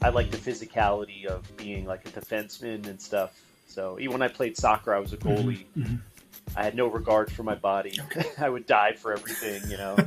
I 0.00 0.10
like 0.10 0.30
the 0.30 0.36
physicality 0.36 1.26
of 1.26 1.56
being 1.56 1.84
like 1.84 2.06
a 2.06 2.10
defenseman 2.10 2.86
and 2.86 3.00
stuff. 3.00 3.40
So 3.66 3.98
even 3.98 4.12
when 4.12 4.22
I 4.22 4.28
played 4.28 4.56
soccer, 4.56 4.94
I 4.94 5.00
was 5.00 5.12
a 5.12 5.16
goalie. 5.16 5.64
Mm-hmm. 5.76 5.96
I 6.56 6.62
had 6.62 6.74
no 6.74 6.86
regard 6.86 7.30
for 7.30 7.42
my 7.42 7.56
body. 7.56 7.98
I 8.38 8.48
would 8.48 8.66
die 8.66 8.92
for 8.92 9.12
everything, 9.12 9.70
you 9.70 9.76
know. 9.76 9.96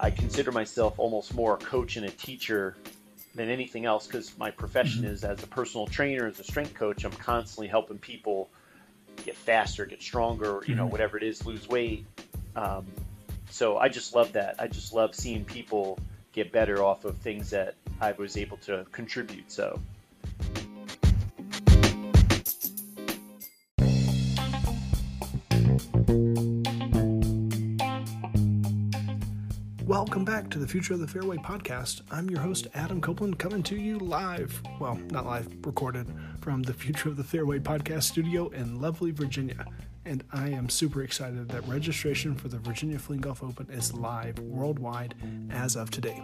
I 0.00 0.10
consider 0.10 0.52
myself 0.52 0.94
almost 0.98 1.34
more 1.34 1.54
a 1.54 1.58
coach 1.58 1.96
and 1.96 2.06
a 2.06 2.10
teacher 2.10 2.76
than 3.34 3.48
anything 3.48 3.84
else 3.84 4.06
because 4.06 4.36
my 4.38 4.50
profession 4.50 5.04
is 5.04 5.24
as 5.24 5.42
a 5.42 5.46
personal 5.46 5.86
trainer, 5.86 6.26
as 6.26 6.38
a 6.40 6.44
strength 6.44 6.74
coach. 6.74 7.04
I'm 7.04 7.12
constantly 7.12 7.66
helping 7.68 7.98
people 7.98 8.48
get 9.24 9.34
faster, 9.36 9.86
get 9.86 10.02
stronger, 10.02 10.62
you 10.66 10.74
know, 10.74 10.86
whatever 10.86 11.16
it 11.16 11.22
is, 11.22 11.44
lose 11.44 11.68
weight. 11.68 12.06
Um, 12.56 12.86
so 13.50 13.78
I 13.78 13.88
just 13.88 14.14
love 14.14 14.32
that. 14.32 14.56
I 14.58 14.66
just 14.66 14.92
love 14.92 15.14
seeing 15.14 15.44
people 15.44 15.98
get 16.32 16.52
better 16.52 16.82
off 16.82 17.04
of 17.04 17.16
things 17.18 17.50
that 17.50 17.74
I 18.00 18.12
was 18.12 18.36
able 18.36 18.56
to 18.58 18.86
contribute. 18.92 19.50
So. 19.50 19.80
Welcome 30.14 30.32
back 30.32 30.48
to 30.50 30.60
the 30.60 30.68
Future 30.68 30.94
of 30.94 31.00
the 31.00 31.08
Fairway 31.08 31.38
podcast. 31.38 32.02
I'm 32.08 32.30
your 32.30 32.38
host, 32.38 32.68
Adam 32.72 33.00
Copeland, 33.00 33.36
coming 33.40 33.64
to 33.64 33.74
you 33.74 33.98
live. 33.98 34.62
Well, 34.78 34.94
not 35.10 35.26
live, 35.26 35.48
recorded 35.66 36.06
from 36.40 36.62
the 36.62 36.72
Future 36.72 37.08
of 37.08 37.16
the 37.16 37.24
Fairway 37.24 37.58
podcast 37.58 38.04
studio 38.04 38.48
in 38.50 38.80
lovely 38.80 39.10
Virginia. 39.10 39.66
And 40.04 40.22
I 40.32 40.50
am 40.50 40.68
super 40.68 41.02
excited 41.02 41.48
that 41.48 41.66
registration 41.66 42.36
for 42.36 42.46
the 42.46 42.58
Virginia 42.58 42.96
Fling 42.96 43.22
Golf 43.22 43.42
Open 43.42 43.68
is 43.70 43.92
live 43.92 44.38
worldwide 44.38 45.16
as 45.50 45.74
of 45.74 45.90
today. 45.90 46.22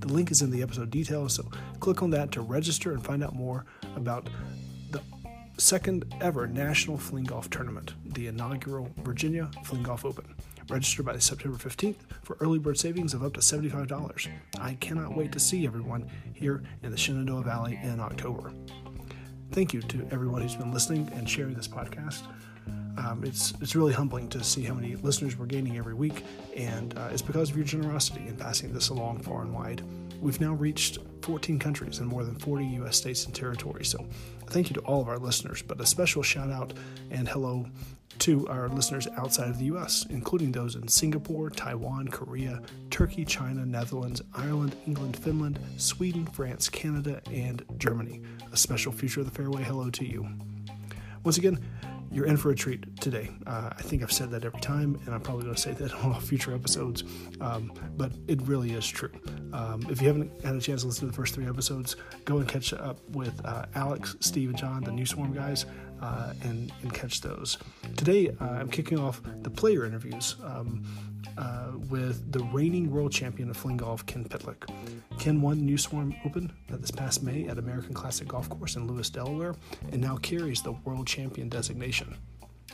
The 0.00 0.12
link 0.12 0.30
is 0.30 0.42
in 0.42 0.50
the 0.50 0.60
episode 0.60 0.90
details, 0.90 1.32
so 1.32 1.50
click 1.80 2.02
on 2.02 2.10
that 2.10 2.32
to 2.32 2.42
register 2.42 2.92
and 2.92 3.02
find 3.02 3.24
out 3.24 3.34
more 3.34 3.64
about 3.96 4.28
the 4.90 5.00
second 5.56 6.14
ever 6.20 6.46
National 6.46 6.98
Fling 6.98 7.24
Golf 7.24 7.48
Tournament, 7.48 7.94
the 8.04 8.26
inaugural 8.26 8.90
Virginia 8.98 9.50
Fling 9.64 9.84
Golf 9.84 10.04
Open. 10.04 10.26
Register 10.68 11.02
by 11.02 11.18
September 11.18 11.58
15th 11.58 11.96
for 12.22 12.36
early 12.40 12.58
bird 12.58 12.78
savings 12.78 13.14
of 13.14 13.22
up 13.22 13.34
to 13.34 13.40
$75. 13.40 14.28
I 14.60 14.74
cannot 14.74 15.16
wait 15.16 15.32
to 15.32 15.40
see 15.40 15.66
everyone 15.66 16.08
here 16.32 16.62
in 16.82 16.90
the 16.90 16.96
Shenandoah 16.96 17.42
Valley 17.42 17.78
in 17.82 18.00
October. 18.00 18.52
Thank 19.50 19.74
you 19.74 19.82
to 19.82 20.06
everyone 20.10 20.42
who's 20.42 20.54
been 20.54 20.72
listening 20.72 21.10
and 21.14 21.28
sharing 21.28 21.54
this 21.54 21.68
podcast. 21.68 22.22
Um, 22.96 23.22
it's 23.24 23.54
it's 23.60 23.74
really 23.74 23.92
humbling 23.92 24.28
to 24.28 24.44
see 24.44 24.62
how 24.62 24.74
many 24.74 24.96
listeners 24.96 25.38
we're 25.38 25.46
gaining 25.46 25.78
every 25.78 25.94
week, 25.94 26.24
and 26.54 26.96
uh, 26.98 27.08
it's 27.10 27.22
because 27.22 27.50
of 27.50 27.56
your 27.56 27.64
generosity 27.64 28.26
in 28.28 28.36
passing 28.36 28.72
this 28.72 28.90
along 28.90 29.22
far 29.22 29.42
and 29.42 29.52
wide. 29.52 29.82
We've 30.20 30.40
now 30.40 30.52
reached 30.52 30.98
14 31.22 31.58
countries 31.58 31.98
and 31.98 32.08
more 32.08 32.24
than 32.24 32.36
40 32.36 32.64
U.S. 32.66 32.96
states 32.96 33.24
and 33.24 33.34
territories. 33.34 33.88
So, 33.88 34.06
thank 34.52 34.68
you 34.68 34.74
to 34.74 34.80
all 34.80 35.00
of 35.00 35.08
our 35.08 35.18
listeners, 35.18 35.62
but 35.62 35.80
a 35.80 35.86
special 35.86 36.22
shout 36.22 36.50
out 36.50 36.74
and 37.10 37.26
hello 37.26 37.66
to 38.18 38.46
our 38.48 38.68
listeners 38.68 39.08
outside 39.16 39.48
of 39.48 39.58
the 39.58 39.64
U.S., 39.66 40.06
including 40.10 40.52
those 40.52 40.76
in 40.76 40.86
Singapore, 40.86 41.48
Taiwan, 41.48 42.08
Korea, 42.08 42.60
Turkey, 42.90 43.24
China, 43.24 43.64
Netherlands, 43.64 44.20
Ireland, 44.34 44.76
England, 44.86 45.16
Finland, 45.16 45.58
Sweden, 45.78 46.26
France, 46.26 46.68
Canada, 46.68 47.22
and 47.30 47.64
Germany. 47.78 48.20
A 48.52 48.56
special 48.56 48.92
Future 48.92 49.20
of 49.20 49.26
the 49.26 49.32
Fairway 49.32 49.62
hello 49.62 49.88
to 49.90 50.04
you. 50.04 50.28
Once 51.24 51.38
again, 51.38 51.58
you're 52.12 52.26
in 52.26 52.36
for 52.36 52.50
a 52.50 52.54
treat 52.54 53.00
today. 53.00 53.30
Uh, 53.46 53.70
I 53.76 53.82
think 53.82 54.02
I've 54.02 54.12
said 54.12 54.30
that 54.32 54.44
every 54.44 54.60
time, 54.60 55.00
and 55.06 55.14
I'm 55.14 55.20
probably 55.20 55.44
going 55.44 55.54
to 55.54 55.60
say 55.60 55.72
that 55.72 55.92
on 56.04 56.12
all 56.12 56.20
future 56.20 56.54
episodes, 56.54 57.04
um, 57.40 57.72
but 57.96 58.12
it 58.28 58.42
really 58.42 58.72
is 58.72 58.86
true. 58.86 59.12
Um, 59.52 59.86
if 59.88 60.00
you 60.00 60.08
haven't 60.08 60.44
had 60.44 60.54
a 60.54 60.60
chance 60.60 60.82
to 60.82 60.88
listen 60.88 61.06
to 61.06 61.06
the 61.06 61.16
first 61.16 61.34
three 61.34 61.46
episodes, 61.46 61.96
go 62.24 62.38
and 62.38 62.48
catch 62.48 62.72
up 62.72 63.00
with 63.10 63.40
uh, 63.44 63.66
Alex, 63.74 64.16
Steve, 64.20 64.50
and 64.50 64.58
John, 64.58 64.84
the 64.84 64.92
New 64.92 65.06
Swarm 65.06 65.32
guys, 65.32 65.64
uh, 66.02 66.34
and, 66.42 66.72
and 66.82 66.92
catch 66.92 67.20
those. 67.20 67.58
Today, 67.96 68.30
uh, 68.40 68.44
I'm 68.44 68.68
kicking 68.68 68.98
off 68.98 69.22
the 69.42 69.50
player 69.50 69.86
interviews. 69.86 70.36
Um, 70.44 70.84
uh, 71.38 71.72
with 71.88 72.30
the 72.30 72.40
reigning 72.52 72.90
world 72.90 73.10
champion 73.10 73.48
of 73.48 73.56
fling 73.56 73.78
golf, 73.78 74.04
Ken 74.04 74.24
Pytluk. 74.24 74.68
Ken 75.18 75.40
won 75.40 75.64
New 75.64 75.78
Swarm 75.78 76.14
Open 76.26 76.52
this 76.68 76.90
past 76.90 77.22
May 77.22 77.46
at 77.46 77.58
American 77.58 77.94
Classic 77.94 78.28
Golf 78.28 78.50
Course 78.50 78.76
in 78.76 78.86
Lewes, 78.86 79.08
Delaware, 79.08 79.54
and 79.92 80.00
now 80.00 80.16
carries 80.16 80.60
the 80.60 80.72
world 80.72 81.06
champion 81.06 81.48
designation. 81.48 82.16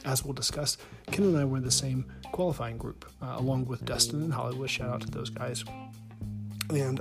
As 0.04 0.24
we'll 0.24 0.32
discuss, 0.32 0.78
Ken 1.06 1.24
and 1.24 1.36
I 1.36 1.44
were 1.44 1.56
in 1.56 1.64
the 1.64 1.70
same 1.70 2.06
qualifying 2.32 2.78
group, 2.78 3.10
uh, 3.22 3.34
along 3.36 3.66
with 3.66 3.84
Dustin 3.84 4.22
and 4.22 4.32
Hollywood. 4.32 4.70
Shout 4.70 4.90
out 4.90 5.00
to 5.02 5.10
those 5.10 5.30
guys. 5.30 5.64
And 6.70 7.00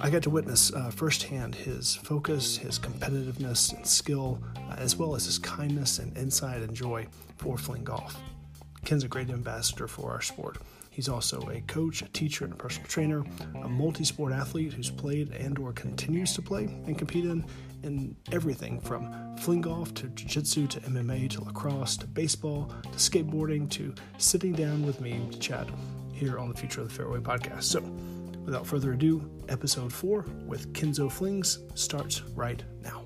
I 0.00 0.10
got 0.10 0.22
to 0.22 0.30
witness 0.30 0.72
uh, 0.72 0.90
firsthand 0.90 1.54
his 1.54 1.94
focus, 1.94 2.56
his 2.56 2.78
competitiveness 2.78 3.74
and 3.74 3.86
skill, 3.86 4.42
uh, 4.56 4.74
as 4.78 4.96
well 4.96 5.14
as 5.14 5.26
his 5.26 5.38
kindness 5.38 5.98
and 5.98 6.16
insight 6.16 6.62
and 6.62 6.74
joy 6.74 7.06
for 7.36 7.56
fling 7.56 7.84
golf. 7.84 8.16
Ken's 8.84 9.04
a 9.04 9.08
great 9.08 9.30
ambassador 9.30 9.86
for 9.86 10.10
our 10.10 10.20
sport. 10.20 10.58
He's 10.90 11.08
also 11.08 11.40
a 11.48 11.60
coach, 11.62 12.02
a 12.02 12.08
teacher, 12.08 12.44
and 12.44 12.52
a 12.52 12.56
personal 12.56 12.86
trainer, 12.86 13.24
a 13.62 13.68
multi-sport 13.68 14.32
athlete 14.32 14.74
who's 14.74 14.90
played 14.90 15.30
and 15.30 15.58
or 15.58 15.72
continues 15.72 16.34
to 16.34 16.42
play 16.42 16.64
and 16.64 16.98
compete 16.98 17.24
in 17.24 17.44
in 17.82 18.14
everything 18.30 18.80
from 18.80 19.36
fling 19.38 19.60
golf 19.60 19.92
to 19.94 20.06
jiu-jitsu 20.08 20.68
to 20.68 20.80
MMA 20.80 21.28
to 21.30 21.42
lacrosse 21.42 21.96
to 21.96 22.06
baseball 22.06 22.72
to 22.82 22.88
skateboarding 22.90 23.68
to 23.70 23.92
sitting 24.18 24.52
down 24.52 24.86
with 24.86 25.00
me 25.00 25.20
to 25.32 25.38
chat 25.38 25.68
here 26.12 26.38
on 26.38 26.48
the 26.48 26.54
Future 26.54 26.82
of 26.82 26.88
the 26.88 26.94
Fairway 26.94 27.18
podcast. 27.18 27.64
So, 27.64 27.80
without 28.44 28.66
further 28.66 28.92
ado, 28.92 29.30
episode 29.48 29.92
4 29.92 30.24
with 30.46 30.72
Kenzo 30.72 31.10
Flings 31.10 31.58
starts 31.74 32.22
right 32.34 32.62
now. 32.82 33.04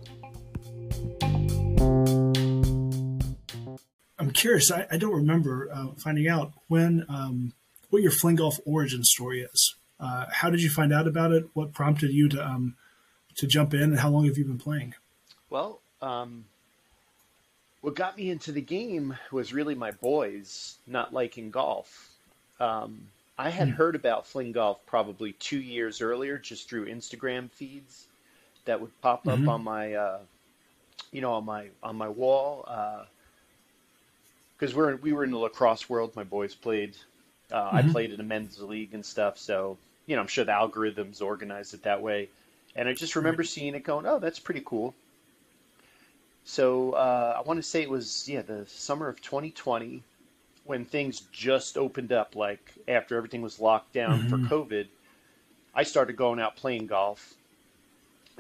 I'm 4.19 4.31
curious. 4.31 4.71
I, 4.71 4.87
I 4.91 4.97
don't 4.97 5.15
remember 5.15 5.69
uh, 5.73 5.89
finding 5.97 6.29
out 6.29 6.53
when 6.69 7.05
um, 7.09 7.53
what 7.91 8.03
your 8.03 8.11
fling 8.11 8.37
golf 8.37 8.59
origin 8.65 9.05
story 9.05 9.43
is. 9.43 9.75
Uh, 10.01 10.27
how 10.31 10.51
did 10.51 10.63
you 10.63 10.71
find 10.71 10.93
out 10.93 11.07
about 11.07 11.33
it? 11.33 11.49
What 11.55 11.73
prompted 11.73 12.13
you 12.13 12.29
to 12.31 12.45
um, 12.45 12.77
to 13.37 13.47
jump 13.47 13.75
in, 13.75 13.83
and 13.83 13.99
how 13.99 14.11
long 14.11 14.27
have 14.27 14.37
you 14.37 14.45
been 14.45 14.59
playing? 14.59 14.95
Well, 15.49 15.81
um, 16.03 16.47
what 17.81 17.95
got 17.95 18.17
me 18.17 18.31
into 18.31 18.53
the 18.53 18.61
game 18.61 19.17
was 19.31 19.53
really 19.53 19.75
my 19.75 19.93
boys 19.93 20.79
not 20.87 21.15
liking 21.15 21.51
golf. 21.51 22.11
Um, 22.59 23.09
I 23.39 23.51
had 23.51 23.69
heard 23.69 23.95
about 23.95 24.27
fling 24.27 24.53
golf 24.53 24.85
probably 24.87 25.33
two 25.33 25.61
years 25.61 26.01
earlier, 26.01 26.39
just 26.39 26.69
through 26.69 26.87
Instagram 26.87 27.51
feeds 27.51 28.07
that 28.65 28.81
would 28.81 28.99
pop 29.03 29.29
up 29.29 29.39
Mhm. 29.39 29.49
on 29.49 29.63
my, 29.65 29.95
uh, 29.95 30.19
you 31.13 31.21
know, 31.21 31.35
on 31.35 31.45
my 31.45 31.69
on 31.83 31.97
my 31.97 32.09
wall. 32.09 32.67
Because 34.59 34.75
we're 34.75 34.97
we 34.97 35.13
were 35.13 35.25
in 35.25 35.31
the 35.31 35.39
lacrosse 35.39 35.89
world. 35.89 36.17
My 36.17 36.25
boys 36.25 36.55
played. 36.55 36.97
Uh, 37.53 37.71
I 37.73 37.83
Mhm. 37.83 37.93
played 37.93 38.13
in 38.13 38.21
a 38.21 38.25
men's 38.25 38.61
league 38.61 38.95
and 38.95 39.05
stuff. 39.05 39.39
So 39.39 39.79
you 40.07 40.17
know, 40.17 40.23
I'm 40.23 40.29
sure 40.29 40.45
the 40.45 40.53
algorithms 40.53 41.21
organized 41.23 41.75
it 41.75 41.83
that 41.83 42.01
way. 42.03 42.29
And 42.75 42.89
I 42.89 42.95
just 42.95 43.17
remember 43.17 43.45
seeing 43.45 43.75
it, 43.75 43.85
going, 43.85 44.07
"Oh, 44.07 44.19
that's 44.19 44.39
pretty 44.39 44.63
cool." 44.65 44.95
So 46.45 46.93
uh, 46.93 47.35
I 47.37 47.43
want 47.43 47.59
to 47.59 47.63
say 47.63 47.83
it 47.83 47.91
was 47.91 48.29
yeah 48.29 48.43
the 48.43 48.65
summer 48.67 49.09
of 49.09 49.21
2020 49.21 50.03
when 50.67 50.85
things 50.85 51.21
just 51.33 51.77
opened 51.79 52.13
up, 52.13 52.37
like 52.37 52.73
after 52.89 53.17
everything 53.17 53.43
was 53.43 53.61
locked 53.61 53.93
down 53.93 54.27
for 54.29 54.39
Mhm. 54.39 54.49
COVID. 54.49 54.89
I 55.75 55.83
started 55.83 56.17
going 56.17 56.41
out 56.41 56.57
playing 56.57 56.87
golf, 56.87 57.35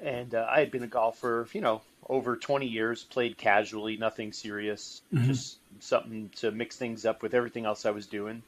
and 0.02 0.34
uh, 0.34 0.46
I 0.50 0.60
had 0.60 0.70
been 0.70 0.82
a 0.82 0.88
golfer, 0.88 1.46
you 1.52 1.60
know, 1.60 1.82
over 2.08 2.36
20 2.36 2.66
years. 2.66 3.04
Played 3.04 3.36
casually, 3.36 3.96
nothing 3.96 4.32
serious, 4.32 5.02
Mhm. 5.12 5.26
just 5.26 5.58
something 5.80 6.30
to 6.36 6.50
mix 6.50 6.76
things 6.76 7.04
up 7.04 7.22
with 7.22 7.34
everything 7.34 7.66
else 7.66 7.84
I 7.86 7.90
was 7.90 8.06
doing. 8.06 8.42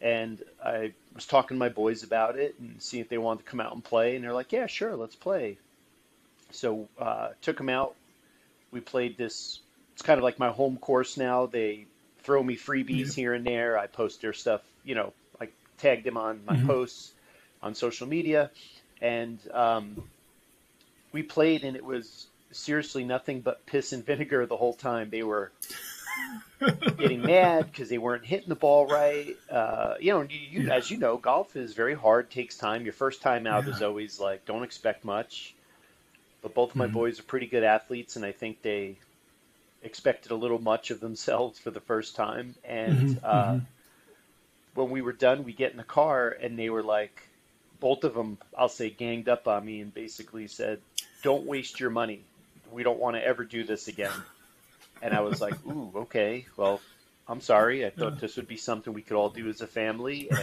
And 0.00 0.42
I 0.64 0.92
was 1.14 1.26
talking 1.26 1.56
to 1.56 1.58
my 1.58 1.68
boys 1.68 2.02
about 2.02 2.38
it 2.38 2.56
and 2.58 2.80
seeing 2.82 3.02
if 3.02 3.08
they 3.08 3.18
wanted 3.18 3.44
to 3.44 3.50
come 3.50 3.60
out 3.60 3.72
and 3.74 3.84
play, 3.84 4.16
and 4.16 4.24
they're 4.24 4.32
like, 4.32 4.52
"Yeah, 4.52 4.66
sure, 4.66 4.96
let's 4.96 5.16
play." 5.16 5.58
So 6.50 6.88
uh, 6.98 7.30
took 7.42 7.58
them 7.58 7.68
out. 7.68 7.94
We 8.70 8.80
played 8.80 9.16
this. 9.16 9.60
It's 9.92 10.02
kind 10.02 10.18
of 10.18 10.24
like 10.24 10.38
my 10.38 10.50
home 10.50 10.76
course 10.78 11.16
now. 11.16 11.46
They 11.46 11.86
throw 12.24 12.42
me 12.42 12.56
freebies 12.56 13.14
here 13.14 13.34
and 13.34 13.46
there. 13.46 13.78
I 13.78 13.86
post 13.86 14.22
their 14.22 14.32
stuff. 14.32 14.62
You 14.84 14.94
know, 14.94 15.12
I 15.40 15.48
tag 15.78 16.04
them 16.04 16.16
on 16.16 16.44
my 16.44 16.56
Mhm. 16.56 16.66
posts 16.66 17.12
on 17.62 17.74
social 17.74 18.06
media, 18.06 18.50
and 19.00 19.38
um, 19.52 20.02
we 21.12 21.22
played, 21.22 21.64
and 21.64 21.76
it 21.76 21.84
was 21.84 22.26
seriously 22.50 23.04
nothing 23.04 23.40
but 23.40 23.64
piss 23.66 23.92
and 23.92 24.04
vinegar 24.04 24.46
the 24.46 24.56
whole 24.56 24.74
time. 24.74 25.10
They 25.10 25.22
were 25.22 25.52
getting 26.98 27.24
mad 27.24 27.66
because 27.66 27.88
they 27.88 27.98
weren't 27.98 28.24
hitting 28.24 28.48
the 28.48 28.54
ball 28.54 28.86
right. 28.86 29.36
Uh, 29.50 29.94
you 30.00 30.12
know, 30.12 30.22
you, 30.22 30.38
you, 30.38 30.66
Yeah. 30.66 30.72
as 30.72 30.90
you 30.90 30.98
know, 30.98 31.16
golf 31.16 31.56
is 31.56 31.74
very 31.74 31.94
hard, 31.94 32.30
takes 32.30 32.56
time. 32.56 32.84
Your 32.84 32.92
first 32.92 33.22
time 33.22 33.46
out 33.46 33.66
Yeah. 33.66 33.72
is 33.74 33.82
always 33.82 34.18
like, 34.20 34.44
don't 34.46 34.62
expect 34.62 35.04
much. 35.04 35.54
But 36.42 36.54
both 36.54 36.70
of 36.70 36.76
my 36.76 36.86
Mhm. 36.86 36.92
boys 36.92 37.18
are 37.20 37.24
pretty 37.24 37.46
good 37.46 37.64
athletes, 37.64 38.16
and 38.16 38.24
I 38.24 38.32
think 38.32 38.62
they 38.62 38.96
expected 39.84 40.32
a 40.32 40.36
little 40.36 40.60
much 40.60 40.90
of 40.90 40.98
themselves 41.00 41.58
for 41.58 41.70
the 41.70 41.80
first 41.80 42.16
time. 42.16 42.54
And 42.64 42.98
Mm-hmm, 42.98 43.24
uh, 43.24 43.44
mm-hmm. 43.44 43.58
when 44.74 44.90
we 44.90 45.02
were 45.02 45.12
done, 45.12 45.44
we 45.44 45.52
get 45.52 45.70
in 45.70 45.76
the 45.76 45.84
car 45.84 46.28
and 46.40 46.58
they 46.58 46.70
were 46.70 46.82
like, 46.82 47.22
both 47.80 48.04
of 48.04 48.14
them, 48.14 48.38
I'll 48.56 48.70
say, 48.70 48.88
ganged 48.88 49.28
up 49.28 49.46
on 49.46 49.64
me 49.64 49.80
and 49.82 49.92
basically 49.92 50.46
said, 50.46 50.80
"Don't 51.22 51.44
waste 51.44 51.80
your 51.80 51.90
money. 51.90 52.22
We 52.72 52.82
don't 52.82 52.98
want 52.98 53.16
to 53.16 53.22
ever 53.22 53.44
do 53.44 53.62
this 53.62 53.88
again." 53.88 54.12
And 55.02 55.12
I 55.12 55.20
was 55.20 55.40
like, 55.40 55.54
"Ooh, 55.66 55.92
okay. 55.94 56.46
Well, 56.56 56.80
I'm 57.28 57.42
sorry. 57.42 57.84
I 57.84 57.90
thought 57.90 58.20
this 58.20 58.36
would 58.36 58.48
be 58.48 58.56
something 58.56 58.94
we 58.94 59.02
could 59.02 59.16
all 59.16 59.28
do 59.28 59.48
as 59.50 59.60
a 59.60 59.66
family." 59.66 60.30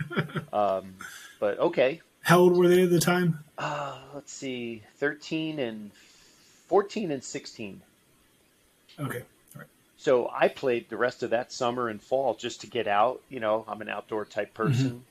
And 0.00 0.44
um, 0.52 0.94
but 1.38 1.58
okay. 1.60 2.00
How 2.22 2.40
old 2.40 2.56
were 2.56 2.66
they 2.66 2.82
at 2.82 2.90
the 2.90 2.98
time? 2.98 3.44
Uh, 3.56 3.96
let's 4.12 4.32
see, 4.32 4.82
13 4.96 5.60
and 5.60 5.92
14 6.66 7.12
and 7.12 7.22
16. 7.22 7.82
Okay. 8.98 9.22
All 9.54 9.60
right. 9.60 9.68
So 9.96 10.30
I 10.32 10.48
played 10.48 10.88
the 10.88 10.96
rest 10.96 11.22
of 11.22 11.30
that 11.30 11.52
summer 11.52 11.88
and 11.88 12.00
fall 12.02 12.34
just 12.34 12.60
to 12.62 12.66
get 12.66 12.86
out. 12.86 13.20
You 13.28 13.40
know, 13.40 13.64
I'm 13.68 13.80
an 13.80 13.88
outdoor 13.88 14.24
type 14.24 14.54
person, 14.54 15.04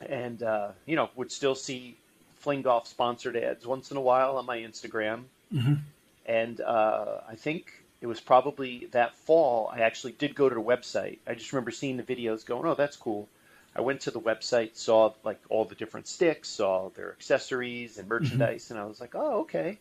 and 0.00 0.42
uh, 0.42 0.68
you 0.86 0.96
know 0.96 1.10
would 1.16 1.30
still 1.32 1.54
see 1.54 1.96
Fling 2.36 2.62
Golf 2.62 2.86
sponsored 2.88 3.36
ads 3.36 3.66
once 3.66 3.90
in 3.90 3.96
a 3.96 4.00
while 4.00 4.36
on 4.38 4.46
my 4.46 4.58
Instagram. 4.58 5.24
Mhm. 5.52 5.80
And 6.26 6.60
uh, 6.60 7.20
I 7.28 7.34
think 7.34 7.72
it 8.00 8.06
was 8.06 8.20
probably 8.20 8.86
that 8.92 9.14
fall 9.16 9.68
I 9.72 9.80
actually 9.80 10.12
did 10.12 10.34
go 10.34 10.48
to 10.48 10.54
the 10.54 10.60
website. 10.62 11.18
I 11.26 11.34
just 11.34 11.52
remember 11.52 11.70
seeing 11.70 11.96
the 11.96 12.02
videos, 12.02 12.44
going, 12.46 12.66
"Oh, 12.66 12.74
that's 12.74 12.96
cool." 12.96 13.28
I 13.74 13.80
went 13.80 14.02
to 14.02 14.10
the 14.10 14.20
website, 14.20 14.76
saw 14.76 15.14
like 15.24 15.40
all 15.48 15.64
the 15.64 15.74
different 15.74 16.06
sticks, 16.06 16.48
saw 16.48 16.90
their 16.90 17.12
accessories 17.12 17.98
and 17.98 18.08
merchandise, 18.08 18.70
and 18.70 18.78
I 18.78 18.84
was 18.84 19.00
like, 19.00 19.14
"Oh, 19.14 19.40
okay, 19.42 19.78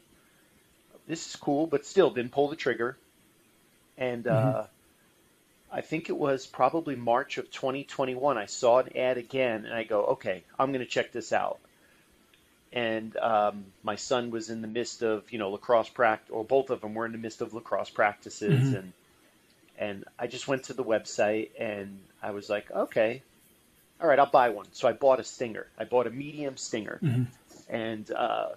this 1.07 1.27
is 1.27 1.35
cool," 1.35 1.67
but 1.67 1.85
still 1.85 2.09
didn't 2.09 2.31
pull 2.31 2.47
the 2.47 2.55
trigger. 2.55 2.97
And 4.01 4.25
uh, 4.25 4.63
I 5.71 5.81
think 5.81 6.09
it 6.09 6.17
was 6.17 6.47
probably 6.47 6.95
March 6.95 7.37
of 7.37 7.51
2021. 7.51 8.35
I 8.35 8.47
saw 8.47 8.79
an 8.79 8.97
ad 8.97 9.19
again, 9.19 9.63
and 9.65 9.75
I 9.75 9.83
go, 9.83 10.05
"Okay, 10.05 10.43
I'm 10.57 10.71
going 10.71 10.83
to 10.83 10.91
check 10.91 11.11
this 11.11 11.31
out." 11.31 11.59
And 12.73 13.15
um, 13.17 13.65
my 13.83 13.95
son 13.95 14.31
was 14.31 14.49
in 14.49 14.61
the 14.61 14.67
midst 14.67 15.03
of, 15.03 15.31
you 15.31 15.37
know, 15.37 15.51
lacrosse 15.51 15.89
practice, 15.89 16.31
or 16.31 16.43
both 16.43 16.71
of 16.71 16.81
them 16.81 16.95
were 16.95 17.05
in 17.05 17.11
the 17.11 17.19
midst 17.19 17.41
of 17.41 17.53
lacrosse 17.53 17.91
practices, 17.91 18.73
Mhm. 18.73 18.77
and 18.79 18.93
and 19.77 20.05
I 20.17 20.25
just 20.27 20.47
went 20.47 20.63
to 20.65 20.73
the 20.73 20.83
website 20.83 21.51
and 21.59 21.99
I 22.21 22.31
was 22.31 22.49
like, 22.49 22.71
okay, 22.71 23.21
all 24.01 24.07
right, 24.07 24.19
I'll 24.19 24.25
buy 24.31 24.49
one. 24.49 24.67
So 24.73 24.87
I 24.87 24.93
bought 24.93 25.19
a 25.19 25.23
stinger. 25.23 25.67
I 25.77 25.85
bought 25.85 26.07
a 26.07 26.11
medium 26.11 26.57
stinger, 26.57 27.01
Mhm. 27.03 27.27
and 27.69 28.09
uh, 28.11 28.49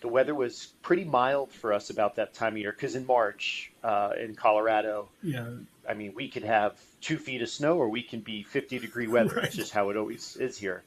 the 0.00 0.08
weather 0.08 0.34
was 0.34 0.66
pretty 0.82 1.04
mild 1.04 1.50
for 1.52 1.72
us 1.72 1.90
about 1.90 2.16
that 2.16 2.34
time 2.34 2.52
of 2.54 2.58
year. 2.58 2.72
Because 2.72 2.94
in 2.96 3.06
March 3.06 3.72
uh, 3.82 4.10
in 4.20 4.34
Colorado, 4.34 5.08
Yeah. 5.22 5.48
I 5.88 5.94
mean, 5.94 6.14
we 6.14 6.28
could 6.28 6.42
have 6.44 6.78
two 7.00 7.16
feet 7.16 7.42
of 7.42 7.48
snow, 7.48 7.76
or 7.78 7.88
we 7.88 8.02
can 8.02 8.20
be 8.20 8.42
50 8.42 8.78
degree 8.78 9.06
weather. 9.06 9.36
Right. 9.36 9.44
It's 9.44 9.56
just 9.56 9.72
how 9.72 9.90
it 9.90 9.96
always 9.96 10.36
is 10.36 10.58
here. 10.58 10.82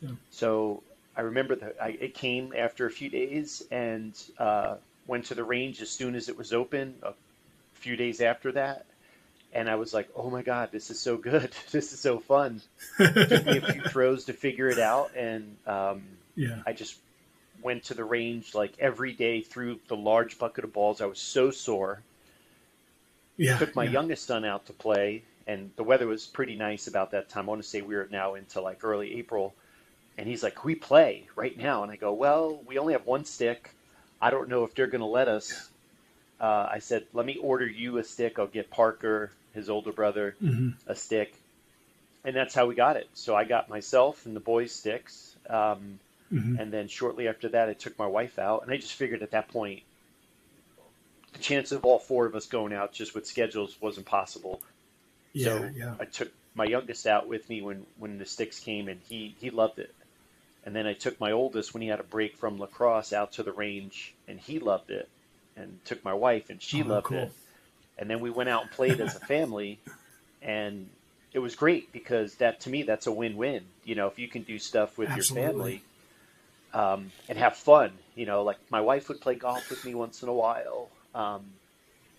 Yeah. 0.00 0.10
So 0.30 0.82
I 1.16 1.22
remember 1.22 1.54
that 1.56 1.76
I, 1.80 1.88
it 1.90 2.14
came 2.14 2.52
after 2.56 2.86
a 2.86 2.90
few 2.90 3.08
days, 3.10 3.62
and 3.70 4.12
uh, 4.38 4.76
went 5.06 5.26
to 5.26 5.34
the 5.34 5.44
range 5.44 5.80
as 5.82 5.90
soon 5.90 6.14
as 6.14 6.28
it 6.28 6.36
was 6.36 6.52
open. 6.52 6.94
A 7.02 7.12
few 7.74 7.96
days 7.96 8.20
after 8.20 8.52
that, 8.52 8.86
and 9.52 9.68
I 9.70 9.76
was 9.76 9.94
like, 9.94 10.08
"Oh 10.16 10.30
my 10.30 10.42
god, 10.42 10.70
this 10.72 10.90
is 10.90 10.98
so 10.98 11.16
good! 11.16 11.50
This 11.70 11.92
is 11.92 12.00
so 12.00 12.18
fun." 12.18 12.60
Took 12.98 13.46
me 13.46 13.58
a 13.58 13.72
few 13.72 13.82
throws 13.88 14.24
to 14.26 14.32
figure 14.32 14.68
it 14.68 14.78
out, 14.78 15.14
and 15.16 15.56
um, 15.66 16.02
Yeah. 16.34 16.60
I 16.66 16.72
just 16.72 16.96
went 17.66 17.84
to 17.84 17.94
the 17.94 18.04
range 18.04 18.54
like 18.54 18.74
every 18.78 19.12
day 19.12 19.42
through 19.42 19.80
the 19.88 19.96
large 19.96 20.38
bucket 20.38 20.64
of 20.64 20.72
balls. 20.72 21.00
I 21.02 21.06
was 21.06 21.20
so 21.20 21.50
sore 21.50 21.94
Yeah. 23.36 23.58
took 23.58 23.74
my 23.74 23.84
yeah. 23.84 23.92
youngest 23.92 24.26
son 24.26 24.44
out 24.44 24.66
to 24.66 24.72
play, 24.72 25.22
and 25.46 25.70
the 25.76 25.82
weather 25.84 26.06
was 26.06 26.26
pretty 26.26 26.56
nice 26.56 26.86
about 26.86 27.10
that 27.12 27.28
time. 27.28 27.46
I 27.46 27.48
want 27.50 27.62
to 27.62 27.68
say 27.68 27.80
we 27.82 27.96
were 27.96 28.08
now 28.10 28.34
into 28.34 28.60
like 28.60 28.84
early 28.84 29.18
April, 29.18 29.54
and 30.18 30.28
he's 30.28 30.42
like, 30.42 30.56
"Can 30.56 30.66
we 30.66 30.74
play 30.76 31.28
right 31.36 31.56
now?" 31.56 31.82
And 31.82 31.92
I 31.92 31.96
go, 31.96 32.12
"Well, 32.12 32.62
we 32.66 32.78
only 32.78 32.94
have 32.94 33.06
one 33.06 33.24
stick. 33.24 33.74
I 34.20 34.30
don't 34.30 34.48
know 34.48 34.64
if 34.64 34.74
they're 34.74 34.86
going 34.88 35.00
to 35.00 35.06
let 35.06 35.28
us." 35.28 35.70
Uh, 36.40 36.68
I 36.70 36.80
said, 36.80 37.06
"Let 37.14 37.26
me 37.26 37.36
order 37.38 37.66
you 37.66 37.98
a 37.98 38.04
stick. 38.04 38.38
I'll 38.38 38.46
get 38.48 38.70
Parker, 38.70 39.32
his 39.54 39.70
older 39.70 39.92
brother, 39.92 40.36
Mhm. 40.40 40.74
a 40.86 40.94
stick," 40.94 41.34
and 42.24 42.36
that's 42.36 42.54
how 42.54 42.66
we 42.66 42.74
got 42.74 42.96
it. 42.96 43.08
So 43.14 43.36
I 43.36 43.44
got 43.44 43.68
myself 43.70 44.26
and 44.26 44.36
the 44.36 44.40
boys 44.40 44.72
sticks, 44.72 45.36
um, 45.48 46.00
Mhm. 46.32 46.58
and 46.58 46.72
then 46.72 46.88
shortly 46.88 47.28
after 47.28 47.48
that, 47.50 47.68
I 47.68 47.74
took 47.74 47.98
my 47.98 48.06
wife 48.06 48.38
out, 48.38 48.62
and 48.62 48.72
I 48.72 48.76
just 48.76 48.94
figured 48.94 49.22
at 49.22 49.30
that 49.30 49.48
point. 49.48 49.82
The 51.32 51.38
chance 51.38 51.70
of 51.70 51.84
all 51.84 51.98
four 51.98 52.24
of 52.24 52.34
us 52.34 52.46
going 52.46 52.72
out 52.72 52.92
just 52.92 53.14
with 53.14 53.26
schedules 53.26 53.76
wasn't 53.80 54.06
possible. 54.06 54.62
Yeah. 55.34 55.44
So 55.44 55.70
yeah. 55.74 55.94
I 56.00 56.06
took 56.06 56.32
my 56.54 56.64
youngest 56.64 57.06
out 57.06 57.28
with 57.28 57.48
me 57.50 57.60
when, 57.60 57.84
when 57.98 58.18
the 58.18 58.24
sticks 58.24 58.58
came, 58.58 58.88
and 58.88 59.00
he, 59.08 59.34
he 59.38 59.50
loved 59.50 59.78
it. 59.78 59.94
And 60.64 60.74
then 60.74 60.86
I 60.86 60.94
took 60.94 61.20
my 61.20 61.32
oldest 61.32 61.74
when 61.74 61.82
he 61.82 61.88
had 61.88 62.00
a 62.00 62.04
break 62.04 62.36
from 62.36 62.58
lacrosse 62.58 63.12
out 63.12 63.32
to 63.32 63.42
the 63.42 63.52
range, 63.52 64.14
and 64.26 64.40
he 64.40 64.58
loved 64.58 64.90
it. 64.90 65.08
And 65.56 65.78
took 65.84 66.04
my 66.04 66.14
wife, 66.14 66.50
and 66.50 66.60
she 66.60 66.82
Oh, 66.82 66.86
loved 66.86 67.06
cool. 67.06 67.18
it. 67.18 67.32
And 67.98 68.10
then 68.10 68.20
we 68.20 68.30
went 68.30 68.48
out 68.48 68.62
and 68.62 68.70
played 68.70 69.00
as 69.00 69.14
a 69.14 69.20
family, 69.20 69.78
and 70.42 70.88
it 71.32 71.38
was 71.38 71.54
great 71.54 71.92
because 71.92 72.34
that 72.36 72.60
to 72.60 72.70
me 72.70 72.82
that's 72.82 73.06
a 73.06 73.12
win-win. 73.12 73.64
You 73.84 73.94
know, 73.94 74.06
if 74.06 74.18
you 74.18 74.28
can 74.28 74.42
do 74.42 74.58
stuff 74.58 74.98
with 74.98 75.10
Absolutely. 75.10 75.44
your 75.44 75.52
family 75.52 75.82
um, 76.76 77.00
and 77.28 77.38
have 77.38 77.56
fun. 77.56 77.90
You 78.14 78.26
know, 78.26 78.42
like 78.44 78.58
my 78.70 78.80
wife 78.80 79.08
would 79.08 79.20
play 79.20 79.34
golf 79.34 79.70
with 79.70 79.84
me 79.84 79.94
once 79.94 80.22
in 80.22 80.28
a 80.28 80.32
while. 80.34 80.88
Um, 81.14 81.42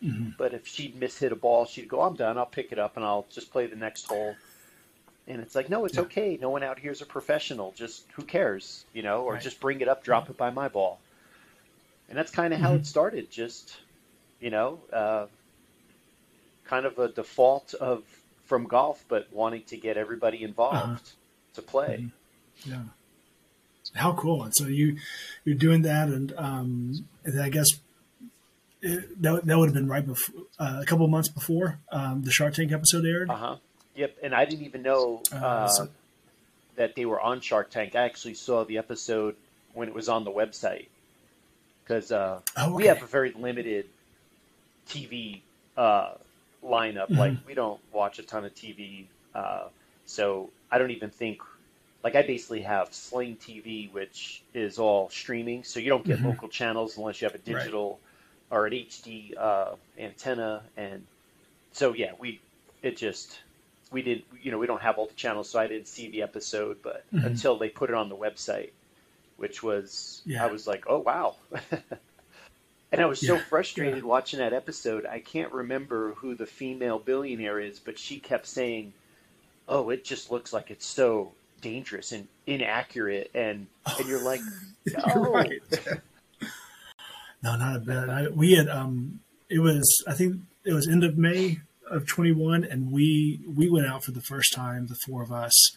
Mhm. 0.01 0.33
but 0.37 0.53
if 0.53 0.67
she'd 0.67 0.95
miss 0.95 1.17
hit 1.19 1.31
a 1.31 1.35
ball, 1.35 1.65
she'd 1.65 1.87
go, 1.89 2.01
"I'm 2.01 2.15
done. 2.15 2.37
I'll 2.37 2.45
pick 2.59 2.71
it 2.71 2.79
up 2.79 2.97
and 2.97 3.05
I'll 3.05 3.27
just 3.29 3.51
play 3.51 3.67
the 3.67 3.75
next 3.75 4.05
hole." 4.07 4.35
And 5.27 5.41
it's 5.41 5.55
like, 5.55 5.69
no, 5.69 5.85
it's 5.85 5.97
Yeah. 5.97 6.03
okay. 6.05 6.37
No 6.41 6.49
one 6.49 6.63
out 6.63 6.79
here 6.79 6.91
is 6.91 7.01
a 7.01 7.05
professional. 7.05 7.71
Just 7.73 8.05
who 8.13 8.23
cares, 8.25 8.85
you 8.93 9.03
know? 9.03 9.23
Or 9.23 9.33
Right. 9.33 9.43
just 9.43 9.59
bring 9.59 9.81
it 9.81 9.87
up, 9.89 10.03
drop 10.03 10.29
it 10.29 10.37
by 10.37 10.49
my 10.51 10.69
ball. 10.69 10.99
And 12.09 12.17
that's 12.17 12.31
kind 12.31 12.53
of 12.53 12.59
how 12.59 12.73
Mhm. 12.73 12.75
it 12.75 12.85
started. 12.85 13.29
Just, 13.31 13.77
you 14.39 14.49
know, 14.49 14.79
uh, 14.93 15.27
kind 16.65 16.85
of 16.85 16.99
a 16.99 17.07
default 17.09 17.73
of 17.75 18.03
from 18.45 18.67
golf, 18.67 19.03
but 19.07 19.31
wanting 19.33 19.63
to 19.65 19.77
get 19.77 19.97
everybody 19.97 20.43
involved 20.43 20.81
Uh-huh. 20.81 20.97
to 21.53 21.61
play. 21.61 21.97
Mhm. 21.97 22.11
Yeah. 22.65 22.83
How 23.95 24.13
cool! 24.13 24.43
And 24.43 24.53
so 24.55 24.65
you 24.67 24.97
you're 25.45 25.55
doing 25.55 25.81
that, 25.83 26.09
and 26.09 26.33
um, 26.37 27.05
and 27.25 27.41
I 27.41 27.49
guess 27.49 27.67
it, 28.81 29.21
that 29.21 29.45
that 29.45 29.57
would 29.57 29.65
have 29.67 29.73
been 29.73 29.87
right 29.87 30.05
before 30.05 30.43
uh, 30.59 30.79
a 30.81 30.85
couple 30.85 31.05
of 31.05 31.11
months 31.11 31.29
before 31.29 31.79
um, 31.91 32.21
the 32.23 32.31
Shark 32.31 32.53
Tank 32.53 32.71
episode 32.71 33.05
aired. 33.05 33.29
Uh 33.29 33.35
huh. 33.35 33.55
Yep. 33.95 34.17
And 34.21 34.35
I 34.35 34.45
didn't 34.45 34.65
even 34.65 34.81
know 34.83 35.21
Uh, 35.33 35.35
uh, 35.37 35.67
so- 35.67 35.89
that 36.75 36.95
they 36.95 37.05
were 37.05 37.19
on 37.19 37.41
Shark 37.41 37.71
Tank. 37.71 37.95
I 37.95 38.03
actually 38.03 38.35
saw 38.35 38.63
the 38.63 38.77
episode 38.77 39.35
when 39.73 39.87
it 39.87 39.93
was 39.95 40.07
on 40.09 40.23
the 40.23 40.31
website 40.31 40.85
because 41.83 42.11
uh, 42.11 42.39
Oh, 42.55 42.75
we 42.75 42.85
have 42.85 43.01
a 43.01 43.07
very 43.07 43.31
limited 43.31 43.87
TV 44.87 45.41
uh, 45.75 46.11
lineup. 46.63 47.09
Mhm. 47.09 47.17
Like 47.17 47.33
we 47.47 47.53
don't 47.55 47.79
watch 47.91 48.19
a 48.19 48.23
ton 48.23 48.45
of 48.45 48.53
TV, 48.53 49.05
uh, 49.33 49.69
so 50.05 50.49
I 50.71 50.77
don't 50.77 50.91
even 50.91 51.09
think. 51.09 51.41
Like 52.03 52.15
I 52.15 52.21
basically 52.23 52.61
have 52.63 52.93
Sling 52.93 53.37
TV, 53.37 53.89
which 53.91 54.45
is 54.53 54.79
all 54.79 55.09
streaming, 55.09 55.63
so 55.63 55.79
you 55.79 55.89
don't 55.89 56.05
get 56.05 56.21
Mhm. 56.21 56.23
local 56.23 56.49
channels 56.49 56.97
unless 56.97 57.21
you 57.21 57.25
have 57.27 57.35
a 57.35 57.39
digital 57.39 58.01
or 58.51 58.67
an 58.67 58.73
HD 58.73 59.33
uh, 59.37 59.75
antenna, 59.97 60.69
and 60.77 61.07
so 61.71 61.93
yeah, 61.93 62.13
we 62.19 62.43
it 62.83 62.97
just 62.97 63.39
we 63.91 64.01
did 64.03 64.23
you 64.41 64.51
know 64.51 64.59
we 64.59 64.67
don't 64.67 64.81
have 64.81 64.97
all 64.97 65.07
the 65.07 65.15
channels, 65.15 65.49
so 65.49 65.59
I 65.59 65.67
didn't 65.67 65.87
see 65.89 66.09
the 66.11 66.23
episode, 66.23 66.81
but 66.83 67.05
Mhm. 67.11 67.23
until 67.23 67.57
they 67.57 67.69
put 67.69 67.89
it 67.89 67.95
on 67.95 68.09
the 68.09 68.17
website, 68.17 68.73
which 69.37 69.63
was 69.63 70.23
Yeah. 70.25 70.43
I 70.43 70.47
was 70.47 70.67
like, 70.67 70.85
oh 70.87 70.99
wow. 70.99 71.37
And 72.91 72.99
I 73.01 73.05
was 73.05 73.23
so 73.23 73.39
Yeah, 73.75 73.85
frustrated 73.89 74.03
yeah. 74.03 74.03
watching 74.03 74.39
that 74.39 74.51
episode. 74.51 75.05
I 75.05 75.21
can't 75.21 75.53
remember 75.53 76.15
who 76.15 76.35
the 76.35 76.45
female 76.45 76.99
billionaire 76.99 77.61
is, 77.61 77.79
but 77.79 77.97
she 77.97 78.19
kept 78.19 78.45
saying, 78.45 78.93
"Oh, 79.67 79.89
it 79.89 80.05
just 80.05 80.31
looks 80.31 80.53
like 80.53 80.71
it's 80.71 80.85
so 80.87 81.37
dangerous 81.61 82.11
and 82.11 82.27
inaccurate," 82.45 83.31
and 83.33 83.67
and 83.85 84.07
you're 84.07 84.23
like, 84.23 84.41
You're 84.85 85.15
"No." 85.15 85.31
right. 85.31 85.61
No, 87.43 87.55
not 87.55 87.75
a 87.75 87.79
bit. 87.79 88.09
I, 88.09 88.27
we 88.29 88.53
had 88.53 88.67
um, 88.67 89.19
it 89.49 89.59
was 89.59 90.03
I 90.07 90.13
think 90.13 90.37
it 90.65 90.73
was 90.73 90.87
end 90.87 91.03
of 91.03 91.17
May 91.17 91.59
of 91.89 92.07
21, 92.07 92.63
and 92.63 92.91
we 92.91 93.39
we 93.47 93.69
went 93.69 93.87
out 93.87 94.03
for 94.03 94.11
the 94.11 94.21
first 94.21 94.53
time, 94.53 94.87
the 94.87 94.97
four 95.05 95.21
of 95.21 95.31
us, 95.31 95.71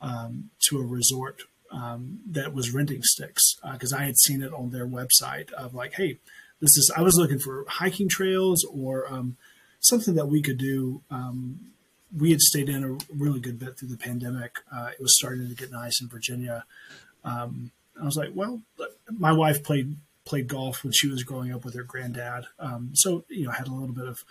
um, 0.00 0.50
to 0.68 0.78
a 0.78 0.84
resort 0.84 1.42
um, 1.70 2.20
that 2.26 2.52
was 2.52 2.74
renting 2.74 3.02
sticks 3.02 3.56
because 3.72 3.92
I 3.92 4.02
had 4.02 4.18
seen 4.18 4.42
it 4.42 4.52
on 4.52 4.70
their 4.70 4.86
website 4.86 5.52
of 5.52 5.74
like, 5.74 5.94
hey, 5.94 6.18
this 6.60 6.76
is. 6.76 6.92
I 6.94 7.02
was 7.02 7.16
looking 7.16 7.38
for 7.38 7.64
hiking 7.68 8.08
trails 8.08 8.64
or 8.64 9.10
um, 9.10 9.36
something 9.80 10.14
that 10.14 10.26
we 10.26 10.42
could 10.42 10.58
do. 10.58 11.02
Um, 11.10 11.72
we 12.14 12.30
had 12.30 12.40
stayed 12.40 12.68
in 12.68 12.84
a 12.84 13.14
really 13.14 13.40
good 13.40 13.58
bit 13.58 13.78
through 13.78 13.88
the 13.88 13.96
pandemic. 13.96 14.60
Uh, 14.72 14.90
it 14.92 15.00
was 15.00 15.16
starting 15.16 15.48
to 15.48 15.54
get 15.54 15.70
nice 15.72 16.00
in 16.00 16.08
Virginia. 16.08 16.64
Um, 17.24 17.72
I 18.00 18.04
was 18.04 18.16
like, 18.16 18.30
well, 18.34 18.62
my 19.10 19.32
wife 19.32 19.62
played 19.62 19.96
played 20.24 20.48
golf 20.48 20.82
when 20.82 20.92
she 20.92 21.08
was 21.08 21.22
growing 21.22 21.52
up 21.52 21.64
with 21.64 21.74
her 21.74 21.84
granddad. 21.84 22.46
Um, 22.58 22.90
so 22.94 23.24
you 23.28 23.44
know, 23.44 23.52
had 23.52 23.68
a 23.68 23.72
little 23.72 23.94
bit 23.94 24.06
of 24.06 24.24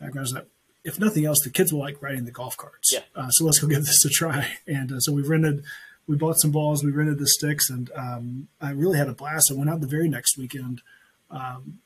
background. 0.00 0.28
That 0.34 0.46
if 0.84 0.98
nothing 0.98 1.24
else, 1.26 1.40
the 1.42 1.50
kids 1.50 1.72
will 1.72 1.80
like 1.80 2.00
riding 2.02 2.24
the 2.24 2.30
golf 2.30 2.56
carts. 2.56 2.92
Yeah. 2.92 3.00
Uh, 3.14 3.30
so 3.30 3.44
let's 3.44 3.58
go 3.58 3.68
give 3.68 3.84
this 3.84 4.04
a 4.04 4.08
try. 4.08 4.52
And 4.66 4.92
uh, 4.92 4.98
so 5.00 5.12
we 5.12 5.22
rented, 5.22 5.64
we 6.06 6.16
bought 6.16 6.40
some 6.40 6.50
balls, 6.50 6.82
we 6.82 6.90
rented 6.90 7.18
the 7.18 7.28
sticks, 7.28 7.70
and 7.70 7.90
um, 7.94 8.48
I 8.60 8.70
really 8.70 8.98
had 8.98 9.08
a 9.08 9.14
blast. 9.14 9.50
I 9.50 9.54
went 9.54 9.70
out 9.70 9.80
the 9.80 9.86
very 9.86 10.08
next 10.08 10.36
weekend 10.36 10.82
um, 11.30 11.78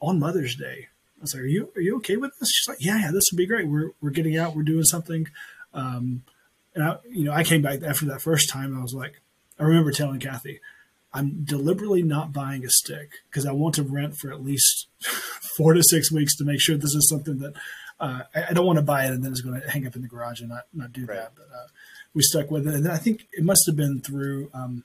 on 0.00 0.18
Mother's 0.18 0.56
Day. 0.56 0.88
I 1.18 1.22
was 1.22 1.34
like, 1.34 1.42
"Are 1.42 1.46
you 1.46 1.72
are 1.76 1.80
you 1.80 1.96
okay 1.96 2.16
with 2.16 2.32
this?" 2.38 2.50
She's 2.50 2.68
like, 2.68 2.78
"Yeah, 2.80 2.98
yeah, 2.98 3.10
this 3.12 3.24
would 3.30 3.36
be 3.36 3.46
great. 3.46 3.68
We're 3.68 3.90
we're 4.00 4.10
getting 4.10 4.36
out, 4.36 4.54
we're 4.54 4.62
doing 4.62 4.84
something." 4.84 5.28
Um, 5.74 6.22
and 6.74 6.84
I, 6.84 6.96
you 7.10 7.24
know, 7.24 7.32
I 7.32 7.44
came 7.44 7.62
back 7.62 7.82
after 7.82 8.06
that 8.06 8.22
first 8.22 8.48
time. 8.48 8.76
I 8.76 8.82
was 8.82 8.94
like, 8.94 9.20
I 9.58 9.64
remember 9.64 9.90
telling 9.90 10.20
Kathy, 10.20 10.60
I'm 11.12 11.42
deliberately 11.44 12.02
not 12.02 12.32
buying 12.32 12.64
a 12.64 12.70
stick 12.70 13.10
because 13.30 13.46
I 13.46 13.52
want 13.52 13.74
to 13.76 13.82
rent 13.82 14.16
for 14.16 14.32
at 14.32 14.44
least 14.44 14.86
four 15.56 15.74
to 15.74 15.82
six 15.82 16.12
weeks 16.12 16.36
to 16.36 16.44
make 16.44 16.60
sure 16.60 16.76
this 16.76 16.94
is 16.94 17.08
something 17.08 17.38
that 17.38 17.54
uh, 17.98 18.22
I, 18.34 18.44
I, 18.50 18.52
don't 18.52 18.66
want 18.66 18.78
to 18.78 18.84
buy 18.84 19.06
it 19.06 19.10
and 19.10 19.24
then 19.24 19.32
it's 19.32 19.40
going 19.40 19.60
to 19.60 19.68
hang 19.68 19.86
up 19.86 19.96
in 19.96 20.02
the 20.02 20.08
garage 20.08 20.40
and 20.40 20.50
not 20.50 20.66
not 20.72 20.92
do 20.92 21.04
right. 21.04 21.16
that. 21.16 21.32
But 21.34 21.48
uh, 21.52 21.66
we 22.14 22.22
stuck 22.22 22.50
with 22.50 22.66
it, 22.66 22.74
and 22.74 22.88
I 22.88 22.96
think 22.96 23.26
it 23.32 23.44
must 23.44 23.64
have 23.66 23.76
been 23.76 24.00
through 24.00 24.50
um, 24.54 24.84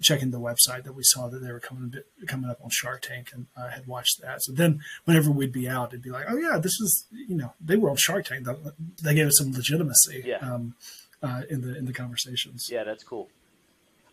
checking 0.00 0.30
the 0.30 0.40
website 0.40 0.84
that 0.84 0.94
we 0.94 1.02
saw 1.02 1.28
that 1.28 1.40
they 1.40 1.52
were 1.52 1.60
coming 1.60 1.84
a 1.84 1.86
bit 1.88 2.06
coming 2.26 2.50
up 2.50 2.58
on 2.62 2.70
Shark 2.70 3.02
Tank, 3.02 3.30
and 3.34 3.46
I 3.56 3.70
had 3.70 3.86
watched 3.86 4.20
that. 4.22 4.42
So 4.42 4.52
then, 4.52 4.80
whenever 5.04 5.30
we'd 5.30 5.52
be 5.52 5.68
out, 5.68 5.88
it'd 5.88 6.02
be 6.02 6.10
like, 6.10 6.26
oh 6.28 6.36
yeah, 6.36 6.58
this 6.58 6.80
is 6.80 7.06
you 7.10 7.36
know 7.36 7.54
they 7.60 7.76
were 7.76 7.90
on 7.90 7.96
Shark 7.96 8.26
Tank. 8.26 8.46
They 9.02 9.14
gave 9.14 9.26
us 9.26 9.38
some 9.38 9.52
legitimacy. 9.52 10.22
Yeah. 10.24 10.38
Um, 10.38 10.74
uh, 11.22 11.42
in 11.50 11.60
the 11.62 11.76
in 11.76 11.84
the 11.84 11.92
conversations. 11.92 12.68
Yeah, 12.70 12.84
that's 12.84 13.04
cool. 13.04 13.28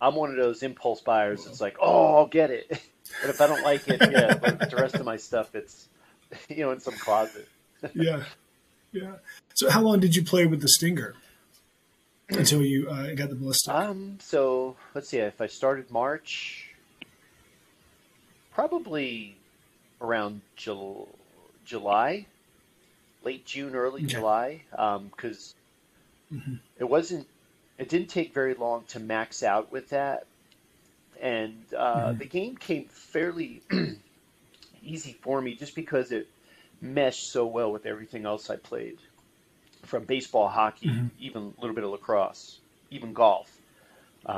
I'm 0.02 0.16
one 0.16 0.30
of 0.30 0.36
those 0.36 0.64
impulse 0.64 1.02
buyers. 1.02 1.46
It's 1.48 1.62
like, 1.62 1.78
oh, 1.80 2.16
I'll 2.16 2.28
get 2.28 2.52
it, 2.52 2.68
but 3.22 3.30
if 3.30 3.42
I 3.42 3.48
don't 3.48 3.64
like 3.64 3.88
it, 3.88 4.02
yeah, 4.12 4.36
but 4.36 4.70
the 4.70 4.76
rest 4.76 4.96
of 4.96 5.06
my 5.06 5.18
stuff, 5.18 5.56
it's 5.56 5.88
you 6.50 6.64
know 6.66 6.72
in 6.72 6.80
some 6.80 6.96
closet. 6.96 7.48
yeah, 7.94 8.24
yeah. 8.92 9.16
So, 9.54 9.70
how 9.70 9.82
long 9.82 10.00
did 10.00 10.16
you 10.16 10.24
play 10.24 10.46
with 10.46 10.62
the 10.62 10.68
Stinger 10.68 11.14
until 12.30 12.62
you 12.62 12.90
uh, 12.90 13.14
got 13.14 13.30
the 13.30 13.36
ballistic? 13.36 13.74
Um, 13.74 14.18
so 14.22 14.76
let's 14.94 15.10
see. 15.10 15.18
If 15.18 15.42
I 15.42 15.48
started 15.48 15.90
March, 15.92 16.70
probably 18.54 19.38
around 20.02 20.42
Jul- 20.56 21.10
July, 21.66 22.26
late 23.24 23.46
June, 23.46 23.76
early 23.76 24.04
okay. 24.04 24.14
July, 24.14 24.62
because 24.72 25.56
um, 26.32 26.38
mm-hmm. 26.38 26.54
it 26.80 26.86
wasn't. 26.86 27.28
It 27.78 27.90
didn't 27.90 28.08
take 28.08 28.34
very 28.34 28.54
long 28.54 28.86
to 28.90 29.00
max 29.02 29.44
out 29.44 29.72
with 29.72 29.90
that, 29.90 30.26
and 31.22 31.62
uh, 31.78 31.96
mm-hmm. 31.96 32.20
the 32.20 32.26
game 32.26 32.56
came 32.56 32.86
fairly 32.86 33.62
easy 34.84 35.18
for 35.22 35.42
me 35.42 35.56
just 35.56 35.76
because 35.76 36.12
it 36.12 36.28
meshed 36.80 37.32
so 37.32 37.46
well 37.46 37.72
with 37.72 37.86
everything 37.86 38.26
else 38.26 38.50
I 38.50 38.56
played, 38.56 39.00
from 39.86 40.04
baseball, 40.04 40.48
hockey, 40.48 40.88
mm-hmm. 40.88 41.08
even 41.20 41.54
a 41.58 41.62
little 41.62 41.76
bit 41.76 41.84
of 41.84 41.92
lacrosse, 41.92 42.60
even 42.92 43.14
golf. 43.14 43.50
Um, 44.26 44.36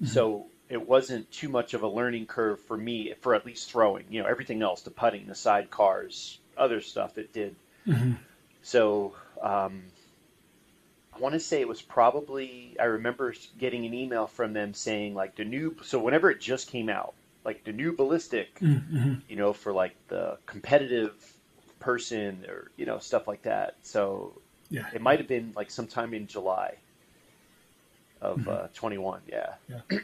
mm-hmm. 0.00 0.06
So 0.06 0.46
it 0.68 0.86
wasn't 0.88 1.30
too 1.30 1.48
much 1.48 1.74
of 1.74 1.82
a 1.82 1.88
learning 1.88 2.26
curve 2.26 2.60
for 2.60 2.76
me 2.76 3.12
for 3.20 3.34
at 3.34 3.44
least 3.44 3.70
throwing. 3.70 4.04
You 4.10 4.22
know, 4.22 4.28
everything 4.28 4.62
else, 4.62 4.82
the 4.82 4.90
putting, 4.90 5.26
the 5.26 5.34
side 5.34 5.70
cars, 5.70 6.38
other 6.56 6.80
stuff 6.80 7.18
it 7.18 7.32
did. 7.32 7.56
Mm-hmm. 7.86 8.12
So 8.62 9.14
um, 9.42 9.82
I 11.14 11.18
want 11.18 11.34
to 11.34 11.40
say 11.40 11.60
it 11.60 11.68
was 11.68 11.82
probably 11.82 12.76
I 12.80 12.84
remember 12.84 13.34
getting 13.58 13.84
an 13.84 13.94
email 13.94 14.26
from 14.26 14.52
them 14.52 14.74
saying 14.74 15.14
like 15.14 15.36
the 15.36 15.44
new. 15.44 15.76
So 15.82 15.98
whenever 15.98 16.30
it 16.30 16.40
just 16.40 16.68
came 16.68 16.88
out, 16.88 17.14
like 17.44 17.64
the 17.64 17.72
new 17.72 17.92
ballistic, 17.92 18.58
mm-hmm. 18.60 19.14
you 19.28 19.36
know, 19.36 19.52
for 19.52 19.72
like 19.72 19.96
the 20.08 20.38
competitive 20.46 21.12
person 21.80 22.44
or 22.48 22.70
you 22.76 22.86
know 22.86 22.98
stuff 22.98 23.26
like 23.26 23.42
that. 23.42 23.76
So 23.82 24.34
yeah, 24.70 24.86
it 24.94 25.00
might 25.00 25.18
have 25.18 25.28
been 25.28 25.52
like 25.56 25.70
sometime 25.70 26.14
in 26.14 26.26
July 26.26 26.76
of 28.20 28.38
mm-hmm. 28.38 28.48
uh, 28.48 28.66
21. 28.74 29.20
Yeah. 29.28 29.54
Yeah. 29.68 29.80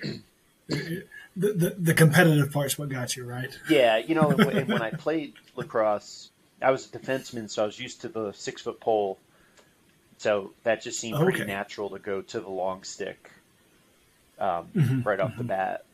the, 0.68 1.04
the, 1.36 1.76
the 1.78 1.94
competitive 1.94 2.52
part's 2.52 2.78
what 2.78 2.88
got 2.88 3.16
you 3.16 3.24
right. 3.24 3.56
Yeah, 3.68 3.98
you 3.98 4.14
know, 4.14 4.30
and 4.30 4.68
when 4.68 4.82
I 4.82 4.90
played 4.98 5.34
lacrosse, 5.54 6.30
I 6.60 6.70
was 6.70 6.86
a 6.86 6.98
defenseman, 6.98 7.50
so 7.50 7.62
I 7.62 7.66
was 7.66 7.78
used 7.78 8.00
to 8.02 8.08
the 8.08 8.32
six 8.32 8.62
foot 8.62 8.80
pole. 8.80 9.18
So 10.18 10.52
that 10.64 10.82
just 10.82 10.98
seemed 10.98 11.18
pretty 11.18 11.44
natural 11.44 11.90
to 11.90 11.98
go 11.98 12.22
to 12.22 12.40
the 12.40 12.48
long 12.48 12.84
stick 12.84 13.30
um, 14.38 14.68
mm-hmm. 14.74 15.02
right 15.02 15.20
off 15.20 15.32
mm-hmm. 15.32 15.38
the 15.38 15.44
bat. 15.44 15.84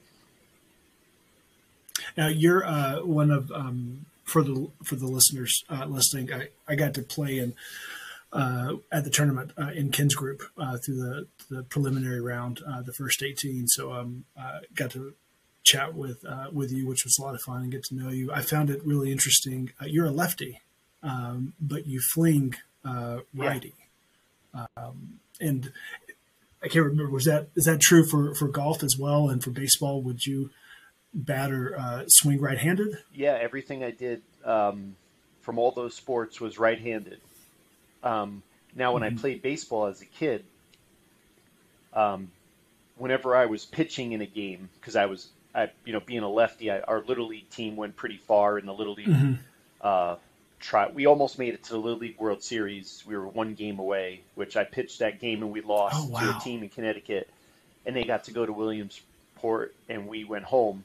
Now 2.16 2.28
you're 2.28 2.64
uh, 2.64 3.00
one 3.00 3.30
of 3.30 3.50
um, 3.50 4.06
for 4.32 4.42
the 4.42 4.70
for 4.82 4.96
the 4.96 5.06
listeners 5.06 5.62
uh, 5.68 5.84
listening. 5.84 6.32
I, 6.32 6.48
I 6.66 6.74
got 6.74 6.94
to 6.94 7.02
play 7.02 7.38
in 7.38 7.54
uh, 8.32 8.76
at 8.90 9.04
the 9.04 9.10
tournament 9.10 9.52
uh, 9.58 9.70
in 9.74 9.90
Ken's 9.90 10.14
group 10.14 10.42
uh, 10.56 10.78
through 10.78 10.96
the 10.96 11.26
the 11.50 11.62
preliminary 11.64 12.20
round, 12.20 12.60
uh, 12.66 12.80
the 12.80 12.94
first 12.94 13.22
eighteen. 13.22 13.68
So 13.68 13.92
um, 13.92 14.24
got 14.74 14.92
to 14.92 15.12
chat 15.62 15.94
with 15.94 16.24
with 16.50 16.72
you, 16.72 16.88
which 16.88 17.04
was 17.04 17.18
a 17.18 17.22
lot 17.22 17.34
of 17.34 17.42
fun, 17.42 17.62
and 17.62 17.70
get 17.70 17.84
to 17.84 17.94
know 17.94 18.08
you. 18.08 18.32
I 18.32 18.40
found 18.40 18.70
it 18.70 18.80
really 18.84 19.12
interesting. 19.12 19.70
you're 19.84 20.06
a 20.06 20.10
lefty, 20.10 20.60
um, 21.02 21.52
but 21.60 21.86
you 21.86 22.00
fling 22.14 22.54
righty, 23.34 23.74
yeah. 24.54 24.66
um, 24.78 25.20
and 25.40 25.70
I 26.62 26.68
can't 26.68 26.86
remember. 26.86 27.12
Was 27.12 27.26
that 27.26 27.48
is 27.54 27.66
that 27.66 27.82
true 27.82 28.06
for 28.06 28.34
for 28.34 28.48
golf 28.48 28.82
as 28.82 28.96
well, 28.98 29.28
and 29.28 29.44
for 29.44 29.50
baseball? 29.50 30.00
Would 30.02 30.24
you 30.24 30.50
batter 31.14 31.76
uh, 31.78 32.04
swing 32.06 32.40
right-handed? 32.40 32.98
Yeah, 33.14 33.38
everything 33.40 33.84
I 33.84 33.90
did 33.90 34.22
um, 34.44 34.96
from 35.42 35.58
all 35.58 35.70
those 35.70 35.94
sports 35.94 36.40
was 36.40 36.58
right-handed. 36.58 37.20
Um, 38.02 38.42
now, 38.74 38.92
when 38.94 39.02
mm-hmm. 39.02 39.18
I 39.18 39.20
played 39.20 39.42
baseball 39.42 39.86
as 39.86 40.00
a 40.00 40.06
kid, 40.06 40.44
um, 41.92 42.30
whenever 42.96 43.36
I 43.36 43.46
was 43.46 43.64
pitching 43.64 44.12
in 44.12 44.20
a 44.20 44.26
game, 44.26 44.68
because 44.80 44.96
I 44.96 45.06
was, 45.06 45.28
I, 45.54 45.70
you 45.84 45.92
know, 45.92 46.00
being 46.00 46.22
a 46.22 46.28
lefty, 46.28 46.70
I, 46.70 46.80
our 46.80 47.02
little 47.02 47.28
league 47.28 47.50
team 47.50 47.76
went 47.76 47.96
pretty 47.96 48.16
far 48.16 48.58
in 48.58 48.66
the 48.66 48.74
little 48.74 48.94
league. 48.94 49.08
Mm-hmm. 49.08 49.34
Uh, 49.80 50.16
try, 50.60 50.88
we 50.90 51.06
almost 51.06 51.38
made 51.38 51.54
it 51.54 51.64
to 51.64 51.72
the 51.72 51.78
little 51.78 51.98
league 51.98 52.18
World 52.18 52.42
Series. 52.42 53.02
We 53.06 53.16
were 53.16 53.28
one 53.28 53.54
game 53.54 53.78
away, 53.78 54.22
which 54.34 54.56
I 54.56 54.64
pitched 54.64 55.00
that 55.00 55.20
game 55.20 55.42
and 55.42 55.52
we 55.52 55.60
lost 55.60 55.96
oh, 55.98 56.08
wow. 56.08 56.20
to 56.20 56.36
a 56.36 56.40
team 56.40 56.62
in 56.62 56.70
Connecticut, 56.70 57.28
and 57.84 57.94
they 57.94 58.04
got 58.04 58.24
to 58.24 58.32
go 58.32 58.46
to 58.46 58.52
Williamsport 58.52 59.74
and 59.88 60.08
we 60.08 60.24
went 60.24 60.44
home. 60.44 60.84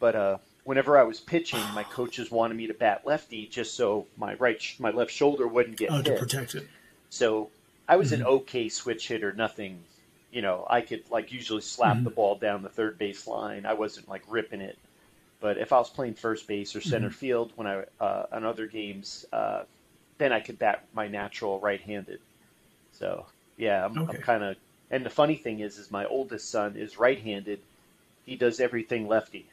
But 0.00 0.16
uh, 0.16 0.38
whenever 0.64 0.98
I 0.98 1.02
was 1.02 1.18
pitching, 1.18 1.62
my 1.74 1.82
coaches 1.82 2.30
wanted 2.30 2.56
me 2.56 2.66
to 2.66 2.74
bat 2.74 3.02
lefty 3.06 3.46
just 3.46 3.74
so 3.74 4.06
my 4.16 4.34
right, 4.34 4.60
sh- 4.60 4.78
my 4.78 4.90
left 4.90 5.10
shoulder 5.10 5.48
wouldn't 5.48 5.76
get 5.76 5.90
oh, 5.90 5.96
hit. 5.96 6.04
to 6.04 6.16
protect 6.16 6.54
it. 6.54 6.68
So 7.10 7.48
I 7.88 7.96
was 7.96 8.12
mm-hmm. 8.12 8.20
an 8.20 8.26
okay 8.28 8.68
switch 8.68 9.08
hitter, 9.08 9.32
nothing. 9.32 9.82
You 10.30 10.42
know, 10.42 10.66
I 10.68 10.82
could 10.82 11.10
like 11.10 11.32
usually 11.32 11.62
slap 11.62 11.96
mm-hmm. 11.96 12.04
the 12.04 12.10
ball 12.10 12.34
down 12.36 12.62
the 12.62 12.68
third 12.68 12.98
base 12.98 13.26
line. 13.26 13.64
I 13.64 13.72
wasn't 13.72 14.08
like 14.08 14.22
ripping 14.28 14.60
it. 14.60 14.78
But 15.40 15.56
if 15.56 15.72
I 15.72 15.78
was 15.78 15.88
playing 15.88 16.14
first 16.14 16.46
base 16.46 16.76
or 16.76 16.80
center 16.80 17.08
mm-hmm. 17.08 17.16
field 17.16 17.52
when 17.56 17.66
I 17.66 17.84
uh, 17.98 18.26
on 18.30 18.44
other 18.44 18.66
games, 18.66 19.24
uh, 19.32 19.62
then 20.18 20.32
I 20.32 20.40
could 20.40 20.58
bat 20.58 20.84
my 20.92 21.08
natural 21.08 21.60
right-handed. 21.60 22.20
So 22.92 23.24
yeah, 23.56 23.86
I'm, 23.86 23.96
okay. 23.96 24.18
I'm 24.18 24.22
kind 24.22 24.44
of. 24.44 24.56
And 24.90 25.04
the 25.04 25.10
funny 25.10 25.36
thing 25.36 25.60
is, 25.60 25.78
is 25.78 25.90
my 25.90 26.04
oldest 26.04 26.50
son 26.50 26.76
is 26.76 26.98
right-handed. 26.98 27.60
He 28.26 28.36
does 28.36 28.60
everything 28.60 29.08
lefty 29.08 29.46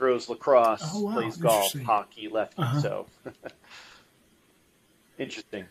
throws 0.00 0.30
lacrosse, 0.30 0.80
oh, 0.94 1.02
wow. 1.02 1.12
plays 1.12 1.36
golf, 1.36 1.74
hockey, 1.82 2.26
lefty. 2.28 2.62
Uh-huh. 2.62 2.80
So 2.80 3.06
interesting. 5.18 5.66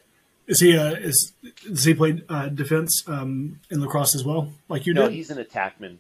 Is 0.46 0.60
he 0.60 0.78
uh, 0.78 0.94
is 0.94 1.34
does 1.68 1.84
he 1.84 1.96
play 1.96 2.22
uh, 2.30 2.50
defense 2.50 3.04
um, 3.08 3.60
in 3.72 3.82
lacrosse 3.82 4.14
as 4.14 4.24
well, 4.24 4.54
like 4.68 4.86
you 4.86 4.94
no, 4.94 5.04
did? 5.04 5.08
No, 5.08 5.16
he's 5.16 5.32
an 5.32 5.44
attackman. 5.44 5.98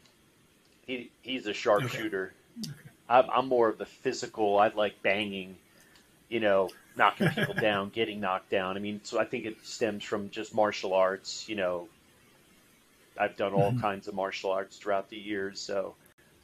He 0.85 1.09
he's 1.23 1.47
a 1.47 1.53
sharpshooter. 1.53 2.33
Okay. 2.59 2.69
Okay. 2.69 2.89
I'm, 3.09 3.25
I'm 3.31 3.47
more 3.47 3.67
of 3.67 3.79
the 3.79 3.87
physical. 3.87 4.59
I 4.59 4.67
like 4.67 5.01
banging, 5.01 5.57
you 6.29 6.39
know, 6.39 6.69
knocking 6.95 7.29
people 7.35 7.55
down, 7.55 7.89
getting 7.89 8.19
knocked 8.19 8.51
down. 8.51 8.77
I 8.77 8.79
mean, 8.79 9.01
so 9.03 9.19
I 9.19 9.25
think 9.25 9.45
it 9.45 9.57
stems 9.63 10.03
from 10.03 10.29
just 10.29 10.53
martial 10.53 10.93
arts. 10.93 11.49
You 11.49 11.55
know, 11.55 11.87
I've 13.17 13.35
done 13.37 13.53
all 13.53 13.71
mm-hmm. 13.71 13.81
kinds 13.81 14.07
of 14.07 14.13
martial 14.13 14.51
arts 14.51 14.77
throughout 14.77 15.09
the 15.09 15.17
years, 15.17 15.59
so 15.59 15.95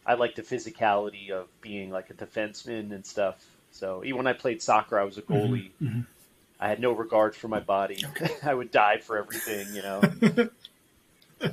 I 0.06 0.14
like 0.14 0.36
the 0.36 0.44
physicality 0.44 1.32
of 1.32 1.48
being 1.62 1.90
like 1.90 2.10
a 2.10 2.14
defenseman 2.14 2.94
and 2.94 3.06
stuff. 3.06 3.44
So 3.72 4.04
even 4.04 4.18
when 4.18 4.28
I 4.28 4.34
played 4.34 4.62
soccer, 4.62 5.00
I 5.00 5.04
was 5.04 5.18
a 5.18 5.24
mm-hmm. 5.24 5.34
goalie. 5.34 5.72
Mm-hmm. 5.82 6.02
I 6.60 6.70
had 6.70 6.80
no 6.80 6.92
regard 6.92 7.36
for 7.36 7.48
my 7.48 7.60
body. 7.60 8.04
Okay. 8.12 8.34
I 8.44 8.54
would 8.54 8.72
die 8.72 9.00
for 9.00 9.18
everything, 9.18 9.68
you 9.74 9.82
know. 9.82 10.02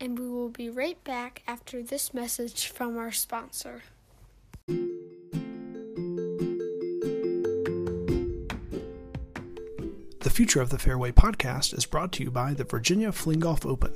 and 0.00 0.18
we 0.18 0.28
will 0.28 0.48
be 0.48 0.70
right 0.70 1.02
back 1.04 1.42
after 1.46 1.82
this 1.82 2.12
message 2.14 2.66
from 2.68 2.96
our 2.96 3.12
sponsor. 3.12 3.82
The 10.20 10.30
Future 10.30 10.62
of 10.62 10.70
the 10.70 10.78
Fairway 10.78 11.12
podcast 11.12 11.76
is 11.76 11.84
brought 11.84 12.10
to 12.12 12.24
you 12.24 12.30
by 12.30 12.54
the 12.54 12.64
Virginia 12.64 13.12
Fling 13.12 13.40
Golf 13.40 13.66
Open. 13.66 13.92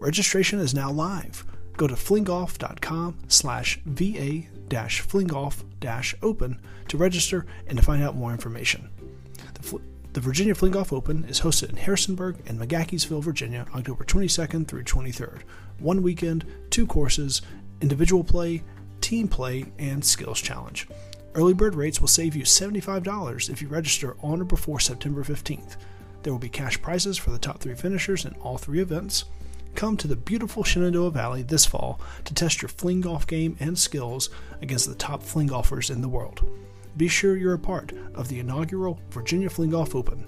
Registration 0.00 0.60
is 0.60 0.72
now 0.72 0.90
live 0.90 1.44
go 1.82 1.88
to 1.88 1.94
flinggolf.com 1.94 3.18
slash 3.26 3.80
va 3.84 4.46
flingoff 4.70 5.64
open 6.22 6.60
to 6.86 6.96
register 6.96 7.44
and 7.66 7.76
to 7.76 7.84
find 7.84 8.04
out 8.04 8.14
more 8.14 8.30
information. 8.30 8.88
The, 9.54 9.62
Fl- 9.64 9.78
the 10.12 10.20
Virginia 10.20 10.54
Fling 10.54 10.70
Golf 10.70 10.92
Open 10.92 11.24
is 11.24 11.40
hosted 11.40 11.70
in 11.70 11.76
Harrisonburg 11.76 12.36
and 12.46 12.60
McGaheysville, 12.60 13.24
Virginia, 13.24 13.66
October 13.74 14.04
22nd 14.04 14.68
through 14.68 14.84
23rd. 14.84 15.40
One 15.80 16.02
weekend, 16.02 16.44
two 16.70 16.86
courses, 16.86 17.42
individual 17.80 18.22
play, 18.22 18.62
team 19.00 19.26
play, 19.26 19.64
and 19.80 20.04
skills 20.04 20.40
challenge. 20.40 20.86
Early 21.34 21.52
bird 21.52 21.74
rates 21.74 22.00
will 22.00 22.06
save 22.06 22.36
you 22.36 22.44
$75 22.44 23.50
if 23.50 23.60
you 23.60 23.66
register 23.66 24.16
on 24.22 24.40
or 24.40 24.44
before 24.44 24.78
September 24.78 25.24
15th. 25.24 25.74
There 26.22 26.32
will 26.32 26.38
be 26.38 26.48
cash 26.48 26.80
prizes 26.80 27.18
for 27.18 27.30
the 27.30 27.40
top 27.40 27.58
three 27.58 27.74
finishers 27.74 28.24
in 28.24 28.34
all 28.34 28.56
three 28.56 28.80
events. 28.80 29.24
Come 29.74 29.96
to 29.96 30.06
the 30.06 30.16
beautiful 30.16 30.64
Shenandoah 30.64 31.10
Valley 31.10 31.42
this 31.42 31.66
fall 31.66 32.00
to 32.24 32.34
test 32.34 32.62
your 32.62 32.68
fling 32.68 33.00
golf 33.00 33.26
game 33.26 33.56
and 33.58 33.78
skills 33.78 34.30
against 34.60 34.88
the 34.88 34.94
top 34.94 35.22
fling 35.22 35.48
golfers 35.48 35.90
in 35.90 36.02
the 36.02 36.08
world. 36.08 36.44
Be 36.96 37.08
sure 37.08 37.36
you're 37.36 37.54
a 37.54 37.58
part 37.58 37.92
of 38.14 38.28
the 38.28 38.38
inaugural 38.38 39.00
Virginia 39.10 39.48
Fling 39.48 39.70
Golf 39.70 39.94
Open. 39.94 40.26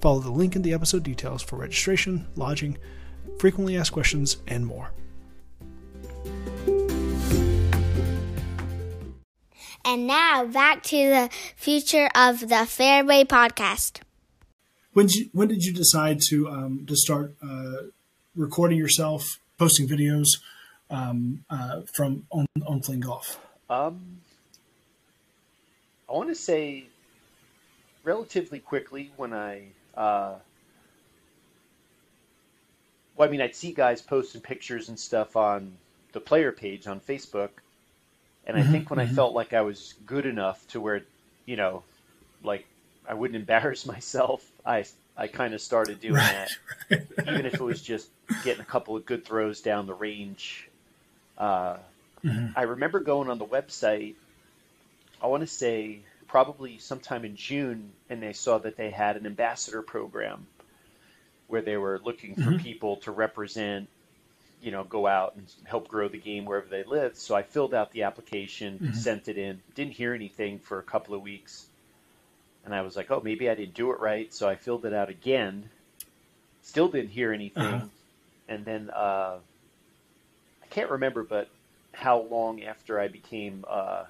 Follow 0.00 0.20
the 0.20 0.30
link 0.30 0.56
in 0.56 0.62
the 0.62 0.74
episode 0.74 1.02
details 1.02 1.42
for 1.42 1.56
registration, 1.56 2.26
lodging, 2.34 2.76
frequently 3.38 3.76
asked 3.76 3.92
questions, 3.92 4.38
and 4.48 4.66
more. 4.66 4.90
And 9.84 10.06
now 10.06 10.44
back 10.44 10.82
to 10.84 10.96
the 10.96 11.30
future 11.56 12.10
of 12.14 12.48
the 12.48 12.66
Fairway 12.66 13.24
podcast. 13.24 14.00
When 14.92 15.06
did 15.06 15.14
you, 15.16 15.30
when 15.32 15.48
did 15.48 15.64
you 15.64 15.72
decide 15.72 16.20
to 16.28 16.48
um, 16.48 16.84
to 16.86 16.96
start 16.96 17.36
uh, 17.42 17.88
recording 18.40 18.78
yourself, 18.78 19.38
posting 19.58 19.88
videos 19.88 20.26
um, 20.90 21.44
uh, 21.50 21.82
from 21.92 22.26
on 22.30 22.46
on 22.66 22.82
Fling 22.82 23.00
Golf? 23.00 23.38
Um, 23.70 24.20
I 26.08 26.12
want 26.12 26.28
to 26.28 26.34
say 26.34 26.90
relatively 28.02 28.60
quickly 28.60 29.12
when 29.16 29.32
I, 29.32 29.72
uh, 29.94 30.38
well, 33.14 33.28
I 33.28 33.30
mean, 33.30 33.40
I'd 33.40 33.54
see 33.54 33.72
guys 33.72 34.02
posting 34.02 34.40
pictures 34.40 34.88
and 34.88 34.98
stuff 34.98 35.36
on 35.36 35.78
the 36.12 36.20
player 36.20 36.52
page 36.52 36.86
on 36.86 37.00
Facebook, 37.00 37.50
and 38.44 38.56
I 38.56 38.62
Mhm, 38.62 38.64
think 38.64 38.90
when 38.90 38.98
I 39.00 39.06
mhm. 39.06 39.06
felt 39.06 39.34
like 39.34 39.52
I 39.52 39.62
was 39.62 39.94
good 40.06 40.26
enough 40.26 40.66
to 40.68 40.80
where, 40.80 41.00
Mm-hmm. 41.00 41.46
you 41.46 41.56
know, 41.56 41.84
like 42.42 42.68
I 43.06 43.14
wouldn't 43.14 43.36
embarrass 43.40 43.86
myself, 43.86 44.50
I 44.64 44.84
I 45.16 45.26
kind 45.26 45.52
of 45.54 45.60
started 45.60 46.00
doing 46.00 46.14
Right. 46.14 46.48
that. 46.90 47.06
even 47.26 47.46
if 47.46 47.54
it 47.54 47.60
was 47.60 47.82
just 47.82 48.08
getting 48.42 48.62
a 48.62 48.64
couple 48.64 48.96
of 48.96 49.04
good 49.04 49.24
throws 49.24 49.60
down 49.60 49.86
the 49.86 49.94
range. 49.94 50.68
Uh, 51.36 51.76
Mhm. 52.24 52.52
I 52.56 52.62
remember 52.62 53.00
going 53.00 53.28
on 53.30 53.38
the 53.38 53.46
website, 53.46 54.14
I 55.22 55.26
want 55.26 55.42
to 55.42 55.46
say 55.46 56.00
probably 56.26 56.78
sometime 56.78 57.24
in 57.24 57.36
June, 57.36 57.92
and 58.08 58.22
they 58.22 58.32
saw 58.32 58.58
that 58.58 58.76
they 58.76 58.90
had 58.90 59.16
an 59.16 59.26
ambassador 59.26 59.82
program 59.82 60.46
where 61.48 61.62
they 61.62 61.76
were 61.76 61.98
looking 62.04 62.34
for 62.36 62.52
Mhm. 62.52 62.60
people 62.62 62.96
to 62.98 63.10
represent, 63.10 63.88
you 64.62 64.70
know, 64.70 64.84
go 64.84 65.06
out 65.06 65.34
and 65.34 65.52
help 65.64 65.88
grow 65.88 66.08
the 66.08 66.18
game 66.18 66.44
wherever 66.44 66.68
they 66.68 66.84
live. 66.84 67.16
So 67.16 67.34
I 67.34 67.42
filled 67.42 67.74
out 67.74 67.90
the 67.92 68.04
application, 68.04 68.78
Mhm. 68.78 68.94
sent 68.94 69.28
it 69.28 69.36
in, 69.38 69.60
didn't 69.74 69.94
hear 69.94 70.14
anything 70.14 70.58
for 70.60 70.78
a 70.78 70.82
couple 70.82 71.14
of 71.14 71.22
weeks. 71.22 71.66
And 72.64 72.74
I 72.74 72.82
was 72.82 72.96
like, 72.96 73.10
oh, 73.10 73.20
maybe 73.24 73.48
I 73.48 73.54
didn't 73.54 73.74
do 73.74 73.90
it 73.92 74.00
right. 74.00 74.32
So 74.32 74.48
I 74.48 74.56
filled 74.56 74.84
it 74.84 74.92
out 74.92 75.08
again. 75.08 75.68
Still 76.62 76.88
didn't 76.88 77.10
hear 77.10 77.32
anything. 77.32 77.62
Uh-huh. 77.62 77.86
And 78.48 78.64
then 78.64 78.90
uh, 78.90 79.38
I 80.62 80.66
can't 80.70 80.90
remember, 80.90 81.22
but 81.22 81.48
how 81.92 82.20
long 82.22 82.62
after 82.62 83.00
I 83.00 83.08
became. 83.08 83.64
Uh, 83.68 84.04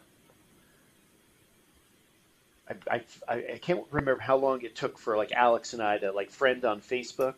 I, 2.89 3.03
I, 3.29 3.35
I 3.55 3.59
can't 3.61 3.85
remember 3.91 4.21
how 4.21 4.37
long 4.37 4.63
it 4.63 4.77
took 4.77 4.99
for 4.99 5.17
like 5.17 5.33
Alex 5.33 5.73
and 5.73 5.83
I 5.83 5.99
to 5.99 6.13
like 6.13 6.31
friend 6.31 6.65
on 6.65 6.81
Facebook. 6.81 7.35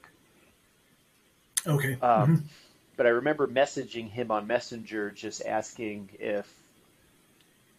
Okay. 1.66 1.94
Um, 2.01 2.37
Mhm. 2.37 2.42
But 2.94 3.07
I 3.07 3.11
remember 3.11 3.48
messaging 3.48 4.11
him 4.11 4.31
on 4.31 4.46
Messenger, 4.46 5.11
just 5.12 5.44
asking 5.44 6.11
if 6.20 6.46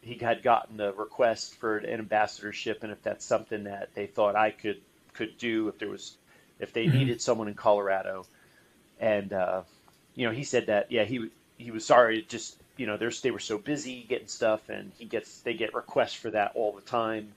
he 0.04 0.18
had 0.20 0.44
gotten 0.44 0.80
a 0.82 0.94
request 0.94 1.56
for 1.56 1.78
an 1.78 2.00
ambassadorship, 2.02 2.84
and 2.84 2.92
if 2.92 3.02
that's 3.04 3.26
something 3.26 3.64
that 3.66 3.94
they 3.96 4.08
thought 4.08 4.36
I 4.36 4.52
could 4.52 4.84
could 5.14 5.38
do, 5.38 5.68
if 5.70 5.80
there 5.80 5.90
was, 5.90 6.18
if 6.60 6.74
they 6.74 6.88
Mhm. 6.88 6.90
needed 6.90 7.22
someone 7.22 7.48
in 7.48 7.56
Colorado, 7.56 8.28
and 9.00 9.34
uh, 9.34 9.64
you 10.16 10.26
know, 10.28 10.34
he 10.34 10.44
said 10.44 10.68
that 10.68 10.92
yeah, 10.92 11.06
he 11.06 11.30
he 11.58 11.72
was 11.72 11.86
sorry, 11.86 12.24
just 12.24 12.62
you 12.78 12.88
know, 12.88 12.98
they 12.98 13.32
were 13.32 13.40
so 13.40 13.58
busy 13.60 14.04
getting 14.06 14.28
stuff, 14.28 14.70
and 14.70 14.94
he 14.98 15.06
gets 15.06 15.42
they 15.42 15.56
get 15.56 15.74
requests 15.76 16.16
for 16.16 16.32
that 16.32 16.52
all 16.56 16.74
the 16.76 16.82
time, 16.82 17.36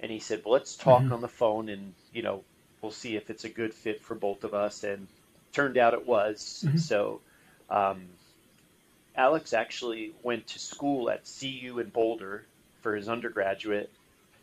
and 0.00 0.10
he 0.10 0.18
said, 0.20 0.42
well, 0.44 0.54
let's 0.54 0.76
talk 0.76 1.10
Mhm. 1.10 1.12
on 1.12 1.20
the 1.20 1.28
phone, 1.28 1.68
and 1.68 1.94
you 2.12 2.22
know, 2.22 2.44
we'll 2.82 2.92
see 2.92 3.16
if 3.16 3.30
it's 3.30 3.44
a 3.44 3.48
good 3.48 3.74
fit 3.74 4.02
for 4.02 4.14
both 4.14 4.44
of 4.44 4.54
us, 4.54 4.84
and 4.84 5.08
turned 5.52 5.78
out 5.78 5.94
it 5.94 6.06
was. 6.06 6.42
Mhm. 6.62 6.76
So, 6.76 7.22
um, 7.70 8.18
Alex 9.16 9.52
actually 9.52 10.12
went 10.22 10.46
to 10.48 10.58
school 10.58 11.10
at 11.10 11.28
CU 11.40 11.78
in 11.78 11.88
Boulder 11.88 12.44
for 12.82 12.94
his 12.94 13.08
undergraduate, 13.08 13.90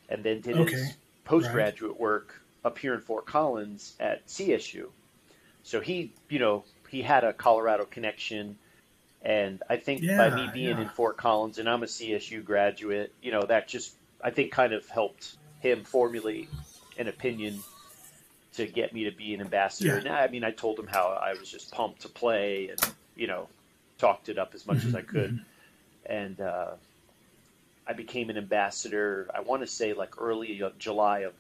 and 0.10 0.24
then 0.24 0.42
did 0.42 0.58
Okay. 0.58 0.74
his 0.74 0.94
postgraduate 1.26 2.00
work 2.00 2.42
up 2.66 2.78
here 2.78 2.94
in 2.94 3.02
Fort 3.02 3.26
Collins 3.26 3.96
at 4.00 4.26
CSU. 4.28 4.90
So 5.64 5.80
he, 5.80 6.12
you 6.30 6.40
know, 6.40 6.64
he 6.90 7.02
had 7.02 7.24
a 7.24 7.34
Colorado 7.34 7.86
connection, 7.86 8.58
and 9.22 9.62
I 9.70 9.78
think 9.78 10.06
by 10.06 10.30
me 10.30 10.50
being 10.54 10.78
yeah. 10.78 10.82
in 10.82 10.90
Fort 10.90 11.18
Collins 11.18 11.58
and 11.58 11.70
I'm 11.70 11.84
a 11.84 11.88
CSU 11.88 12.44
graduate, 12.44 13.14
you 13.22 13.32
know, 13.32 13.44
that 13.44 13.68
just 13.68 13.96
I 14.22 14.32
think 14.32 14.52
kind 14.52 14.74
of 14.74 14.88
helped 14.90 15.36
him 15.60 15.84
formulate 15.84 16.50
an 16.98 17.08
opinion 17.08 17.64
to 18.56 18.68
get 18.68 18.94
me 18.94 19.06
to 19.06 19.12
be 19.12 19.34
an 19.34 19.42
ambassador. 19.42 19.90
Yeah. 19.90 19.98
And 19.98 20.08
I 20.10 20.28
mean, 20.28 20.44
I 20.44 20.52
told 20.52 20.78
him 20.78 20.88
how 20.88 21.08
I 21.08 21.34
was 21.34 21.50
just 21.50 21.72
pumped 21.72 22.02
to 22.02 22.10
play, 22.10 22.70
and 22.70 22.94
you 23.16 23.28
know, 23.28 23.48
talked 24.04 24.28
it 24.28 24.38
up 24.38 24.54
as 24.54 24.68
much 24.68 24.84
as 24.84 24.94
I 24.94 25.02
could, 25.02 25.40
and 26.06 26.42
uh, 26.42 26.72
I 27.88 27.94
became 27.94 28.30
an 28.30 28.38
ambassador. 28.38 29.30
I 29.34 29.40
want 29.40 29.62
to 29.62 29.68
say 29.68 29.94
like 29.94 30.22
early 30.22 30.62
July 30.78 31.20
of 31.20 31.34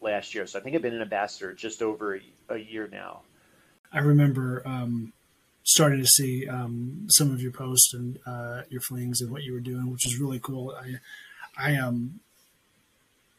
last 0.00 0.34
year. 0.34 0.44
So 0.46 0.58
I 0.58 0.62
think 0.62 0.74
I've 0.74 0.82
been 0.82 0.94
an 0.94 1.02
ambassador 1.02 1.52
just 1.52 1.80
over 1.80 2.16
a, 2.16 2.20
a 2.48 2.58
year 2.58 2.88
now. 2.90 3.20
I 3.92 4.00
remember 4.00 4.62
um, 4.66 5.12
starting 5.62 6.00
to 6.00 6.06
see 6.08 6.48
um, 6.48 7.06
some 7.08 7.30
of 7.30 7.40
your 7.40 7.52
posts 7.52 7.94
and 7.94 8.18
uh, 8.26 8.62
your 8.68 8.80
flings 8.80 9.20
and 9.20 9.30
what 9.30 9.44
you 9.44 9.52
were 9.52 9.60
doing, 9.60 9.88
which 9.90 10.04
is 10.04 10.18
really 10.18 10.40
cool. 10.40 10.76
I, 10.76 10.96
I 11.56 11.76
um, 11.76 12.18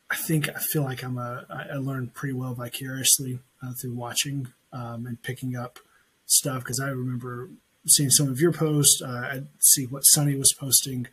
I 0.09 0.15
think 0.15 0.47
I 0.47 0.59
feel 0.59 0.83
like 0.83 1.03
I'm 1.03 1.17
a. 1.17 1.45
I 1.49 1.73
I 1.73 1.75
learned 1.75 2.13
pretty 2.13 2.33
well 2.33 2.53
vicariously 2.53 3.39
uh, 3.61 3.73
through 3.73 3.93
watching 3.93 4.47
um, 4.71 5.05
and 5.05 5.21
picking 5.21 5.57
up 5.57 5.79
stuff 6.25 6.59
because 6.59 6.79
I 6.79 6.87
remember 6.89 7.49
seeing 7.89 8.09
some 8.09 8.29
of 8.29 8.39
your 8.39 8.51
posts. 8.51 9.01
Uh, 9.01 9.29
I'd 9.31 9.47
see 9.59 9.85
what 9.85 10.01
Sunny 10.01 10.35
was 10.35 10.53
posting, 10.53 11.07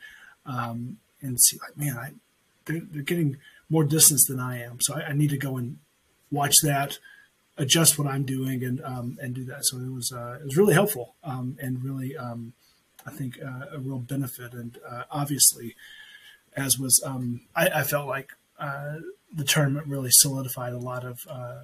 um, 0.45 0.99
and 1.21 1.41
see 1.41 1.59
like, 1.59 1.77
man, 1.77 1.97
I 1.97 2.11
they're, 2.65 2.83
they're 2.91 3.03
getting 3.03 3.39
more 3.69 3.85
distance 3.85 4.27
than 4.27 4.41
I 4.41 4.63
am, 4.63 4.79
so 4.81 4.95
I, 4.95 5.09
I 5.09 5.13
need 5.13 5.31
to 5.31 5.39
go 5.39 5.57
and 5.57 5.79
watch 6.31 6.57
that 6.63 6.99
adjust 7.59 7.99
what 7.99 8.07
I'm 8.07 8.25
doing 8.25 8.63
and 8.63 8.81
um, 8.85 9.19
and 9.21 9.35
do 9.35 9.45
that. 9.47 9.65
So 9.65 9.79
it 9.79 9.93
was 9.93 10.13
uh, 10.13 10.39
it 10.41 10.45
was 10.45 10.57
really 10.57 10.75
helpful 10.75 11.15
um, 11.25 11.57
and 11.61 11.83
really 11.83 12.17
um, 12.17 12.53
I 13.07 13.11
think 13.11 13.39
uh, 13.43 13.67
a 13.73 13.79
real 13.79 13.99
benefit. 13.99 14.53
And 14.53 14.79
uh, 14.89 15.05
obviously, 15.11 15.75
as 16.57 16.79
was 16.79 17.01
um, 17.05 17.43
I, 17.55 17.69
I 17.69 17.83
felt 17.83 18.07
like 18.07 18.33
uh, 18.59 18.97
the 19.33 19.45
tournament 19.45 19.87
really 19.87 20.11
solidified 20.13 20.73
a 20.73 20.79
lot 20.79 21.05
of 21.05 21.27
uh, 21.29 21.63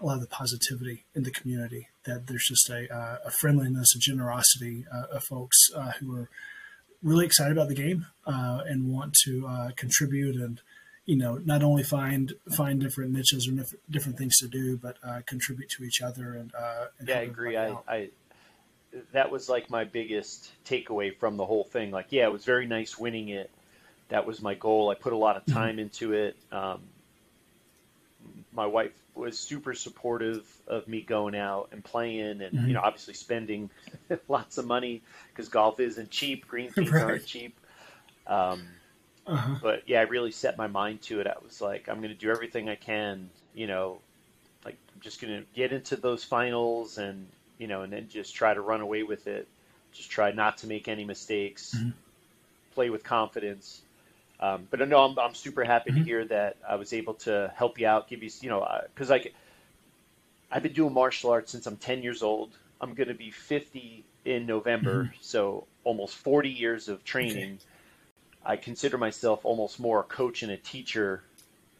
a 0.00 0.06
lot 0.06 0.14
of 0.14 0.20
the 0.20 0.26
positivity 0.26 1.04
in 1.14 1.22
the 1.24 1.30
community. 1.30 1.88
That 2.04 2.26
there's 2.26 2.46
just 2.48 2.68
a, 2.70 2.92
uh, 2.92 3.18
a 3.26 3.30
friendliness, 3.30 3.94
a 3.94 3.98
generosity 3.98 4.86
uh, 4.92 5.16
of 5.16 5.24
folks 5.24 5.58
uh, 5.76 5.92
who 6.00 6.14
are 6.16 6.28
really 7.02 7.26
excited 7.26 7.52
about 7.52 7.68
the 7.68 7.74
game 7.74 8.06
uh, 8.26 8.62
and 8.66 8.92
want 8.92 9.14
to 9.24 9.46
uh, 9.46 9.70
contribute 9.74 10.36
and 10.36 10.60
you 11.06 11.16
know 11.16 11.40
not 11.44 11.62
only 11.62 11.82
find 11.82 12.34
find 12.54 12.80
different 12.80 13.10
niches 13.10 13.48
or 13.48 13.52
nif- 13.52 13.74
different 13.90 14.18
things 14.18 14.36
to 14.38 14.48
do, 14.48 14.76
but 14.76 14.96
uh, 15.02 15.20
contribute 15.26 15.68
to 15.70 15.84
each 15.84 16.02
other 16.02 16.34
and, 16.34 16.52
uh, 16.54 16.86
and 16.98 17.08
Yeah, 17.08 17.18
I 17.18 17.22
agree. 17.22 17.56
I. 17.56 17.76
I 17.88 18.08
that 19.12 19.30
was 19.30 19.48
like 19.48 19.70
my 19.70 19.84
biggest 19.84 20.50
takeaway 20.64 21.16
from 21.16 21.36
the 21.36 21.46
whole 21.46 21.64
thing. 21.64 21.90
Like, 21.90 22.06
yeah, 22.10 22.24
it 22.24 22.32
was 22.32 22.44
very 22.44 22.66
nice 22.66 22.98
winning 22.98 23.28
it. 23.28 23.50
That 24.08 24.26
was 24.26 24.42
my 24.42 24.54
goal. 24.54 24.90
I 24.90 24.94
put 24.94 25.12
a 25.12 25.16
lot 25.16 25.36
of 25.36 25.46
time 25.46 25.78
into 25.78 26.12
it. 26.12 26.36
Um, 26.50 26.80
my 28.52 28.66
wife 28.66 28.90
was 29.14 29.38
super 29.38 29.74
supportive 29.74 30.46
of 30.66 30.86
me 30.88 31.00
going 31.02 31.34
out 31.36 31.68
and 31.72 31.82
playing, 31.84 32.40
and 32.42 32.52
Mhm. 32.56 32.68
you 32.68 32.72
know, 32.74 32.80
obviously 32.82 33.14
spending 33.14 33.70
lots 34.28 34.58
of 34.58 34.66
money 34.66 35.02
because 35.28 35.48
golf 35.48 35.80
isn't 35.80 36.10
cheap. 36.10 36.46
Green 36.48 36.70
fees 36.72 36.90
Right. 36.90 37.02
aren't 37.02 37.26
cheap. 37.26 37.58
Um, 38.26 38.62
uh-huh. 39.26 39.56
but 39.62 39.82
yeah, 39.88 40.00
I 40.00 40.04
really 40.04 40.30
set 40.32 40.56
my 40.56 40.66
mind 40.66 41.02
to 41.02 41.20
it. 41.20 41.26
I 41.26 41.34
was 41.42 41.60
like, 41.60 41.88
I'm 41.88 41.96
going 41.98 42.10
to 42.10 42.14
do 42.18 42.30
everything 42.30 42.68
I 42.68 42.76
can, 42.76 43.30
you 43.54 43.66
know, 43.66 44.00
like 44.64 44.76
I'm 44.94 45.00
just 45.00 45.20
going 45.20 45.40
to 45.40 45.46
get 45.54 45.72
into 45.72 45.96
those 45.96 46.24
finals 46.24 46.98
and, 46.98 47.26
you 47.58 47.66
know, 47.66 47.82
and 47.82 47.92
then 47.92 48.08
just 48.08 48.34
try 48.34 48.54
to 48.54 48.60
run 48.60 48.80
away 48.80 49.02
with 49.02 49.26
it. 49.26 49.46
just 49.92 50.10
try 50.10 50.30
not 50.30 50.58
to 50.58 50.68
make 50.68 50.86
any 50.86 51.04
mistakes, 51.04 51.74
mm-hmm. 51.76 51.90
play 52.74 52.90
with 52.90 53.02
confidence. 53.02 53.82
Um, 54.40 54.66
but 54.70 54.86
no, 54.88 55.04
I'm, 55.04 55.18
I'm 55.18 55.34
super 55.34 55.64
happy 55.64 55.90
mm-hmm. 55.90 56.00
to 56.00 56.04
hear 56.04 56.24
that 56.26 56.56
I 56.66 56.76
was 56.76 56.92
able 56.94 57.14
to 57.14 57.52
help 57.54 57.78
you 57.78 57.86
out, 57.86 58.08
give 58.08 58.22
you, 58.22 58.30
you 58.40 58.48
know, 58.48 58.66
because 58.94 59.10
uh, 59.10 59.14
I, 59.14 59.30
I've 60.50 60.62
been 60.62 60.72
doing 60.72 60.94
martial 60.94 61.30
arts 61.30 61.52
since 61.52 61.66
I'm 61.66 61.76
10 61.76 62.02
years 62.02 62.22
old. 62.22 62.56
I'm 62.80 62.94
going 62.94 63.08
to 63.08 63.14
be 63.14 63.30
50 63.30 64.04
in 64.24 64.46
November, 64.46 65.04
mm-hmm. 65.04 65.16
so 65.20 65.66
almost 65.84 66.16
40 66.16 66.48
years 66.48 66.88
of 66.88 67.04
training. 67.04 67.54
Okay. 67.54 67.64
I 68.44 68.56
consider 68.56 68.96
myself 68.96 69.44
almost 69.44 69.78
more 69.78 70.00
a 70.00 70.04
coach 70.04 70.42
and 70.42 70.50
a 70.50 70.56
teacher 70.56 71.22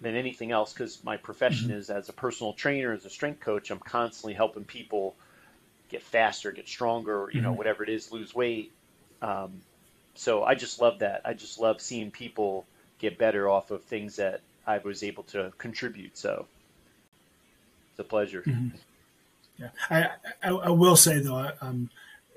than 0.02 0.14
anything 0.14 0.52
else 0.52 0.74
because 0.74 1.02
my 1.02 1.16
profession 1.16 1.68
mm-hmm. 1.68 1.78
is 1.78 1.88
as 1.88 2.10
a 2.10 2.12
personal 2.12 2.52
trainer, 2.52 2.92
as 2.92 3.06
a 3.06 3.10
strength 3.10 3.40
coach. 3.40 3.70
I'm 3.70 3.78
constantly 3.78 4.34
helping 4.34 4.64
people 4.64 5.14
get 5.88 6.02
faster, 6.02 6.52
get 6.52 6.68
stronger, 6.68 7.30
you 7.32 7.40
know, 7.40 7.48
mm-hmm. 7.48 7.58
whatever 7.58 7.82
it 7.82 7.88
is, 7.88 8.12
lose 8.12 8.34
weight. 8.34 8.72
Um, 9.22 9.60
so 10.14 10.44
I 10.44 10.54
just 10.54 10.80
love 10.80 10.98
that. 11.00 11.22
I 11.24 11.32
just 11.32 11.58
love 11.58 11.80
seeing 11.80 12.10
people 12.10 12.66
get 12.98 13.18
better 13.18 13.48
off 13.48 13.70
of 13.70 13.82
things 13.84 14.16
that 14.16 14.40
I 14.66 14.78
was 14.78 15.02
able 15.02 15.22
to 15.24 15.52
contribute. 15.58 16.16
So 16.18 16.46
it's 17.90 18.00
a 18.00 18.04
pleasure. 18.04 18.42
Mm-hmm. 18.46 18.76
Yeah, 19.58 19.68
I, 19.90 20.08
I, 20.42 20.48
I 20.48 20.70
will 20.70 20.96
say 20.96 21.18
though, 21.18 21.50
um, 21.60 21.90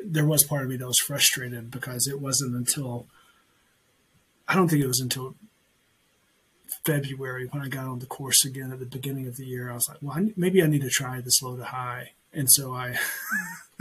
there 0.03 0.25
was 0.25 0.43
part 0.43 0.63
of 0.63 0.69
me 0.69 0.77
that 0.77 0.87
was 0.87 0.99
frustrated 0.99 1.71
because 1.71 2.07
it 2.07 2.19
wasn't 2.19 2.55
until 2.55 3.07
I 4.47 4.55
don't 4.55 4.67
think 4.67 4.83
it 4.83 4.87
was 4.87 4.99
until 4.99 5.35
February 6.85 7.47
when 7.51 7.63
I 7.63 7.69
got 7.69 7.85
on 7.85 7.99
the 7.99 8.05
course 8.05 8.43
again 8.43 8.71
at 8.71 8.79
the 8.79 8.85
beginning 8.85 9.27
of 9.27 9.37
the 9.37 9.45
year. 9.45 9.71
I 9.71 9.75
was 9.75 9.87
like, 9.87 9.99
well, 10.01 10.17
I, 10.17 10.33
maybe 10.35 10.61
I 10.61 10.67
need 10.67 10.81
to 10.81 10.89
try 10.89 11.21
this 11.21 11.41
low 11.41 11.55
to 11.55 11.63
high, 11.63 12.11
and 12.33 12.51
so 12.51 12.73
I 12.73 12.97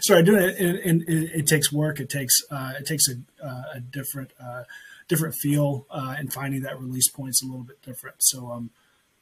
started 0.00 0.26
doing 0.26 0.42
it. 0.42 0.58
And, 0.58 0.78
and, 0.78 1.02
and, 1.02 1.30
it 1.30 1.46
takes 1.46 1.72
work. 1.72 2.00
It 2.00 2.08
takes 2.08 2.34
uh, 2.50 2.72
it 2.78 2.86
takes 2.86 3.08
a, 3.08 3.14
uh, 3.44 3.62
a 3.74 3.80
different 3.80 4.30
uh, 4.40 4.64
different 5.08 5.34
feel, 5.34 5.86
uh, 5.90 6.14
and 6.18 6.32
finding 6.32 6.62
that 6.62 6.80
release 6.80 7.08
point's 7.08 7.42
a 7.42 7.46
little 7.46 7.64
bit 7.64 7.82
different. 7.82 8.16
So 8.20 8.50
um, 8.50 8.70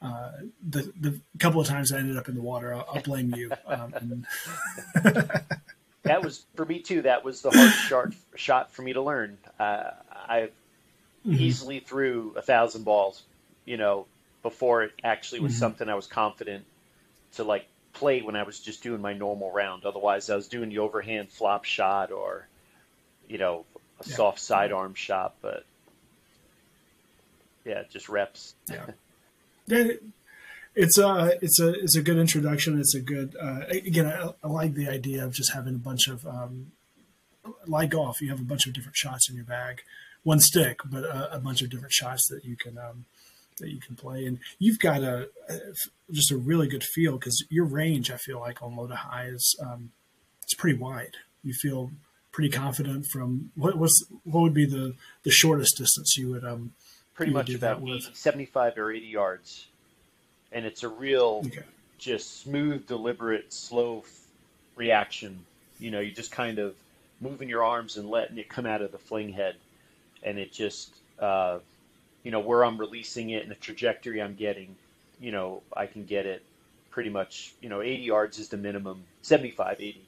uh, 0.01 0.31
the 0.67 0.91
the 0.99 1.19
couple 1.39 1.61
of 1.61 1.67
times 1.67 1.91
I 1.91 1.99
ended 1.99 2.17
up 2.17 2.27
in 2.27 2.35
the 2.35 2.41
water, 2.41 2.73
I'll, 2.73 2.85
I'll 2.93 3.01
blame 3.01 3.33
you. 3.35 3.51
Um, 3.65 4.25
that 6.03 6.21
was 6.21 6.45
for 6.55 6.65
me 6.65 6.79
too. 6.79 7.03
That 7.03 7.23
was 7.23 7.41
the 7.41 7.51
hardest 7.51 7.79
shot 7.87 8.07
shot 8.35 8.71
for 8.71 8.81
me 8.81 8.93
to 8.93 9.01
learn. 9.01 9.37
Uh, 9.59 9.91
I 10.11 10.49
mm-hmm. 11.25 11.33
easily 11.33 11.79
threw 11.79 12.33
a 12.37 12.41
thousand 12.41 12.83
balls, 12.83 13.23
you 13.65 13.77
know, 13.77 14.05
before 14.41 14.83
it 14.83 14.91
actually 15.03 15.39
was 15.39 15.53
mm-hmm. 15.53 15.59
something 15.59 15.89
I 15.89 15.95
was 15.95 16.07
confident 16.07 16.65
to 17.35 17.43
like 17.43 17.65
play 17.93 18.21
when 18.21 18.35
I 18.35 18.43
was 18.43 18.59
just 18.59 18.83
doing 18.83 19.01
my 19.01 19.13
normal 19.13 19.51
round. 19.51 19.85
Otherwise, 19.85 20.29
I 20.29 20.35
was 20.35 20.47
doing 20.47 20.69
the 20.69 20.79
overhand 20.79 21.29
flop 21.29 21.63
shot 21.65 22.11
or, 22.11 22.47
you 23.27 23.37
know, 23.37 23.65
a 23.99 24.07
yeah. 24.07 24.15
soft 24.15 24.39
sidearm 24.39 24.93
shot. 24.93 25.35
But 25.41 25.65
yeah, 27.65 27.83
just 27.89 28.09
reps. 28.09 28.55
Yeah. 28.69 28.85
yeah 29.67 29.91
it's 30.75 30.97
a 30.97 31.37
it's 31.41 31.59
a 31.59 31.69
it's 31.73 31.95
a 31.95 32.01
good 32.01 32.17
introduction. 32.17 32.79
It's 32.79 32.95
a 32.95 32.99
good 32.99 33.35
uh, 33.39 33.61
again. 33.69 34.07
I, 34.07 34.33
I, 34.43 34.47
like 34.47 34.73
the 34.73 34.89
idea 34.89 35.23
of 35.23 35.33
just 35.33 35.53
having 35.53 35.75
a 35.75 35.79
bunch 35.79 36.07
of 36.07 36.25
um, 36.25 36.71
like 37.67 37.91
golf. 37.91 38.21
You 38.21 38.29
have 38.29 38.39
a 38.39 38.43
bunch 38.43 38.65
of 38.65 38.73
different 38.73 38.95
shots 38.95 39.29
in 39.29 39.35
your 39.35 39.45
bag, 39.45 39.81
one 40.23 40.39
stick, 40.39 40.79
but 40.85 41.03
a, 41.03 41.35
a 41.35 41.39
bunch 41.39 41.61
of 41.61 41.69
different 41.69 41.93
shots 41.93 42.27
that 42.29 42.43
you 42.43 42.55
can 42.55 42.77
um, 42.77 43.05
that 43.57 43.69
you 43.69 43.79
can 43.79 43.95
play. 43.95 44.25
And 44.25 44.39
you've 44.59 44.79
got 44.79 45.03
a, 45.03 45.29
a 45.49 45.57
just 46.11 46.31
a 46.31 46.37
really 46.37 46.67
good 46.67 46.83
feel 46.83 47.13
because 47.13 47.45
your 47.49 47.65
range, 47.65 48.11
I 48.11 48.17
feel 48.17 48.39
like 48.39 48.61
on 48.61 48.75
low 48.75 48.87
to 48.87 48.95
high 48.95 49.25
is 49.25 49.55
um, 49.61 49.91
it's 50.41 50.53
pretty 50.53 50.77
wide. 50.77 51.15
You 51.43 51.53
feel 51.53 51.91
pretty 52.31 52.49
confident 52.49 53.05
from 53.07 53.51
what 53.55 53.77
what's 53.77 54.03
what 54.23 54.41
would 54.41 54.53
be 54.53 54.65
the 54.65 54.95
the 55.23 55.29
shortest 55.29 55.77
distance 55.77 56.17
you 56.17 56.31
would 56.31 56.43
um 56.43 56.73
pretty 57.13 57.31
much 57.31 57.53
about 57.53 57.79
75 58.11 58.75
or 58.75 58.91
80 58.91 59.05
yards 59.05 59.67
and 60.53 60.65
it's 60.65 60.83
a 60.83 60.89
real 60.89 61.41
okay. 61.45 61.63
just 61.97 62.41
smooth, 62.41 62.87
deliberate, 62.87 63.51
slow 63.51 64.05
reaction. 64.75 65.39
You 65.79 65.91
know, 65.91 65.99
you 65.99 66.11
just 66.11 66.31
kind 66.31 66.59
of 66.59 66.75
moving 67.19 67.49
your 67.49 67.63
arms 67.63 67.97
and 67.97 68.09
letting 68.09 68.37
it 68.37 68.47
come 68.47 68.65
out 68.65 68.81
of 68.81 68.91
the 68.91 68.97
fling 68.97 69.33
head, 69.33 69.55
and 70.21 70.37
it 70.37 70.53
just 70.53 70.93
uh, 71.19 71.57
you 72.23 72.31
know 72.31 72.39
where 72.39 72.63
I'm 72.63 72.77
releasing 72.77 73.31
it 73.31 73.43
and 73.43 73.51
the 73.51 73.55
trajectory 73.55 74.21
I'm 74.21 74.35
getting. 74.35 74.75
You 75.19 75.31
know, 75.31 75.61
I 75.75 75.85
can 75.85 76.05
get 76.05 76.25
it 76.25 76.43
pretty 76.89 77.09
much. 77.09 77.53
You 77.61 77.69
know, 77.69 77.81
80 77.81 78.03
yards 78.03 78.39
is 78.39 78.49
the 78.49 78.57
minimum. 78.57 79.03
75, 79.21 79.77
80. 79.79 80.01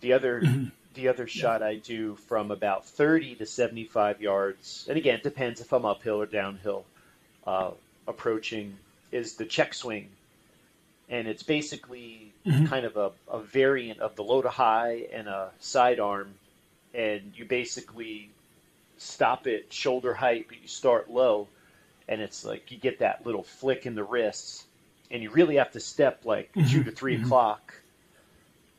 The 0.00 0.12
other. 0.12 0.40
Mm-hmm. 0.40 0.68
The 0.94 1.08
other 1.08 1.26
shot 1.26 1.62
I 1.62 1.74
do 1.74 2.14
from 2.26 2.50
about 2.50 2.86
30 2.86 3.34
to 3.34 3.44
75 3.44 4.22
yards, 4.22 4.86
and 4.88 4.96
again, 4.96 5.16
it 5.16 5.22
depends 5.22 5.60
if 5.60 5.70
I'm 5.74 5.84
uphill 5.84 6.22
or 6.22 6.24
downhill, 6.24 6.86
uh, 7.46 7.72
approaching 8.08 8.78
is 9.12 9.34
the 9.34 9.44
check 9.44 9.74
swing, 9.74 10.08
and 11.10 11.28
it's 11.28 11.42
basically 11.42 12.32
mm-hmm. 12.46 12.64
kind 12.66 12.86
of 12.86 12.96
a, 12.96 13.10
a 13.30 13.40
variant 13.40 14.00
of 14.00 14.16
the 14.16 14.24
low 14.24 14.40
to 14.40 14.48
high 14.48 15.06
and 15.12 15.28
a 15.28 15.50
sidearm, 15.58 16.34
and 16.94 17.32
you 17.36 17.44
basically 17.44 18.30
stop 18.98 19.46
it 19.46 19.72
shoulder 19.72 20.14
height, 20.14 20.46
but 20.48 20.60
you 20.60 20.68
start 20.68 21.10
low, 21.10 21.48
and 22.08 22.20
it's 22.20 22.44
like 22.44 22.70
you 22.70 22.78
get 22.78 22.98
that 23.00 23.26
little 23.26 23.42
flick 23.42 23.86
in 23.86 23.94
the 23.94 24.04
wrists, 24.04 24.64
and 25.10 25.22
you 25.22 25.30
really 25.30 25.56
have 25.56 25.72
to 25.72 25.80
step 25.80 26.24
like 26.24 26.52
mm-hmm. 26.52 26.68
two 26.68 26.84
to 26.84 26.90
3 26.90 27.16
mm-hmm. 27.16 27.24
o'clock. 27.24 27.74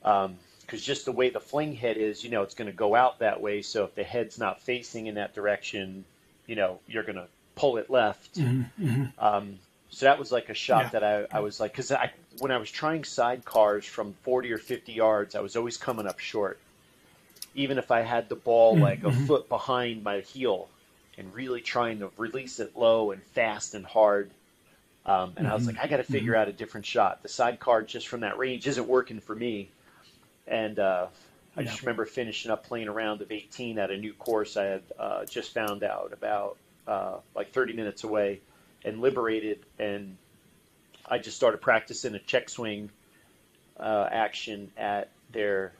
Um, 0.03 0.37
because 0.61 0.83
just 0.83 1.05
the 1.05 1.13
way 1.13 1.29
the 1.29 1.39
fling 1.39 1.73
head 1.73 1.95
is, 1.95 2.25
you 2.25 2.29
know, 2.29 2.41
it's 2.41 2.53
going 2.53 2.69
to 2.69 2.75
go 2.75 2.93
out 2.93 3.19
that 3.19 3.39
way. 3.39 3.61
So 3.61 3.85
if 3.85 3.95
the 3.95 4.03
head's 4.03 4.37
not 4.37 4.59
facing 4.59 5.07
in 5.07 5.15
that 5.15 5.33
direction, 5.33 6.03
you 6.45 6.57
know, 6.57 6.79
you're 6.87 7.03
going 7.03 7.15
to 7.15 7.27
pull 7.55 7.77
it 7.77 7.89
left. 7.89 8.35
Mm-hmm. 8.35 8.85
mm-hmm. 8.85 9.25
Um, 9.25 9.59
so 9.89 10.05
that 10.05 10.19
was 10.19 10.33
like 10.33 10.49
a 10.49 10.53
shot 10.53 10.83
yeah. 10.83 10.89
that 10.89 11.03
I, 11.03 11.37
I 11.37 11.39
was 11.39 11.61
like, 11.61 11.71
because 11.71 11.93
I 11.93 12.11
when 12.39 12.51
I 12.51 12.57
was 12.57 12.69
trying 12.69 13.03
sidecars 13.03 13.85
from 13.85 14.13
40 14.23 14.51
or 14.51 14.57
50 14.57 14.91
yards, 14.91 15.33
I 15.33 15.39
was 15.39 15.55
always 15.55 15.77
coming 15.77 16.05
up 16.05 16.19
short. 16.19 16.59
Even 17.57 17.77
if 17.77 17.91
I 17.91 18.01
had 18.01 18.29
the 18.29 18.35
ball 18.35 18.73
mm-hmm. 18.73 18.83
like 18.83 19.03
a 19.03 19.11
foot 19.11 19.49
behind 19.49 20.03
my 20.03 20.21
heel 20.21 20.69
and 21.17 21.33
really 21.33 21.59
trying 21.59 21.99
to 21.99 22.11
release 22.15 22.59
it 22.61 22.77
low 22.77 23.11
and 23.11 23.21
fast 23.21 23.73
and 23.73 23.85
hard. 23.85 24.31
Um, 25.05 25.33
and 25.35 25.35
mm-hmm. 25.35 25.47
I 25.47 25.53
was 25.53 25.63
mm-hmm. 25.63 25.75
like, 25.75 25.85
I 25.85 25.87
got 25.89 25.97
to 25.97 26.03
figure 26.03 26.33
mm-hmm. 26.33 26.41
out 26.43 26.47
a 26.47 26.53
different 26.53 26.85
shot. 26.85 27.23
The 27.23 27.29
sidecar 27.29 27.81
just 27.81 28.07
from 28.07 28.21
that 28.21 28.37
range 28.37 28.65
isn't 28.67 28.87
working 28.87 29.19
for 29.19 29.35
me. 29.35 29.69
And 30.47 30.79
uh, 30.79 31.07
I 31.57 31.61
yeah. 31.61 31.67
just 31.67 31.81
remember 31.81 32.05
finishing 32.05 32.51
up 32.51 32.65
playing 32.65 32.87
a 32.87 32.91
round 32.93 33.21
of 33.21 33.31
18 33.31 33.79
at 33.79 33.89
a 33.89 33.97
new 33.97 34.13
course 34.13 34.55
I 34.55 34.63
had 34.63 34.83
uh, 34.99 35.25
just 35.25 35.53
found 35.53 35.83
out 35.83 36.13
about 36.13 36.57
uh, 36.87 37.17
like 37.35 37.51
30 37.51 37.73
minutes 37.73 38.03
away 38.03 38.39
and 38.85 39.01
liberated, 39.01 39.59
and 39.79 40.17
I 41.05 41.17
just 41.17 41.35
started 41.35 41.59
practicing 41.59 42.15
a 42.15 42.19
check 42.19 42.49
swing 42.49 42.89
uh, 43.79 44.07
action 44.11 44.71
at 44.77 45.09
their 45.31 45.73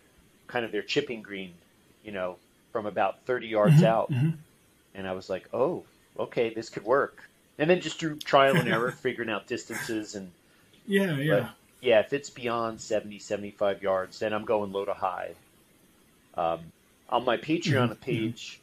kind 0.47 0.65
of 0.65 0.71
their 0.71 0.81
chipping 0.81 1.21
green, 1.21 1.53
you 2.07 2.13
know, 2.13 2.37
from 2.71 2.87
about 2.87 3.21
30 3.25 3.47
yards 3.47 3.75
mm-hmm, 3.75 3.85
out. 3.85 4.09
Mm-hmm. 4.09 4.29
And 4.95 5.07
I 5.07 5.11
was 5.11 5.29
like, 5.29 5.47
oh, 5.53 5.83
okay, 6.17 6.51
this 6.51 6.69
could 6.69 6.85
work. 6.85 7.29
And 7.59 7.69
then 7.69 7.81
just 7.81 7.99
through 7.99 8.17
trial 8.19 8.55
and 8.55 8.67
error, 8.67 8.91
figuring 9.03 9.29
out 9.29 9.45
distances 9.45 10.15
and 10.15 10.31
yeah, 10.87 11.17
yeah, 11.17 11.49
yeah. 11.81 11.99
If 11.99 12.13
it's 12.13 12.29
beyond 12.29 12.79
70, 12.79 13.19
75 13.19 13.83
yards, 13.83 14.19
then 14.19 14.33
I'm 14.33 14.45
going 14.45 14.71
low 14.71 14.85
to 14.85 14.93
high. 14.93 15.31
Um, 16.35 16.59
on 17.09 17.25
my 17.25 17.35
Patreon 17.35 17.89
mm-hmm, 17.89 17.93
page, 17.93 18.61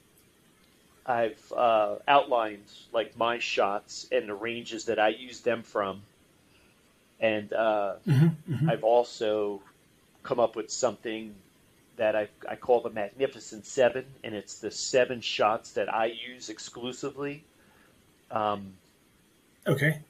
I've 1.04 1.52
uh, 1.54 1.96
outlined 2.08 2.64
like 2.92 3.16
my 3.18 3.38
shots 3.40 4.08
and 4.10 4.28
the 4.28 4.34
ranges 4.34 4.86
that 4.86 4.98
I 4.98 5.08
use 5.08 5.40
them 5.40 5.62
from, 5.62 6.00
and 7.20 7.52
uh, 7.52 7.96
mm-hmm, 8.08 8.54
mm-hmm. 8.54 8.70
I've 8.70 8.84
also 8.84 9.60
come 10.22 10.40
up 10.40 10.56
with 10.56 10.70
something 10.70 11.34
that 11.96 12.16
I, 12.16 12.28
I 12.48 12.56
call 12.56 12.80
the 12.80 12.90
Magnificent 12.90 13.66
Seven, 13.66 14.04
and 14.22 14.34
it's 14.34 14.58
the 14.58 14.70
seven 14.70 15.20
shots 15.20 15.72
that 15.72 15.92
I 15.92 16.06
use 16.06 16.48
exclusively. 16.48 17.44
Um, 18.30 18.72
okay. 19.66 20.00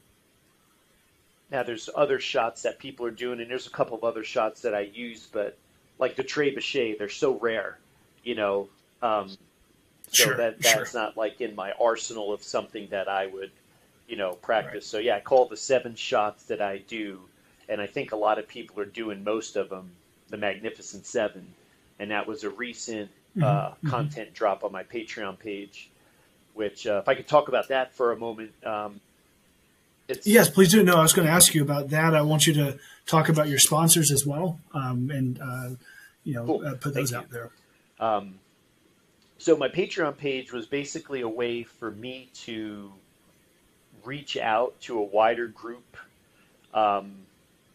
Now 1.51 1.63
there's 1.63 1.91
other 1.95 2.19
shots 2.19 2.63
that 2.63 2.79
people 2.79 3.07
are 3.07 3.11
doing, 3.11 3.41
and 3.41 3.51
there's 3.51 3.67
a 3.67 3.71
couple 3.71 3.97
of 3.97 4.05
other 4.05 4.25
shots 4.25 4.63
that 4.63 4.75
I 4.75 4.81
use, 4.81 5.29
but 5.31 5.57
like 5.99 6.17
the 6.17 6.25
Trey 6.25 6.55
trebuchet, 6.55 6.99
they're 6.99 7.09
so 7.09 7.39
rare, 7.39 7.79
you 8.25 8.35
know. 8.35 8.69
Um, 9.03 9.29
so 10.09 10.25
sure, 10.25 10.37
that 10.37 10.61
that's 10.61 10.93
sure. 10.93 11.01
not 11.01 11.17
like 11.17 11.41
in 11.41 11.55
my 11.55 11.73
arsenal 11.81 12.33
of 12.33 12.43
something 12.43 12.89
that 12.91 13.09
I 13.09 13.27
would, 13.27 13.51
you 14.09 14.17
know, 14.17 14.33
practice. 14.33 14.75
Right. 14.75 14.83
So 14.85 14.99
yeah, 14.99 15.17
I 15.17 15.21
call 15.21 15.47
the 15.47 15.57
seven 15.57 15.95
shots 15.95 16.45
that 16.45 16.61
I 16.61 16.79
do, 16.79 17.21
and 17.69 17.81
I 17.81 17.87
think 17.87 18.13
a 18.13 18.17
lot 18.17 18.39
of 18.39 18.49
people 18.49 18.81
are 18.81 18.87
doing 18.87 19.23
most 19.23 19.57
of 19.57 19.69
them, 19.69 19.91
the 20.31 20.37
Magnificent 20.37 21.07
Seven, 21.07 21.47
and 21.99 22.11
that 22.11 22.27
was 22.27 22.45
a 22.45 22.51
recent 22.51 23.11
mm-hmm. 23.37 23.45
uh, 23.45 23.71
mm-hmm. 23.71 23.89
content 23.89 24.35
drop 24.35 24.65
on 24.65 24.73
my 24.73 24.83
Patreon 24.83 25.39
page. 25.39 25.91
Which, 26.55 26.87
uh, 26.87 27.01
if 27.03 27.09
I 27.09 27.17
could 27.17 27.27
talk 27.27 27.49
about 27.49 27.69
that 27.69 27.93
for 27.93 28.13
a 28.13 28.17
moment. 28.17 28.53
Um, 28.65 29.01
yes, 30.23 30.49
please 30.49 30.71
do. 30.71 30.85
No, 30.85 30.95
I 30.95 31.03
was 31.03 31.13
going 31.13 31.27
to 31.27 31.33
ask 31.33 31.53
you 31.53 31.63
about 31.63 31.89
that. 31.91 32.15
I 32.15 32.23
want 32.23 32.47
you 32.47 32.55
to 32.55 32.79
talk 33.07 33.29
about 33.29 33.49
your 33.49 33.59
sponsors 33.59 34.13
as 34.13 34.25
well, 34.25 34.61
um, 34.73 35.11
and 35.11 35.41
uh, 35.41 35.71
you 36.23 36.35
know, 36.35 36.47
cool. 36.47 36.67
Uh, 36.67 36.75
put 36.75 36.95
those 36.95 37.13
out 37.13 37.29
there. 37.31 37.51
Um, 37.99 38.39
so 39.39 39.57
my 39.57 39.69
Patreon 39.69 40.17
page 40.17 40.53
was 40.53 40.67
basically 40.67 41.23
a 41.23 41.29
way 41.29 41.65
for 41.65 41.91
me 41.91 42.31
to 42.45 42.93
reach 44.05 44.37
out 44.37 44.81
to 44.83 44.99
a 44.99 45.03
wider 45.03 45.49
group 45.49 45.97
um, 46.73 47.17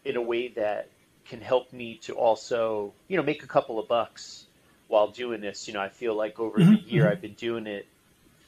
in 0.04 0.16
a 0.16 0.22
way 0.22 0.48
that 0.48 0.88
can 1.30 1.40
help 1.40 1.72
me 1.72 1.94
to 1.94 2.12
also, 2.14 2.92
you 3.06 3.16
know, 3.16 3.22
make 3.22 3.44
a 3.44 3.46
couple 3.46 3.78
of 3.78 3.86
bucks 3.86 4.46
while 4.88 5.06
doing 5.06 5.40
this. 5.40 5.68
You 5.68 5.74
know, 5.74 5.80
I 5.80 5.88
feel 5.88 6.16
like 6.16 6.40
over 6.40 6.58
mm-hmm. 6.58 6.74
the 6.74 6.90
year 6.90 7.08
I've 7.08 7.20
been 7.20 7.34
doing 7.34 7.68
it, 7.68 7.86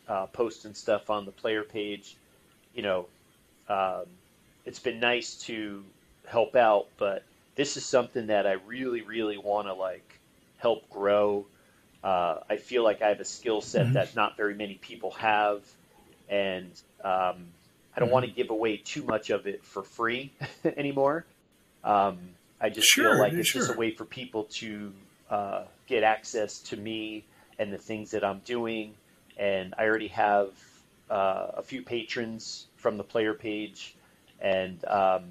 uh, 0.09 0.27
posting 0.27 0.75
stuff 0.75 1.09
on 1.09 1.25
the 1.25 1.31
player 1.31 1.63
page. 1.63 2.17
You 2.75 2.83
know, 2.83 3.07
um, 3.69 4.07
it's 4.67 4.81
been 4.81 4.99
nice 4.99 5.37
to 5.45 5.85
help 6.27 6.57
out, 6.57 6.89
but 6.99 7.23
this 7.55 7.77
is 7.77 7.85
something 7.85 8.27
that 8.27 8.49
I 8.49 8.55
really, 8.67 9.03
really 9.03 9.39
want 9.39 9.69
to 9.69 9.75
like 9.75 10.19
help 10.59 10.91
grow. 10.91 11.47
Uh, 12.03 12.39
I 12.51 12.57
feel 12.57 12.83
like 12.83 13.01
I 13.01 13.11
have 13.11 13.21
a 13.21 13.25
skill 13.25 13.61
set 13.61 13.85
mm-hmm. 13.85 13.95
that 13.95 14.17
not 14.17 14.37
very 14.37 14.57
many 14.57 14.75
people 14.75 15.13
have, 15.13 15.63
and 16.29 16.73
um, 17.05 17.47
I 17.95 18.01
don't 18.01 18.07
mm-hmm. 18.07 18.11
want 18.11 18.27
to 18.27 18.33
give 18.33 18.51
away 18.51 18.79
too 18.79 19.05
much 19.05 19.31
of 19.31 19.47
it 19.47 19.65
for 19.65 19.85
free 19.85 20.33
anymore. 20.65 21.25
Um, 21.85 22.19
I 22.63 22.71
just 22.71 22.89
sure, 22.89 23.11
feel 23.11 23.19
like 23.19 23.33
it's 23.33 23.49
sure. 23.49 23.63
just 23.63 23.75
a 23.75 23.77
way 23.77 23.91
for 23.91 24.05
people 24.05 24.45
to 24.45 24.93
uh, 25.29 25.65
get 25.87 26.05
access 26.05 26.61
to 26.61 26.77
me 26.77 27.25
and 27.59 27.73
the 27.73 27.79
things 27.79 28.13
that 28.13 28.25
I'm 28.25 28.39
doing. 28.45 28.95
And 29.37 29.75
I 29.77 29.85
already 29.85 30.09
have 30.09 30.51
uh, 31.11 31.49
a 31.57 31.63
few 31.63 31.83
patrons 31.83 32.67
from 32.77 32.97
the 32.97 33.05
player 33.05 33.35
page, 33.35 33.97
and 34.41 34.85
um, 34.87 35.25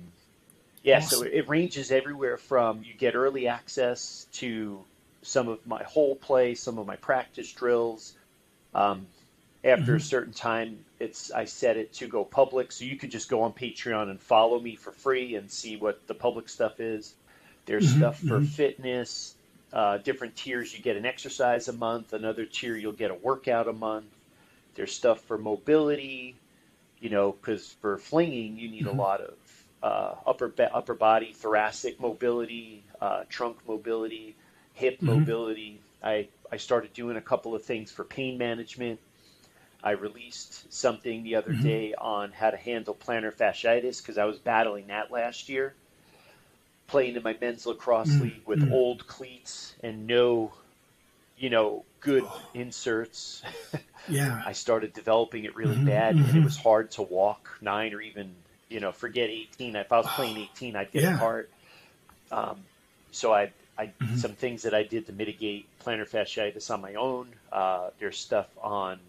yeah, 0.83 0.97
awesome. 0.97 1.19
so 1.19 1.25
it 1.25 1.47
ranges 1.47 1.91
everywhere 1.91 2.37
from 2.37 2.83
you 2.83 2.93
get 2.93 3.15
early 3.15 3.47
access 3.47 4.27
to 4.33 4.83
some 5.21 5.47
of 5.47 5.65
my 5.65 5.83
whole 5.83 6.15
play, 6.15 6.55
some 6.55 6.77
of 6.77 6.85
my 6.85 6.95
practice 6.97 7.51
drills. 7.51 8.13
Um, 8.73 9.07
after 9.63 9.83
mm-hmm. 9.83 9.95
a 9.95 9.99
certain 9.99 10.33
time, 10.33 10.79
it's 10.99 11.31
I 11.31 11.45
set 11.45 11.77
it 11.77 11.93
to 11.93 12.07
go 12.07 12.23
public, 12.23 12.71
so 12.71 12.83
you 12.83 12.97
could 12.97 13.11
just 13.11 13.29
go 13.29 13.43
on 13.43 13.53
Patreon 13.53 14.09
and 14.09 14.19
follow 14.19 14.59
me 14.59 14.75
for 14.75 14.91
free 14.91 15.35
and 15.35 15.49
see 15.49 15.77
what 15.77 16.07
the 16.07 16.15
public 16.15 16.49
stuff 16.49 16.79
is. 16.79 17.13
There's 17.65 17.87
mm-hmm. 17.87 17.99
stuff 17.99 18.19
for 18.19 18.39
mm-hmm. 18.39 18.45
fitness, 18.45 19.35
uh, 19.73 19.97
different 19.97 20.35
tiers. 20.35 20.75
You 20.75 20.81
get 20.81 20.97
an 20.97 21.05
exercise 21.05 21.67
a 21.67 21.73
month. 21.73 22.13
Another 22.13 22.45
tier, 22.45 22.75
you'll 22.75 22.91
get 22.91 23.11
a 23.11 23.15
workout 23.15 23.67
a 23.67 23.73
month. 23.73 24.05
There's 24.75 24.93
stuff 24.93 25.21
for 25.21 25.37
mobility, 25.37 26.35
you 26.99 27.09
know, 27.09 27.31
because 27.31 27.73
for 27.81 27.97
flinging, 27.97 28.57
you 28.57 28.69
need 28.69 28.85
mm-hmm. 28.85 28.99
a 28.99 29.01
lot 29.01 29.21
of 29.21 29.33
uh, 29.83 30.15
upper 30.25 30.53
upper 30.73 30.93
body, 30.93 31.33
thoracic 31.33 31.99
mobility, 31.99 32.83
uh, 32.99 33.23
trunk 33.29 33.57
mobility, 33.67 34.35
hip 34.73 34.97
mm-hmm. 34.97 35.19
mobility. 35.19 35.81
I 36.03 36.27
I 36.51 36.57
started 36.57 36.93
doing 36.93 37.17
a 37.17 37.21
couple 37.21 37.55
of 37.55 37.63
things 37.63 37.91
for 37.91 38.03
pain 38.03 38.37
management. 38.37 38.99
I 39.83 39.91
released 39.91 40.71
something 40.71 41.23
the 41.23 41.35
other 41.35 41.51
mm-hmm. 41.51 41.63
day 41.63 41.93
on 41.97 42.31
how 42.31 42.51
to 42.51 42.57
handle 42.57 42.93
plantar 42.93 43.33
fasciitis 43.33 44.01
because 44.01 44.17
I 44.17 44.25
was 44.25 44.37
battling 44.37 44.87
that 44.87 45.11
last 45.11 45.49
year, 45.49 45.73
playing 46.91 47.15
in 47.15 47.23
my 47.23 47.35
men's 47.41 47.65
lacrosse 47.65 48.09
mm-hmm. 48.09 48.23
league 48.23 48.41
with 48.45 48.59
mm-hmm. 48.59 48.73
old 48.73 49.07
cleats 49.07 49.73
and 49.81 50.05
no, 50.05 50.53
you 51.37 51.49
know, 51.49 51.83
good 51.99 52.23
oh. 52.25 52.41
inserts. 52.53 53.41
yeah. 54.07 54.41
I 54.45 54.51
started 54.51 54.93
developing 54.93 55.45
it 55.45 55.55
really 55.55 55.75
mm-hmm. 55.75 55.85
bad, 55.85 56.15
and 56.15 56.25
it 56.25 56.31
mm-hmm. 56.31 56.43
was 56.43 56.57
hard 56.57 56.91
to 56.91 57.01
walk 57.01 57.57
nine 57.61 57.93
or 57.93 58.01
even 58.01 58.35
you 58.71 58.79
know, 58.79 58.91
forget 58.91 59.29
18. 59.29 59.75
If 59.75 59.91
I 59.91 59.97
was 59.97 60.07
playing 60.07 60.37
18, 60.55 60.75
I'd 60.75 60.91
get 60.91 61.03
yeah. 61.03 61.15
apart. 61.15 61.49
Um, 62.31 62.57
so 63.11 63.33
I, 63.33 63.51
I 63.77 63.87
mm-hmm. 63.87 64.15
some 64.15 64.31
things 64.33 64.63
that 64.63 64.73
I 64.73 64.83
did 64.83 65.05
to 65.07 65.13
mitigate 65.13 65.67
plantar 65.83 66.09
fasciitis 66.09 66.71
on 66.71 66.81
my 66.81 66.95
own. 66.95 67.27
Uh, 67.51 67.89
there's 67.99 68.17
stuff 68.17 68.47
on 68.61 68.99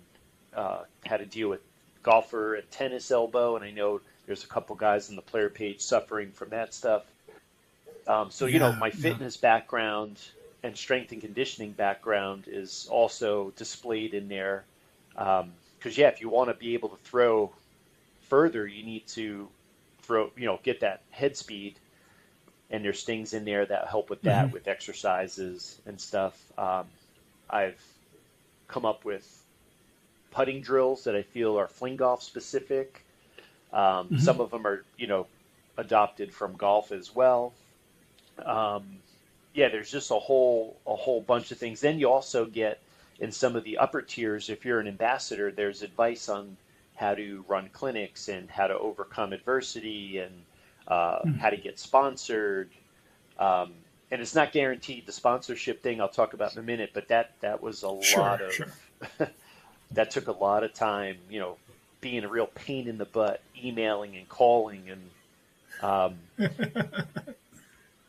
uh, 0.55 0.83
how 1.07 1.17
to 1.17 1.25
deal 1.25 1.49
with 1.49 1.61
golfer 2.03 2.57
and 2.57 2.69
tennis 2.73 3.11
elbow, 3.11 3.55
and 3.57 3.65
I 3.65 3.71
know 3.71 4.01
there's 4.27 4.45
a 4.45 4.49
couple 4.49 4.75
guys 4.75 5.09
on 5.09 5.17
the 5.17 5.23
player 5.23 5.49
page 5.49 5.81
suffering 5.81 6.33
from 6.33 6.51
that 6.51 6.75
stuff. 6.75 7.05
Um, 8.07 8.31
so 8.31 8.47
yeah, 8.47 8.53
you 8.55 8.59
know, 8.59 8.73
my 8.73 8.91
fitness 8.91 9.37
yeah. 9.37 9.49
background 9.49 10.19
and 10.63 10.77
strength 10.77 11.13
and 11.13 11.21
conditioning 11.21 11.73
background 11.73 12.45
is 12.47 12.89
also 12.91 13.53
displayed 13.57 14.15
in 14.15 14.29
there. 14.29 14.65
Because 15.15 15.43
um, 15.45 15.53
yeah, 15.93 16.09
if 16.09 16.21
you 16.21 16.29
want 16.29 16.51
to 16.51 16.55
be 16.55 16.75
able 16.75 16.89
to 16.91 16.97
throw 16.97 17.53
further, 18.29 18.67
you 18.67 18.85
need 18.85 19.07
to 19.09 19.49
throw, 20.03 20.31
you 20.37 20.47
know, 20.47 20.59
get 20.63 20.81
that 20.81 21.03
head 21.11 21.37
speed. 21.37 21.75
And 22.71 22.85
there's 22.85 23.05
things 23.05 23.35
in 23.35 23.45
there 23.45 23.67
that 23.67 23.89
help 23.89 24.09
with 24.09 24.23
that, 24.23 24.47
mm-hmm. 24.47 24.55
with 24.55 24.69
exercises 24.69 25.79
and 25.85 26.01
stuff. 26.01 26.41
Um, 26.57 26.87
I've 27.51 27.83
come 28.67 28.87
up 28.87 29.05
with 29.05 29.43
putting 30.31 30.63
drills 30.63 31.05
that 31.05 31.15
I 31.15 31.23
feel 31.23 31.59
are 31.59 31.69
fling 31.69 31.97
golf 31.97 32.23
specific. 32.23 33.05
Um, 33.73 34.07
mm-hmm. 34.07 34.19
Some 34.19 34.41
of 34.41 34.51
them 34.51 34.67
are, 34.67 34.85
you 34.97 35.07
know, 35.07 35.27
adopted 35.77 36.33
from 36.33 36.55
golf 36.55 36.93
as 36.93 37.15
well. 37.15 37.53
Um, 38.45 38.99
yeah, 39.55 39.69
there's 39.69 39.91
just 39.91 40.11
a 40.11 40.19
whole 40.19 40.77
a 40.87 40.95
whole 40.95 41.21
bunch 41.21 41.51
of 41.51 41.59
things. 41.59 41.81
Then 41.81 41.99
you 41.99 42.11
also 42.11 42.47
get 42.47 42.81
in 43.21 43.31
some 43.31 43.55
of 43.55 43.65
the 43.65 43.79
upper 43.79 44.03
tiers, 44.03 44.49
if 44.49 44.65
you're 44.65 44.81
an 44.81 44.89
ambassador, 44.89 45.53
there's 45.53 45.83
advice 45.83 46.29
on 46.29 46.57
how 46.97 47.15
to 47.15 47.45
run 47.47 47.69
clinics 47.73 48.29
and 48.29 48.51
how 48.51 48.67
to 48.67 48.77
overcome 48.79 49.33
adversity 49.33 50.19
and 50.19 50.33
uh, 50.89 51.19
mm-hmm. 51.19 51.39
how 51.39 51.51
to 51.51 51.57
get 51.57 51.79
sponsored. 51.79 52.69
Um, 53.39 53.73
and 54.11 54.21
it's 54.21 54.35
not 54.35 54.53
guaranteed 54.53 55.07
the 55.07 55.13
sponsorship 55.13 55.83
thing 55.83 56.01
I'll 56.01 56.09
talk 56.09 56.35
about 56.35 56.53
in 56.55 56.59
a 56.59 56.63
minute, 56.63 56.91
but 56.93 57.09
that 57.09 57.33
that 57.41 57.63
was 57.63 57.85
a 57.85 58.03
sure, 58.03 58.21
lot 58.21 58.43
of 58.43 58.53
sure. 58.53 58.67
that 59.93 60.11
took 60.11 60.27
a 60.27 60.33
lot 60.33 60.65
of 60.65 60.75
time. 60.75 61.17
You 61.31 61.41
know, 61.41 61.57
being 62.01 62.25
a 62.25 62.29
real 62.29 62.49
pain 62.49 62.89
in 62.89 62.99
the 62.99 63.05
butt, 63.05 63.41
emailing 63.63 64.17
and 64.17 64.29
calling 64.29 64.91
and. 64.91 65.11
Um, 65.81 66.19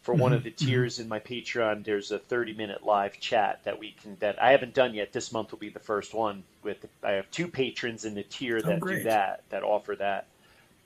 for 0.03 0.13
one 0.13 0.33
of 0.33 0.43
the 0.43 0.51
mm-hmm. 0.51 0.65
tiers 0.65 0.99
in 0.99 1.07
my 1.07 1.19
Patreon, 1.19 1.85
there's 1.85 2.11
a 2.11 2.19
30 2.19 2.53
minute 2.53 2.83
live 2.83 3.19
chat 3.19 3.63
that 3.63 3.79
we 3.79 3.95
can 4.01 4.17
that 4.19 4.41
I 4.41 4.51
haven't 4.51 4.73
done 4.73 4.93
yet. 4.93 5.13
This 5.13 5.31
month 5.31 5.51
will 5.51 5.59
be 5.59 5.69
the 5.69 5.79
first 5.79 6.13
one. 6.13 6.43
With 6.61 6.85
I 7.01 7.11
have 7.11 7.31
two 7.31 7.47
patrons 7.47 8.05
in 8.05 8.13
the 8.13 8.23
tier 8.23 8.57
oh, 8.57 8.67
that 8.67 8.79
oh, 8.83 8.87
do 8.87 9.03
that 9.03 9.43
that 9.49 9.63
offer 9.63 9.95
that, 9.95 10.27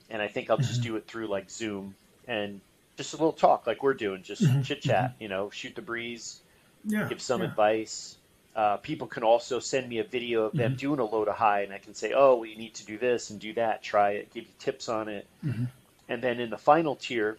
and 0.10 0.22
I 0.22 0.28
think 0.28 0.50
I'll 0.50 0.58
just 0.58 0.82
mm-hmm. 0.82 0.92
do 0.92 0.96
it 0.98 1.08
through 1.08 1.28
like 1.28 1.50
Zoom 1.50 1.96
and 2.28 2.62
just 2.96 3.14
a 3.14 3.18
little 3.18 3.34
talk 3.34 3.66
like 3.66 3.82
we're 3.82 3.96
doing, 3.96 4.22
just 4.22 4.44
mm-hmm. 4.44 4.62
chit 4.62 4.82
chat. 4.82 5.16
You 5.20 5.30
know, 5.30 5.50
shoot 5.50 5.76
the 5.76 5.82
breeze, 5.82 6.40
yeah, 6.86 7.10
give 7.10 7.22
some 7.22 7.42
yeah. 7.42 7.48
advice. 7.48 8.18
Uh, 8.56 8.78
people 8.78 9.08
can 9.08 9.24
also 9.24 9.60
send 9.60 9.88
me 9.90 10.00
a 10.00 10.04
video 10.04 10.46
of 10.46 10.54
them 10.54 10.72
mm-hmm. 10.72 10.78
doing 10.78 11.00
a 11.00 11.06
low 11.06 11.26
to 11.26 11.34
high, 11.34 11.62
and 11.62 11.74
I 11.74 11.80
can 11.80 11.96
say, 11.96 12.14
"Oh, 12.14 12.36
well, 12.36 12.46
you 12.46 12.56
need 12.56 12.76
to 12.76 12.86
do 12.86 13.00
this 13.00 13.32
and 13.32 13.40
do 13.40 13.54
that. 13.54 13.82
Try 13.82 14.12
it. 14.12 14.32
Give 14.32 14.44
you 14.44 14.54
tips 14.60 14.90
on 14.90 15.10
it." 15.10 15.26
Mm-hmm. 15.44 15.66
And 16.10 16.22
then 16.22 16.40
in 16.40 16.52
the 16.52 16.58
final 16.58 16.96
tier, 16.96 17.38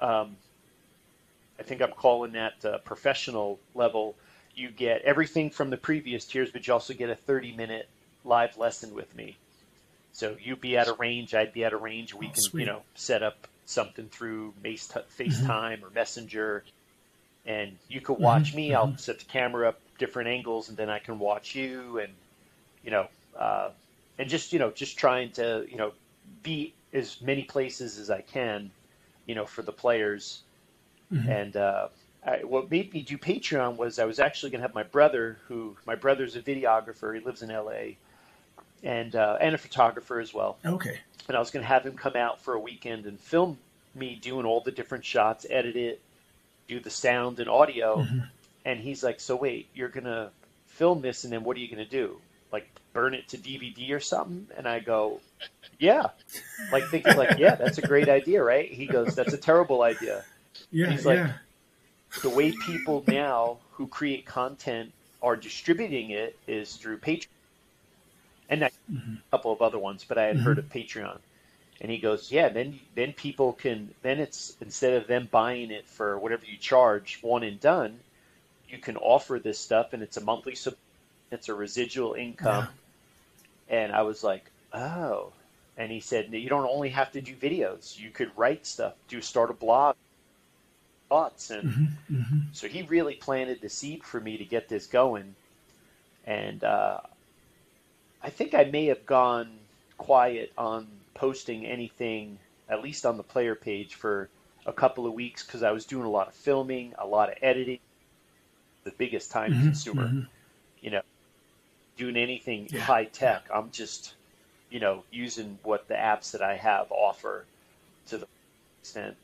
um, 0.00 0.36
I 1.58 1.62
think 1.62 1.80
I'm 1.80 1.92
calling 1.92 2.32
that 2.32 2.64
uh, 2.64 2.78
professional 2.78 3.58
level. 3.74 4.14
You 4.54 4.70
get 4.70 5.02
everything 5.02 5.50
from 5.50 5.70
the 5.70 5.76
previous 5.76 6.24
tiers, 6.24 6.50
but 6.50 6.66
you 6.66 6.72
also 6.72 6.94
get 6.94 7.10
a 7.10 7.14
30 7.14 7.52
minute 7.52 7.88
live 8.24 8.56
lesson 8.56 8.94
with 8.94 9.14
me. 9.14 9.36
So 10.12 10.36
you'd 10.40 10.60
be 10.60 10.76
at 10.78 10.88
a 10.88 10.94
range, 10.94 11.34
I'd 11.34 11.52
be 11.52 11.64
at 11.64 11.72
a 11.72 11.76
range. 11.76 12.14
We 12.14 12.26
oh, 12.26 12.30
can, 12.30 12.42
sweet. 12.42 12.60
you 12.62 12.66
know, 12.66 12.82
set 12.94 13.22
up 13.22 13.46
something 13.66 14.08
through 14.08 14.54
FaceTime 14.64 15.82
or 15.82 15.90
Messenger, 15.90 16.64
and 17.44 17.76
you 17.88 18.00
could 18.00 18.18
watch 18.18 18.48
mm-hmm. 18.48 18.56
me. 18.56 18.74
I'll 18.74 18.88
mm-hmm. 18.88 18.96
set 18.96 19.18
the 19.18 19.24
camera 19.26 19.68
up 19.68 19.80
different 19.98 20.28
angles, 20.28 20.68
and 20.68 20.76
then 20.76 20.88
I 20.88 21.00
can 21.00 21.18
watch 21.18 21.54
you, 21.54 21.98
and 21.98 22.12
you 22.82 22.90
know, 22.90 23.08
uh, 23.38 23.70
and 24.18 24.28
just 24.28 24.52
you 24.52 24.58
know, 24.58 24.70
just 24.70 24.96
trying 24.98 25.32
to 25.32 25.66
you 25.70 25.76
know, 25.76 25.92
be 26.42 26.72
as 26.92 27.20
many 27.20 27.42
places 27.44 27.98
as 27.98 28.08
I 28.08 28.22
can, 28.22 28.70
you 29.26 29.34
know, 29.34 29.44
for 29.44 29.62
the 29.62 29.72
players 29.72 30.40
Mm-hmm. 31.12 31.28
And 31.28 31.56
uh, 31.56 31.88
I, 32.26 32.38
what 32.44 32.70
made 32.70 32.92
me 32.92 33.02
do 33.02 33.16
Patreon 33.16 33.76
was 33.76 33.98
I 33.98 34.04
was 34.04 34.18
actually 34.18 34.50
going 34.50 34.60
to 34.60 34.66
have 34.66 34.74
my 34.74 34.82
brother, 34.82 35.38
who 35.46 35.76
my 35.86 35.94
brother's 35.94 36.34
a 36.36 36.40
videographer. 36.40 37.14
He 37.14 37.24
lives 37.24 37.42
in 37.42 37.50
L.A. 37.50 37.96
and 38.82 39.14
uh, 39.14 39.38
and 39.40 39.54
a 39.54 39.58
photographer 39.58 40.20
as 40.20 40.34
well. 40.34 40.58
Okay. 40.64 40.98
And 41.28 41.36
I 41.36 41.40
was 41.40 41.50
going 41.50 41.62
to 41.62 41.68
have 41.68 41.84
him 41.84 41.96
come 41.96 42.16
out 42.16 42.40
for 42.40 42.54
a 42.54 42.60
weekend 42.60 43.06
and 43.06 43.18
film 43.18 43.58
me 43.94 44.18
doing 44.20 44.44
all 44.44 44.60
the 44.60 44.70
different 44.70 45.04
shots, 45.04 45.46
edit 45.48 45.76
it, 45.76 46.00
do 46.68 46.80
the 46.80 46.90
sound 46.90 47.40
and 47.40 47.48
audio. 47.48 47.98
Mm-hmm. 47.98 48.18
And 48.64 48.80
he's 48.80 49.04
like, 49.04 49.20
"So 49.20 49.36
wait, 49.36 49.68
you're 49.74 49.88
going 49.88 50.04
to 50.04 50.30
film 50.66 51.02
this, 51.02 51.24
and 51.24 51.32
then 51.32 51.44
what 51.44 51.56
are 51.56 51.60
you 51.60 51.68
going 51.68 51.84
to 51.84 51.90
do? 51.90 52.18
Like 52.52 52.68
burn 52.92 53.14
it 53.14 53.28
to 53.28 53.38
DVD 53.38 53.92
or 53.92 54.00
something?" 54.00 54.48
And 54.56 54.66
I 54.66 54.80
go, 54.80 55.20
"Yeah." 55.78 56.08
Like 56.72 56.88
thinking, 56.88 57.16
like, 57.16 57.38
"Yeah, 57.38 57.54
that's 57.54 57.78
a 57.78 57.82
great 57.82 58.08
idea, 58.08 58.42
right?" 58.42 58.68
He 58.68 58.86
goes, 58.86 59.14
"That's 59.14 59.32
a 59.32 59.38
terrible 59.38 59.82
idea." 59.82 60.24
Yeah, 60.70 60.90
He's 60.90 61.06
like, 61.06 61.18
yeah. 61.18 61.32
the 62.22 62.30
way 62.30 62.52
people 62.66 63.04
now 63.08 63.58
who 63.72 63.86
create 63.86 64.26
content 64.26 64.92
are 65.22 65.36
distributing 65.36 66.10
it 66.10 66.38
is 66.46 66.76
through 66.76 66.98
Patreon, 66.98 67.26
and 68.48 68.62
mm-hmm. 68.62 69.14
a 69.14 69.30
couple 69.30 69.52
of 69.52 69.62
other 69.62 69.78
ones, 69.78 70.04
but 70.06 70.18
I 70.18 70.24
had 70.24 70.36
mm-hmm. 70.36 70.44
heard 70.44 70.58
of 70.58 70.68
Patreon. 70.68 71.18
And 71.80 71.90
he 71.90 71.98
goes, 71.98 72.32
yeah, 72.32 72.48
then 72.48 72.80
then 72.94 73.12
people 73.12 73.52
can 73.52 73.94
then 74.00 74.18
it's 74.18 74.56
instead 74.62 74.94
of 74.94 75.06
them 75.06 75.28
buying 75.30 75.70
it 75.70 75.86
for 75.86 76.18
whatever 76.18 76.46
you 76.46 76.56
charge 76.56 77.18
one 77.20 77.42
and 77.42 77.60
done, 77.60 78.00
you 78.68 78.78
can 78.78 78.96
offer 78.96 79.38
this 79.38 79.58
stuff, 79.58 79.92
and 79.92 80.02
it's 80.02 80.16
a 80.16 80.22
monthly, 80.22 80.54
sub- 80.54 80.74
it's 81.30 81.48
a 81.48 81.54
residual 81.54 82.14
income. 82.14 82.68
And 83.68 83.92
I 83.92 84.02
was 84.02 84.22
like, 84.22 84.50
oh. 84.72 85.32
And 85.76 85.92
he 85.92 86.00
said, 86.00 86.32
you 86.32 86.48
don't 86.48 86.68
only 86.68 86.88
have 86.90 87.12
to 87.12 87.20
do 87.20 87.34
videos. 87.34 87.98
You 87.98 88.10
could 88.10 88.30
write 88.36 88.66
stuff, 88.66 88.94
do 89.08 89.20
start 89.20 89.50
a 89.50 89.54
blog, 89.54 89.96
thoughts. 91.08 91.50
And 91.50 91.64
Mm-hmm. 91.64 91.86
Mm-hmm. 92.14 92.40
so 92.52 92.68
he 92.68 92.82
really 92.82 93.14
planted 93.16 93.60
the 93.62 93.68
seed 93.70 94.04
for 94.04 94.20
me 94.20 94.38
to 94.38 94.44
get 94.44 94.68
this 94.68 94.86
going. 94.86 95.36
And 96.24 96.64
uh, 96.64 97.00
I 98.20 98.28
think 98.28 98.52
I 98.54 98.64
may 98.64 98.86
have 98.86 99.06
gone 99.06 99.68
quiet 99.96 100.52
on 100.58 101.06
posting 101.14 101.64
anything, 101.64 102.40
at 102.68 102.82
least 102.82 103.06
on 103.06 103.16
the 103.16 103.24
player 103.24 103.54
page, 103.54 103.94
for 103.94 104.30
a 104.66 104.72
couple 104.74 105.06
of 105.06 105.14
weeks 105.14 105.42
because 105.46 105.62
I 105.62 105.70
was 105.72 105.86
doing 105.86 106.04
a 106.04 106.10
lot 106.10 106.28
of 106.28 106.34
filming, 106.34 106.94
a 106.98 107.06
lot 107.06 107.30
of 107.30 107.38
editing. 107.40 107.80
The 108.84 108.90
biggest 108.92 109.30
time 109.30 109.52
Mhm, 109.52 109.56
consumer, 109.56 110.14
mhm. 110.14 110.26
you 110.80 110.90
know, 110.90 111.02
doing 111.96 112.16
anything 112.16 112.70
Yeah, 112.70 112.80
high 112.80 113.06
tech. 113.06 113.48
I'm 113.52 113.70
just, 113.70 114.16
you 114.70 114.80
know, 114.80 115.04
using 115.10 115.60
what 115.62 115.88
the 115.88 115.94
apps 115.94 116.32
that 116.32 116.42
I 116.42 116.56
have 116.56 116.92
offer 116.92 117.48
to 118.06 118.18
the 118.18 118.28
extent 118.82 119.18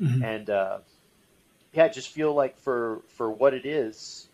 Mhm. 0.00 0.22
and 0.22 0.48
uh, 0.50 0.78
yeah, 1.72 1.84
I 1.84 1.88
just 1.88 2.08
feel 2.08 2.34
like 2.34 2.58
for 2.58 3.00
for 3.08 3.30
what 3.30 3.54
it 3.54 3.66
is, 3.66 4.28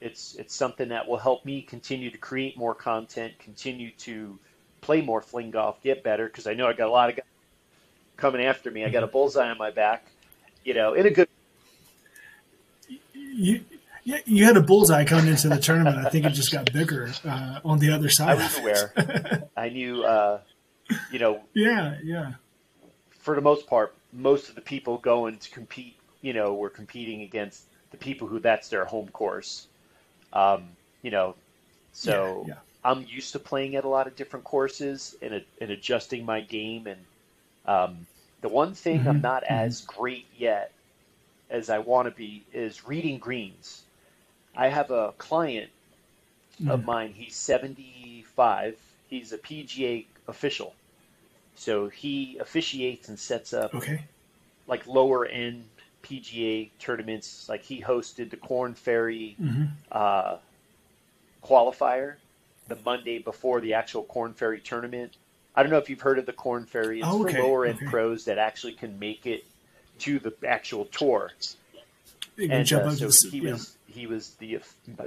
it's 0.00 0.34
it's 0.36 0.54
something 0.54 0.88
that 0.88 1.06
will 1.08 1.18
help 1.18 1.44
me 1.44 1.62
continue 1.62 2.10
to 2.10 2.18
create 2.18 2.56
more 2.56 2.74
content, 2.74 3.38
continue 3.38 3.90
to 3.98 4.38
play 4.80 5.02
more 5.02 5.20
fling 5.20 5.50
golf, 5.50 5.82
get 5.82 6.02
better 6.02 6.26
because 6.26 6.46
I 6.46 6.54
know 6.54 6.66
I 6.66 6.72
got 6.72 6.88
a 6.88 6.90
lot 6.90 7.10
of 7.10 7.16
guys 7.16 7.24
coming 8.16 8.44
after 8.44 8.70
me. 8.70 8.84
I 8.84 8.90
got 8.90 9.02
a 9.02 9.06
bullseye 9.06 9.50
on 9.50 9.58
my 9.58 9.70
back, 9.70 10.06
you 10.64 10.74
know, 10.74 10.94
in 10.94 11.06
a 11.06 11.10
good. 11.10 11.28
You, 13.12 13.60
yeah, 14.04 14.18
you 14.24 14.44
had 14.44 14.56
a 14.56 14.62
bullseye 14.62 15.04
coming 15.04 15.28
into 15.28 15.48
the 15.48 15.58
tournament. 15.58 16.04
I 16.04 16.10
think 16.10 16.24
it 16.24 16.30
just 16.30 16.50
got 16.52 16.72
bigger 16.72 17.12
uh, 17.24 17.60
on 17.64 17.78
the 17.78 17.90
other 17.92 18.08
side. 18.08 18.30
I 18.30 18.42
was 18.42 18.58
aware. 18.58 19.48
I 19.56 19.68
knew, 19.68 20.02
uh, 20.02 20.40
you 21.12 21.18
know, 21.18 21.40
Yeah, 21.54 21.96
yeah. 22.02 22.32
for 23.10 23.34
the 23.34 23.40
most 23.42 23.66
part, 23.66 23.94
most 24.12 24.48
of 24.48 24.54
the 24.54 24.60
people 24.60 24.98
going 24.98 25.38
to 25.38 25.50
compete, 25.50 25.96
you 26.22 26.32
know, 26.32 26.54
we're 26.54 26.70
competing 26.70 27.22
against 27.22 27.64
the 27.90 27.96
people 27.98 28.28
who 28.28 28.40
that's 28.40 28.68
their 28.68 28.84
home 28.84 29.08
course. 29.10 29.68
Um, 30.32 30.76
you 31.02 31.10
know, 31.10 31.36
so 31.92 32.08
Yeah, 32.44 32.54
yeah. 32.54 32.60
I'm 32.84 33.04
used 33.08 33.32
to 33.32 33.40
playing 33.40 33.76
at 33.76 33.84
a 33.84 33.88
lot 33.88 34.06
of 34.08 34.16
different 34.16 34.44
courses 34.44 35.16
and, 35.22 35.44
and 35.60 35.70
adjusting 35.70 36.24
my 36.24 36.40
game. 36.42 36.86
And 36.86 37.06
um, 37.66 38.06
the 38.40 38.48
one 38.48 38.74
thing 38.74 39.08
I'm 39.08 39.20
Mhm, 39.20 39.22
not 39.22 39.44
mhm. 39.50 39.76
as 39.76 39.82
great 39.82 40.28
yet 40.36 40.74
as 41.50 41.70
I 41.70 41.78
want 41.78 42.08
to 42.08 42.14
be 42.14 42.46
is 42.52 42.86
reading 42.86 43.18
greens. 43.18 43.84
I 44.56 44.68
have 44.68 44.90
a 44.90 45.12
client 45.18 45.70
of 46.66 46.82
Mm. 46.82 46.86
mine. 46.86 47.12
He's 47.12 47.36
75. 47.36 48.78
He's 49.08 49.32
a 49.32 49.38
PGA 49.38 50.08
official. 50.26 50.76
So 51.54 51.88
he 51.88 52.38
officiates 52.38 53.08
and 53.08 53.18
sets 53.18 53.52
up 53.52 53.74
Okay. 53.74 54.00
like 54.66 54.86
lower 54.86 55.26
end 55.26 55.79
PGA 56.02 56.70
tournaments. 56.78 57.48
Like 57.48 57.62
he 57.62 57.80
hosted 57.80 58.30
the 58.30 58.36
Korn 58.36 58.74
Ferry 58.74 59.36
hmm 59.38 59.64
uh, 59.92 60.36
qualifier 61.44 62.14
the 62.68 62.76
Monday 62.84 63.18
before 63.18 63.60
the 63.60 63.74
actual 63.74 64.04
Korn 64.04 64.32
Ferry 64.34 64.60
tournament. 64.60 65.16
I 65.54 65.62
don't 65.62 65.72
know 65.72 65.78
if 65.78 65.90
you've 65.90 66.00
heard 66.00 66.18
of 66.18 66.26
the 66.26 66.32
Korn 66.32 66.64
Ferry. 66.66 67.00
It's 67.00 67.08
Oh, 67.08 67.22
okay, 67.22 67.32
for 67.34 67.42
lower 67.42 67.66
end 67.66 67.76
okay. 67.76 67.86
pros 67.86 68.24
that 68.26 68.38
actually 68.38 68.72
can 68.74 68.98
make 68.98 69.26
it 69.26 69.44
to 70.00 70.18
the 70.18 70.32
actual 70.46 70.84
tour. 70.86 71.30
And 72.38 72.52
uh, 72.72 72.90
so 72.90 73.08
the, 73.08 73.28
he 73.30 73.38
yeah. 73.40 73.52
was 73.52 73.76
he 73.86 74.06
was 74.06 74.30
the 74.36 74.60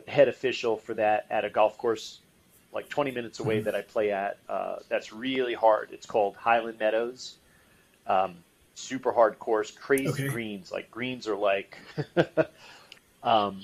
head 0.08 0.27
official 0.27 0.77
for 0.77 0.93
that 0.95 1.25
at 1.29 1.45
a 1.45 1.49
golf 1.49 1.77
course 1.77 2.19
like 2.73 2.89
20 2.89 3.12
minutes 3.12 3.39
away 3.39 3.58
Mm-hmm. 3.58 3.65
that 3.65 3.75
I 3.75 3.82
play 3.82 4.12
at. 4.12 4.38
Uh, 4.49 4.77
that's 4.89 5.13
really 5.13 5.53
hard. 5.53 5.89
It's 5.91 6.06
called 6.08 6.36
Highland 6.36 6.79
Meadows. 6.79 7.36
Um, 8.08 8.36
super 8.75 9.12
hard 9.12 9.39
course, 9.39 9.71
crazy 9.71 10.23
Okay. 10.23 10.25
greens. 10.25 10.71
Like 10.71 10.91
greens 10.91 11.27
are 11.27 11.36
like. 11.36 11.77
um, 13.23 13.62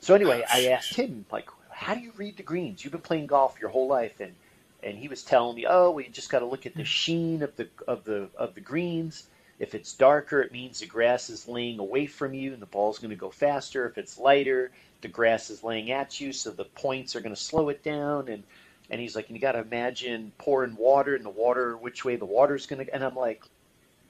so 0.00 0.14
anyway, 0.14 0.44
I 0.50 0.66
asked 0.66 0.94
him 0.96 1.26
like, 1.30 1.48
how 1.70 1.94
do 1.94 2.00
you 2.00 2.12
read 2.16 2.36
the 2.36 2.42
greens? 2.42 2.84
You've 2.84 2.92
been 2.92 3.00
playing 3.02 3.26
golf 3.26 3.56
your 3.60 3.70
whole 3.70 3.88
life, 3.88 4.20
and 4.20 4.34
and 4.82 4.98
he 4.98 5.08
was 5.08 5.22
telling 5.22 5.56
me, 5.56 5.66
oh, 5.68 5.90
we 5.92 6.08
just 6.08 6.30
got 6.30 6.40
to 6.40 6.46
look 6.46 6.66
at 6.66 6.76
the 6.76 6.84
sheen 6.84 7.42
of 7.42 7.56
the 7.56 7.68
of 7.86 8.04
the 8.04 8.30
of 8.36 8.54
the 8.54 8.60
greens. 8.60 9.28
If 9.58 9.74
it's 9.74 9.94
darker, 9.94 10.42
it 10.42 10.52
means 10.52 10.80
the 10.80 10.86
grass 10.86 11.30
is 11.30 11.46
laying 11.46 11.78
away 11.78 12.06
from 12.06 12.34
you 12.34 12.52
and 12.52 12.60
the 12.60 12.66
ball's 12.66 12.98
going 12.98 13.10
to 13.10 13.16
go 13.16 13.30
faster. 13.30 13.86
If 13.86 13.96
it's 13.96 14.18
lighter, 14.18 14.72
the 15.02 15.08
grass 15.08 15.50
is 15.50 15.62
laying 15.62 15.92
at 15.92 16.20
you, 16.20 16.32
so 16.32 16.50
the 16.50 16.64
points 16.64 17.14
are 17.14 17.20
going 17.20 17.34
to 17.34 17.40
slow 17.40 17.68
it 17.68 17.82
down. 17.84 18.28
And 18.28 18.42
and 18.90 19.00
he's 19.00 19.14
like, 19.16 19.28
and 19.28 19.36
you 19.36 19.40
got 19.40 19.52
to 19.52 19.60
imagine 19.60 20.32
pouring 20.38 20.76
water 20.76 21.14
and 21.14 21.24
the 21.24 21.30
water, 21.30 21.76
which 21.76 22.04
way 22.04 22.16
the 22.16 22.26
water's 22.26 22.66
going 22.66 22.84
to. 22.84 22.94
And 22.94 23.04
I'm 23.04 23.14
like, 23.14 23.42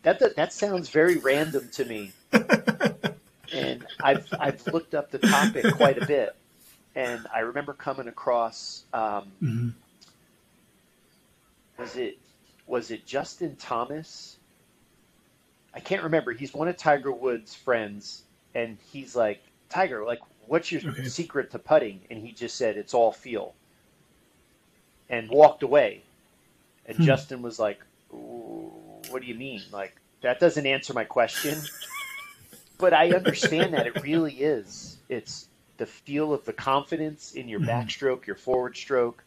that, 0.02 0.18
that 0.20 0.36
that 0.36 0.52
sounds 0.52 0.88
very 0.88 1.16
random 1.16 1.68
to 1.70 1.84
me. 1.84 2.12
and 3.52 3.86
I've 4.02 4.26
I've 4.38 4.66
looked 4.72 4.94
up 4.94 5.10
the 5.10 5.18
topic 5.18 5.70
quite 5.70 5.98
a 5.98 6.02
bit, 6.02 6.36
and 6.94 7.26
I 7.34 7.40
remember 7.40 7.72
coming 7.74 8.08
across. 8.08 8.84
Um, 8.92 9.24
Mhm. 9.42 9.74
was 11.78 11.96
it 11.96 12.18
was 12.66 12.90
it 12.90 13.06
Justin 13.06 13.56
Thomas? 13.56 14.38
I 15.74 15.80
can't 15.80 16.02
remember. 16.02 16.32
He's 16.32 16.54
one 16.54 16.68
of 16.68 16.76
Tiger 16.76 17.12
Woods' 17.12 17.54
friends, 17.54 18.22
and 18.54 18.78
he's 18.92 19.16
like, 19.16 19.40
Tiger, 19.68 20.04
like, 20.04 20.20
what's 20.46 20.70
your 20.70 20.82
Okay. 20.84 21.04
secret 21.04 21.50
to 21.52 21.58
putting? 21.58 22.00
And 22.10 22.18
he 22.20 22.32
just 22.32 22.56
said, 22.56 22.76
it's 22.76 22.94
all 22.94 23.10
feel, 23.12 23.54
and 25.08 25.30
walked 25.30 25.62
away. 25.62 26.02
And 26.86 26.96
Hmm. 26.98 27.04
Justin 27.04 27.42
was 27.42 27.58
like, 27.58 27.80
"Ooh, 28.12 28.72
what 29.12 29.22
do 29.22 29.28
you 29.28 29.34
mean? 29.34 29.64
Like, 29.70 29.96
that 30.22 30.40
doesn't 30.40 30.66
answer 30.66 30.92
my 30.94 31.04
question. 31.04 31.70
but 32.78 32.92
I 32.94 33.14
understand 33.14 33.74
that 33.74 33.86
it 33.86 34.00
really 34.00 34.34
is. 34.34 34.98
It's 35.08 35.48
the 35.78 35.86
feel 35.86 36.32
of 36.32 36.44
the 36.44 36.52
confidence 36.52 37.32
in 37.32 37.48
your 37.48 37.60
Mhm. 37.60 37.68
backstroke, 37.68 38.26
your 38.26 38.36
forward 38.36 38.76
stroke, 38.76 39.24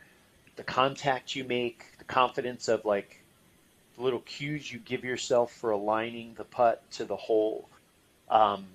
the 0.58 0.64
contact 0.64 1.36
you 1.36 1.44
make, 1.44 1.86
the 1.98 2.06
confidence 2.06 2.68
of 2.68 2.86
like 2.86 3.24
the 3.96 4.04
little 4.04 4.22
cues 4.22 4.72
you 4.72 4.80
give 4.80 5.04
yourself 5.06 5.52
for 5.54 5.72
aligning 5.72 6.34
the 6.36 6.44
putt 6.46 6.90
to 6.92 7.06
the 7.06 7.16
hole. 7.16 7.70
Um, 8.30 8.66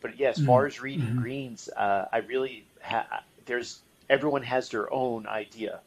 but 0.00 0.18
yeah, 0.18 0.28
as 0.30 0.40
far 0.40 0.66
as 0.66 0.80
reading 0.80 1.08
Mhm. 1.08 1.16
greens, 1.16 1.68
uh, 1.76 2.06
I 2.12 2.18
really 2.18 2.66
ha- 2.82 3.24
there's 3.46 3.80
everyone 4.08 4.42
has 4.42 4.68
their 4.70 4.92
own 4.92 5.26
idea. 5.26 5.80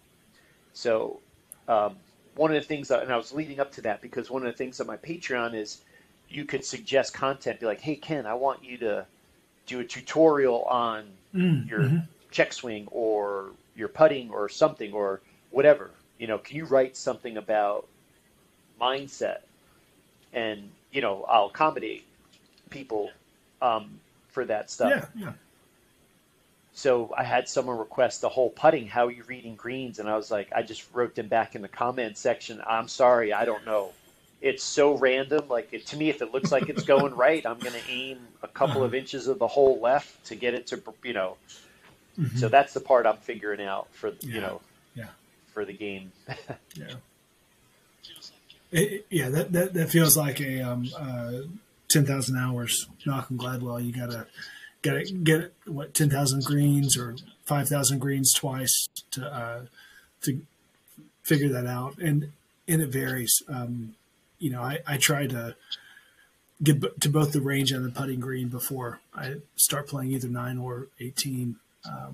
So 0.74 1.22
um, 1.68 1.98
one 2.36 2.52
of 2.52 2.62
the 2.62 2.68
things, 2.68 2.88
that, 2.90 3.04
and 3.04 3.12
I 3.12 3.18
was 3.18 3.34
leading 3.34 3.60
up 3.60 3.72
to 3.74 3.82
that 3.82 4.02
because 4.02 4.30
one 4.30 4.46
of 4.46 4.52
the 4.52 4.58
things 4.58 4.80
on 4.80 4.88
my 4.88 4.98
Patreon 4.98 5.56
is 5.56 5.84
you 6.30 6.46
could 6.46 6.66
suggest 6.66 7.14
content, 7.14 7.60
be 7.60 7.66
like, 7.66 7.82
"Hey 7.82 7.96
Ken, 7.96 8.26
I 8.26 8.34
want 8.36 8.64
you 8.64 8.78
to 8.80 9.08
do 9.66 9.80
a 9.80 9.86
tutorial 9.86 10.64
on 10.66 11.20
Mm, 11.34 11.68
your 11.68 11.82
mhm. 11.82 12.08
check 12.32 12.54
swing 12.54 12.88
or 12.92 13.56
your 13.76 13.90
putting 13.90 14.30
or 14.32 14.50
something 14.50 14.94
or 14.94 15.22
whatever. 15.50 15.92
You 16.18 16.28
know, 16.28 16.38
can 16.40 16.58
you 16.58 16.66
write 16.66 16.98
something 16.98 17.38
about 17.38 17.90
mindset? 18.80 19.40
And 20.34 20.72
you 20.92 21.02
know, 21.02 21.24
I'll 21.30 21.48
accommodate 21.48 22.08
people 22.70 23.16
um, 23.62 24.02
for 24.28 24.46
that 24.46 24.70
stuff. 24.72 24.92
Yeah, 24.92 25.06
yeah. 25.16 25.34
So 26.80 27.14
I 27.18 27.26
had 27.26 27.50
someone 27.50 27.78
request 27.78 28.22
the 28.22 28.30
whole 28.30 28.52
putting. 28.52 28.88
How 28.88 29.08
are 29.08 29.12
you 29.12 29.24
reading 29.28 29.56
greens? 29.56 30.00
And 30.00 30.08
I 30.08 30.16
was 30.16 30.32
like, 30.32 30.50
I 30.56 30.62
just 30.62 30.86
wrote 30.94 31.14
them 31.14 31.28
back 31.28 31.54
in 31.54 31.62
the 31.62 31.68
comment 31.68 32.18
section. 32.18 32.62
I'm 32.66 32.88
sorry, 32.88 33.34
I 33.34 33.44
don't 33.44 33.66
know. 33.66 33.92
It's 34.40 34.64
so 34.64 34.98
random. 34.98 35.50
Like 35.50 35.74
it, 35.74 35.86
to 35.88 35.98
me, 35.98 36.10
if 36.10 36.22
it 36.22 36.34
looks 36.34 36.54
like 36.54 36.70
it's 36.70 36.84
going 36.84 37.14
right, 37.28 37.46
I'm 37.46 37.60
going 37.60 37.74
to 37.74 37.92
aim 37.92 38.20
a 38.44 38.48
couple 38.48 38.82
of 38.82 38.96
inches 38.96 39.28
of 39.28 39.40
the 39.40 39.48
hole 39.48 39.82
left 39.82 40.24
to 40.28 40.36
get 40.36 40.54
it 40.54 40.68
to, 40.68 40.82
you 41.04 41.12
know. 41.12 41.36
Mhm. 42.18 42.38
So 42.40 42.48
that's 42.48 42.74
the 42.74 42.80
part 42.80 43.06
I'm 43.06 43.18
figuring 43.18 43.62
out 43.62 43.90
for 43.92 44.14
you 44.22 44.40
know 44.40 44.62
Yeah. 44.96 45.08
for 45.54 45.66
the 45.66 45.74
game. 45.74 46.14
Yeah. 46.76 46.94
It, 48.72 49.06
yeah, 49.10 49.28
that, 49.30 49.52
that 49.52 49.74
that 49.74 49.90
feels 49.90 50.16
like 50.16 50.40
a 50.40 50.62
um, 50.62 50.88
uh, 50.98 51.32
ten 51.90 52.06
thousand 52.06 52.38
hours. 52.38 52.88
Malcolm 53.06 53.38
Gladwell, 53.38 53.84
you 53.86 53.92
gotta 53.92 54.12
gotta 54.12 54.28
get 54.82 54.96
it 54.96 55.24
get 55.24 55.54
what 55.66 55.94
ten 55.94 56.10
thousand 56.10 56.44
greens 56.46 56.98
or 56.98 57.16
five 57.46 57.68
thousand 57.68 58.00
greens 58.00 58.34
twice 58.34 58.88
to 59.12 59.26
uh, 59.26 59.62
to 60.24 60.42
figure 61.24 61.50
that 61.50 61.66
out, 61.66 61.98
and 61.98 62.32
and 62.68 62.82
it 62.82 62.90
varies. 62.90 63.42
Um, 63.48 63.96
you 64.40 64.50
know, 64.50 64.62
I 64.62 64.80
I 64.88 64.98
try 64.98 65.28
to 65.28 65.56
get 66.62 66.82
b- 66.82 66.90
to 67.00 67.10
both 67.10 67.32
the 67.32 67.42
range 67.42 67.72
and 67.72 67.86
the 67.86 67.90
putting 67.90 68.20
green 68.20 68.50
before 68.50 69.00
I 69.16 69.36
start 69.56 69.88
playing 69.88 70.12
either 70.12 70.28
nine 70.28 70.58
or 70.58 70.88
eighteen. 71.00 71.58
Um, 71.86 72.14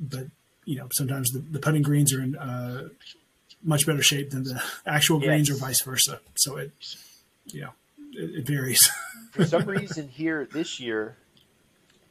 but 0.00 0.26
you 0.64 0.76
know, 0.76 0.88
sometimes 0.92 1.30
the, 1.30 1.38
the 1.38 1.58
putting 1.58 1.82
greens 1.82 2.12
are 2.12 2.22
in 2.22 2.36
uh, 2.36 2.88
much 3.62 3.86
better 3.86 4.02
shape 4.02 4.30
than 4.30 4.44
the 4.44 4.62
actual 4.86 5.18
greens, 5.18 5.50
or 5.50 5.54
vice 5.54 5.80
versa. 5.80 6.20
So 6.36 6.56
it, 6.56 6.72
you 7.46 7.62
know, 7.62 7.70
it, 8.12 8.38
it 8.40 8.46
varies. 8.46 8.88
for 9.32 9.44
some 9.44 9.64
reason 9.64 10.08
here 10.08 10.46
this 10.50 10.78
year, 10.78 11.16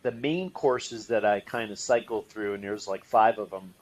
the 0.03 0.11
main 0.11 0.51
courses 0.51 1.07
that 1.07 1.25
I 1.25 1.41
kind 1.41 1.71
of 1.71 1.79
cycled 1.79 2.29
through, 2.29 2.55
and 2.55 2.63
there's 2.63 2.87
like 2.87 3.05
five 3.05 3.39
of 3.39 3.51
them. 3.51 3.75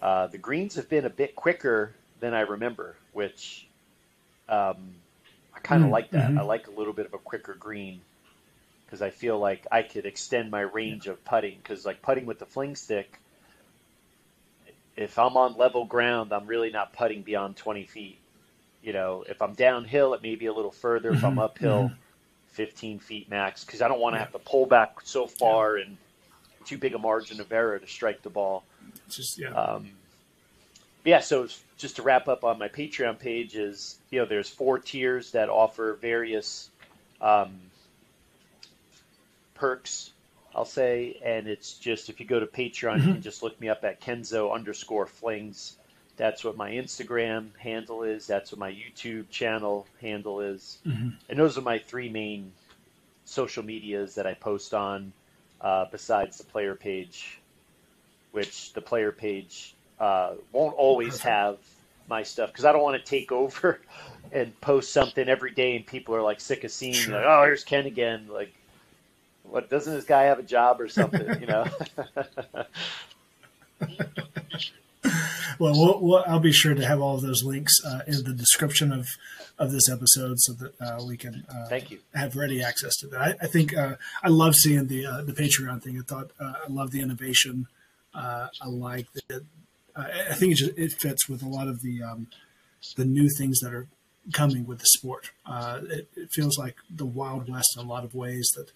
Uh, 0.00 0.28
the 0.28 0.38
greens 0.38 0.74
have 0.76 0.88
been 0.88 1.06
a 1.06 1.10
bit 1.10 1.36
quicker 1.36 1.96
than 2.20 2.34
I 2.34 2.42
remember, 2.42 2.98
which 3.12 3.68
um, 4.48 4.94
I 5.54 5.60
kind 5.60 5.82
of 5.84 5.88
Mm, 5.88 5.90
like 5.90 6.12
that. 6.12 6.34
I 6.36 6.42
like 6.42 6.68
a 6.68 6.72
little 6.72 6.94
bit 6.94 7.06
of 7.06 7.14
a 7.14 7.18
quicker 7.18 7.54
green 7.54 8.02
because 8.86 9.02
I 9.02 9.10
feel 9.10 9.38
like 9.38 9.66
I 9.72 9.82
could 9.82 10.06
extend 10.06 10.50
my 10.50 10.62
range 10.62 11.06
of 11.08 11.24
putting. 11.24 11.58
Because 11.58 11.86
like 11.86 12.02
putting 12.02 12.26
with 12.26 12.38
the 12.40 12.46
fling 12.46 12.76
stick, 12.76 13.20
if 14.96 15.18
I'm 15.18 15.36
on 15.36 15.56
level 15.56 15.84
ground, 15.86 16.32
I'm 16.32 16.46
really 16.46 16.70
not 16.70 16.92
putting 16.92 17.22
beyond 17.22 17.56
20 17.56 17.86
feet. 17.86 18.20
You 18.82 18.92
know, 18.92 19.24
if 19.28 19.42
I'm 19.42 19.54
downhill, 19.54 20.14
it 20.14 20.22
may 20.22 20.36
be 20.36 20.46
a 20.46 20.54
little 20.54 20.72
further. 20.72 21.12
If 21.12 21.24
I'm 21.24 21.38
Mhm, 21.38 21.40
uphill, 21.40 21.94
15 22.54 23.00
feet 23.00 23.28
max, 23.28 23.64
because 23.64 23.82
I 23.82 23.88
don't 23.88 24.00
want 24.00 24.14
to 24.14 24.18
have 24.18 24.32
to 24.32 24.38
pull 24.38 24.66
back 24.66 25.00
so 25.02 25.26
far 25.26 25.76
and 25.76 25.96
too 26.64 26.78
big 26.78 26.94
a 26.94 26.98
margin 26.98 27.40
of 27.40 27.52
error 27.52 27.78
to 27.78 27.86
strike 27.86 28.22
the 28.22 28.30
ball. 28.30 28.64
It's 29.06 29.16
just 29.16 29.38
yeah. 29.38 29.50
Um, 29.50 29.90
yeah, 31.04 31.20
so 31.20 31.48
just 31.76 31.96
to 31.96 32.02
wrap 32.02 32.28
up 32.28 32.44
on 32.44 32.58
my 32.58 32.68
Patreon 32.68 33.18
page 33.18 33.56
is, 33.56 33.98
you 34.10 34.20
know, 34.20 34.26
there's 34.26 34.48
four 34.48 34.78
tiers 34.78 35.32
that 35.32 35.50
offer 35.50 35.98
various 36.00 36.70
um, 37.20 37.60
perks, 39.54 40.10
I'll 40.54 40.64
say, 40.64 41.18
and 41.22 41.46
it's 41.46 41.74
just 41.74 42.08
if 42.08 42.20
you 42.20 42.26
go 42.26 42.40
to 42.40 42.46
Patreon, 42.46 43.06
you 43.06 43.12
can 43.12 43.22
just 43.22 43.42
look 43.42 43.60
me 43.60 43.68
up 43.68 43.84
at 43.84 44.00
Kenzo 44.00 44.54
underscore 44.54 45.06
flings. 45.06 45.76
That's 46.16 46.44
what 46.44 46.56
my 46.56 46.70
Instagram 46.70 47.48
handle 47.58 48.02
is. 48.04 48.26
That's 48.26 48.52
what 48.52 48.58
my 48.60 48.70
YouTube 48.72 49.28
channel 49.30 49.86
handle 50.00 50.40
is, 50.40 50.78
Mhm. 50.86 51.14
and 51.28 51.38
those 51.38 51.58
are 51.58 51.62
my 51.62 51.78
three 51.78 52.08
main 52.08 52.52
social 53.24 53.62
medias 53.64 54.14
that 54.14 54.26
I 54.26 54.34
post 54.34 54.74
on, 54.74 55.12
uh, 55.60 55.86
besides 55.90 56.38
the 56.38 56.44
player 56.44 56.74
page, 56.74 57.38
which 58.32 58.72
the 58.74 58.80
player 58.80 59.10
page 59.12 59.74
uh, 60.00 60.34
won't 60.52 60.74
always 60.76 61.20
have 61.20 61.56
my 62.08 62.22
stuff 62.22 62.50
because 62.50 62.64
I 62.64 62.72
don't 62.72 62.82
want 62.82 62.98
to 63.02 63.04
take 63.08 63.30
over 63.42 63.80
and 64.32 64.60
post 64.60 64.92
something 64.92 65.28
every 65.28 65.52
day 65.52 65.76
and 65.76 65.86
people 65.86 66.14
are 66.16 66.22
like 66.22 66.40
sick 66.40 66.64
of 66.64 66.70
seeing 66.72 66.94
Sure. 66.94 67.14
like, 67.14 67.24
oh, 67.24 67.44
here's 67.44 67.62
Ken 67.64 67.86
again. 67.86 68.26
Like, 68.28 68.52
what 69.44 69.70
doesn't 69.70 69.94
this 69.94 70.04
guy 70.04 70.24
have 70.24 70.38
a 70.40 70.42
job 70.42 70.80
or 70.80 70.88
something? 70.88 71.40
You 71.40 71.46
know? 71.46 71.64
Well, 75.58 75.72
we'll, 75.72 76.00
we'll 76.00 76.24
I'll 76.26 76.40
be 76.40 76.52
sure 76.52 76.74
to 76.74 76.86
have 76.86 77.00
all 77.00 77.14
of 77.16 77.22
those 77.22 77.42
links 77.44 77.74
uh, 77.84 78.00
in 78.06 78.24
the 78.24 78.32
description 78.32 78.92
of 78.92 79.08
of 79.58 79.70
this 79.70 79.88
episode 79.88 80.40
so 80.40 80.52
that 80.54 80.80
uh, 80.80 81.04
we 81.06 81.16
can 81.16 81.44
uh, 81.48 81.66
Thank 81.68 81.90
you. 81.90 82.00
have 82.14 82.34
ready 82.36 82.62
access 82.62 82.96
to 82.96 83.06
that. 83.08 83.20
I, 83.20 83.34
I 83.42 83.46
think 83.46 83.76
uh, 83.76 83.94
I 84.22 84.28
love 84.28 84.54
seeing 84.56 84.86
the 84.88 85.06
uh, 85.06 85.22
the 85.22 85.32
Patreon 85.32 85.82
thing. 85.82 85.98
I 85.98 86.02
thought 86.02 86.30
uh, 86.40 86.54
I 86.64 86.72
love 86.72 86.90
the 86.90 87.00
innovation. 87.00 87.66
Uh, 88.14 88.48
I 88.60 88.68
like 88.68 89.06
that. 89.28 89.42
Uh, 89.96 90.04
I 90.30 90.34
think 90.34 90.52
it, 90.52 90.56
just, 90.56 90.78
it 90.78 90.92
fits 90.92 91.28
with 91.28 91.42
a 91.42 91.48
lot 91.48 91.68
of 91.68 91.82
the 91.82 92.02
um, 92.02 92.28
the 92.96 93.04
new 93.04 93.28
things 93.38 93.60
that 93.60 93.72
are 93.72 93.86
coming 94.32 94.66
with 94.66 94.78
the 94.80 94.86
sport. 94.86 95.30
Uh, 95.46 95.80
it, 95.88 96.08
it 96.16 96.30
feels 96.32 96.58
like 96.58 96.76
the 96.90 97.06
Wild 97.06 97.48
West 97.48 97.76
in 97.76 97.84
a 97.84 97.88
lot 97.88 98.04
of 98.04 98.14
ways. 98.14 98.50
That 98.56 98.72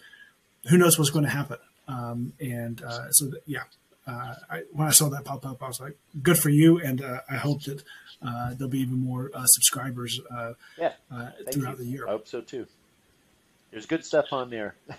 who 0.70 0.78
knows 0.78 0.98
what's 0.98 1.10
going 1.10 1.24
to 1.24 1.30
happen. 1.30 1.58
Um, 1.88 2.34
and 2.38 2.82
uh, 2.82 3.10
so, 3.12 3.26
that, 3.30 3.40
yeah, 3.46 3.62
uh, 4.08 4.34
I, 4.50 4.62
when 4.72 4.88
I 4.88 4.90
saw 4.90 5.08
that 5.10 5.24
pop 5.24 5.44
up, 5.46 5.62
I 5.62 5.68
was 5.68 5.80
like, 5.80 5.96
"Good 6.22 6.38
for 6.38 6.48
you!" 6.48 6.80
And 6.80 7.02
uh, 7.02 7.20
I 7.30 7.36
hope 7.36 7.62
that 7.64 7.82
uh, 8.26 8.54
there'll 8.54 8.70
be 8.70 8.80
even 8.80 8.98
more 8.98 9.30
uh, 9.34 9.44
subscribers 9.46 10.20
uh, 10.34 10.54
Yeah. 10.78 10.92
uh, 11.12 11.30
throughout 11.52 11.78
you. 11.78 11.84
the 11.84 11.90
year. 11.90 12.08
I 12.08 12.12
hope 12.12 12.26
so 12.26 12.40
too. 12.40 12.66
There's 13.70 13.86
good 13.86 14.04
stuff 14.04 14.32
on 14.32 14.50
there. 14.50 14.74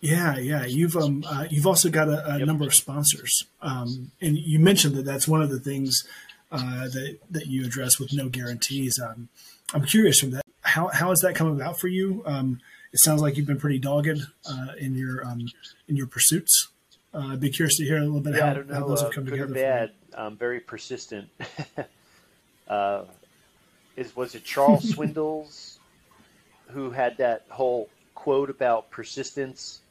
Yeah, 0.00 0.36
yeah. 0.36 0.66
You've 0.66 0.96
um 0.96 1.24
uh, 1.26 1.46
you've 1.50 1.66
also 1.66 1.88
got 1.90 2.08
a, 2.08 2.34
a 2.34 2.38
Yep. 2.38 2.46
number 2.46 2.64
of 2.66 2.74
sponsors, 2.74 3.44
um, 3.62 4.10
and 4.20 4.36
you 4.36 4.58
mentioned 4.58 4.94
that 4.96 5.04
that's 5.06 5.26
one 5.26 5.40
of 5.40 5.48
the 5.50 5.58
things 5.58 6.04
uh, 6.52 6.84
that 6.88 7.18
that 7.30 7.46
you 7.46 7.64
address 7.64 7.98
with 7.98 8.12
no 8.12 8.28
guarantees. 8.28 9.00
Um, 9.00 9.28
I'm 9.72 9.84
curious 9.86 10.20
from 10.20 10.32
that. 10.32 10.42
How 10.60 10.88
how 10.88 11.08
has 11.08 11.20
that 11.20 11.34
come 11.34 11.48
about 11.48 11.80
for 11.80 11.88
you? 11.88 12.22
Um, 12.26 12.60
it 12.92 13.00
sounds 13.00 13.22
like 13.22 13.36
you've 13.38 13.46
been 13.46 13.58
pretty 13.58 13.78
dogged 13.78 14.20
uh, 14.48 14.66
in 14.78 14.94
your 14.94 15.24
um, 15.26 15.46
in 15.88 15.96
your 15.96 16.06
pursuits. 16.06 16.68
Uh, 17.14 17.28
I'd 17.28 17.40
be 17.40 17.50
curious 17.50 17.76
to 17.76 17.84
hear 17.84 17.98
a 17.98 18.00
little 18.04 18.20
bit 18.20 18.34
Yeah, 18.34 18.46
how, 18.48 18.54
don't 18.54 18.70
how 18.70 18.82
those 18.82 19.00
uh, 19.00 19.04
have 19.04 19.10
come 19.12 19.24
good 19.26 19.30
together. 19.30 19.54
bad. 19.54 19.92
I'm 20.16 20.36
very 20.36 20.60
persistent. 20.60 21.28
uh, 22.68 23.04
is 23.96 24.14
was 24.16 24.34
it 24.34 24.44
Charles 24.44 24.86
Swindles 24.88 25.80
who 26.70 26.90
had 26.90 27.18
that 27.18 27.46
whole 27.50 27.90
quote 28.14 28.50
about 28.50 28.90
persistence? 28.90 29.82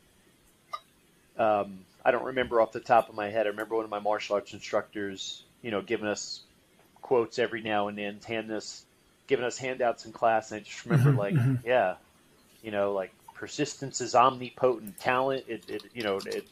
Um, 1.37 1.85
I 2.05 2.11
don't 2.11 2.25
remember 2.25 2.61
off 2.61 2.71
the 2.71 2.79
top 2.79 3.09
of 3.09 3.15
my 3.15 3.29
head. 3.29 3.45
I 3.47 3.49
remember 3.49 3.75
one 3.75 3.85
of 3.85 3.89
my 3.91 3.99
martial 3.99 4.35
arts 4.35 4.53
instructors, 4.53 5.45
you 5.61 5.71
know, 5.71 5.81
giving 5.81 6.07
us 6.07 6.41
quotes 7.01 7.39
every 7.39 7.61
now 7.61 7.87
and 7.87 7.97
then, 7.97 8.19
handing 8.25 8.55
us, 8.55 8.85
giving 9.27 9.45
us 9.45 9.57
handouts 9.57 10.05
in 10.05 10.11
class, 10.11 10.51
and 10.51 10.61
I 10.61 10.63
just 10.63 10.85
remember, 10.85 11.11
Mhm, 11.11 11.17
like, 11.17 11.35
mhm. 11.37 11.59
yeah, 11.63 11.95
you 12.61 12.71
know, 12.71 12.93
like 12.93 13.13
persistence 13.33 14.01
is 14.01 14.15
omnipotent. 14.15 14.99
Talent, 14.99 15.45
it, 15.47 15.63
it 15.67 15.83
you 15.93 16.03
know, 16.03 16.19
it, 16.25 16.47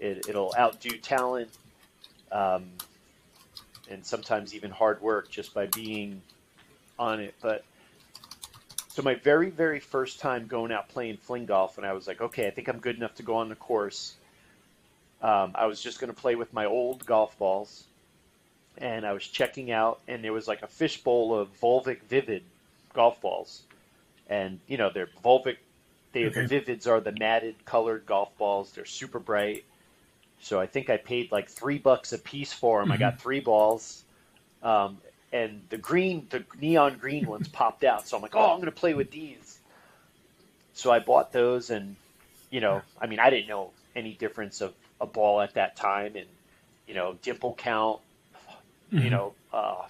it 0.00 0.28
it'll 0.28 0.54
outdo 0.58 0.96
talent 0.98 1.50
um, 2.32 2.64
and 3.90 4.04
sometimes 4.04 4.54
even 4.54 4.70
hard 4.70 5.00
work 5.00 5.30
just 5.30 5.54
by 5.54 5.66
being 5.66 6.20
on 6.98 7.20
it. 7.20 7.34
But 7.40 7.64
so 8.88 9.02
my 9.02 9.14
very, 9.14 9.50
very 9.50 9.80
first 9.80 10.20
time 10.20 10.46
going 10.46 10.72
out 10.72 10.88
playing 10.88 11.18
fling 11.18 11.46
golf, 11.46 11.78
and 11.78 11.86
I 11.86 11.92
was 11.92 12.06
like, 12.06 12.20
okay, 12.20 12.46
I 12.46 12.50
think 12.50 12.68
I'm 12.68 12.78
good 12.78 12.96
enough 12.96 13.14
to 13.16 13.22
go 13.22 13.36
on 13.36 13.48
the 13.48 13.54
course. 13.54 14.14
Um, 15.22 15.52
I 15.54 15.66
was 15.66 15.80
just 15.80 16.00
going 16.00 16.12
to 16.12 16.20
play 16.20 16.34
with 16.34 16.52
my 16.52 16.66
old 16.66 17.06
golf 17.06 17.38
balls, 17.38 17.84
and 18.78 19.06
I 19.06 19.12
was 19.12 19.26
checking 19.26 19.70
out, 19.70 20.00
and 20.06 20.22
there 20.22 20.32
was 20.32 20.46
like 20.46 20.62
a 20.62 20.66
fishbowl 20.66 21.38
of 21.38 21.48
Volvik 21.60 22.02
Vivid 22.08 22.42
golf 22.92 23.20
balls, 23.20 23.62
and 24.28 24.60
you 24.66 24.76
know 24.76 24.90
they're 24.92 25.08
Volvik. 25.24 25.56
They, 26.12 26.26
Okay. 26.26 26.46
The 26.46 26.60
Vivids 26.60 26.86
are 26.86 27.00
the 27.00 27.10
matted 27.10 27.64
colored 27.64 28.06
golf 28.06 28.36
balls. 28.38 28.70
They're 28.70 28.84
super 28.84 29.18
bright. 29.18 29.64
So 30.44 30.60
I 30.60 30.66
think 30.66 30.90
I 30.90 30.98
paid 30.98 31.32
like 31.32 31.48
three 31.48 31.78
bucks 31.78 32.12
a 32.12 32.18
piece 32.18 32.52
for 32.52 32.80
them. 32.80 32.92
I 32.92 32.98
got 32.98 33.18
three 33.18 33.40
balls, 33.40 34.04
um, 34.62 34.98
and 35.32 35.62
the 35.70 35.78
green, 35.78 36.26
the 36.30 36.44
neon 36.60 36.98
green 36.98 37.26
ones 37.26 37.48
popped 37.48 37.82
out. 37.84 38.06
So 38.06 38.16
I'm 38.16 38.22
like, 38.22 38.36
oh, 38.36 38.50
I'm 38.50 38.58
going 38.58 38.66
to 38.66 38.72
play 38.72 38.94
with 38.94 39.10
these. 39.10 39.60
So 40.74 40.90
I 40.92 40.98
bought 41.00 41.32
those, 41.32 41.70
and 41.70 41.96
you 42.50 42.60
know, 42.60 42.84
I 43.00 43.06
mean, 43.06 43.20
I 43.20 43.30
didn't 43.30 43.48
know 43.48 43.72
any 43.96 44.14
difference 44.14 44.60
of 44.60 44.74
a 45.00 45.06
ball 45.06 45.40
at 45.40 45.54
that 45.54 45.76
time, 45.76 46.16
and 46.16 46.28
you 46.86 46.94
know, 46.94 47.14
dimple 47.22 47.54
count, 47.54 48.00
you 48.98 49.10
Mhm. 49.10 49.10
know, 49.10 49.34
uh, 49.52 49.82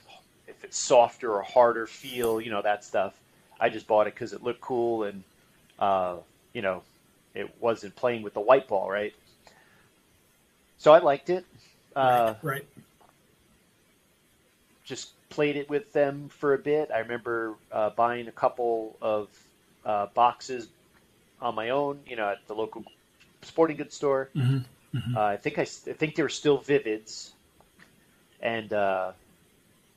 if 0.47 0.65
it's 0.65 0.79
softer 0.87 1.33
or 1.33 1.43
harder 1.43 1.87
feel, 1.87 2.41
you 2.41 2.51
know, 2.51 2.63
that 2.63 2.85
stuff. 2.85 3.15
I 3.61 3.71
just 3.71 3.87
bought 3.89 4.07
it 4.07 4.15
because 4.15 4.33
it 4.33 4.43
looked 4.43 4.61
cool, 4.61 5.05
and 5.05 5.25
uh, 5.79 6.19
you 6.53 6.63
know, 6.63 6.85
it 7.35 7.51
wasn't 7.61 7.97
playing 7.97 8.23
with 8.23 8.35
the 8.35 8.41
white 8.41 8.69
ball, 8.69 8.91
right? 8.91 9.15
So 10.79 10.93
I 10.93 10.99
liked 10.99 11.31
it. 11.31 11.45
Uh, 11.97 12.35
right, 12.43 12.55
right. 12.61 12.67
just 14.85 15.13
played 15.31 15.57
it 15.57 15.69
with 15.69 15.93
them 15.93 16.29
for 16.29 16.55
a 16.55 16.59
bit. 16.59 16.91
I 16.93 16.99
remember 17.01 17.55
uh, 17.73 17.91
buying 17.91 18.29
a 18.29 18.33
couple 18.33 18.97
of 19.01 19.29
uh, 19.85 20.07
boxes 20.15 20.69
on 21.41 21.55
my 21.55 21.71
own, 21.71 22.01
you 22.07 22.17
know, 22.17 22.29
at 22.29 22.47
the 22.47 22.55
local 22.55 22.85
sporting 23.43 23.77
goods 23.77 23.95
store. 23.97 24.31
Mhm, 24.37 24.65
Uh, 25.17 25.23
I 25.25 25.37
think 25.37 25.59
I, 25.59 25.63
I 25.63 25.65
think 25.65 26.15
they 26.17 26.23
were 26.23 26.29
still 26.29 26.59
Vivids, 26.59 27.33
and 28.41 28.73
uh, 28.73 29.13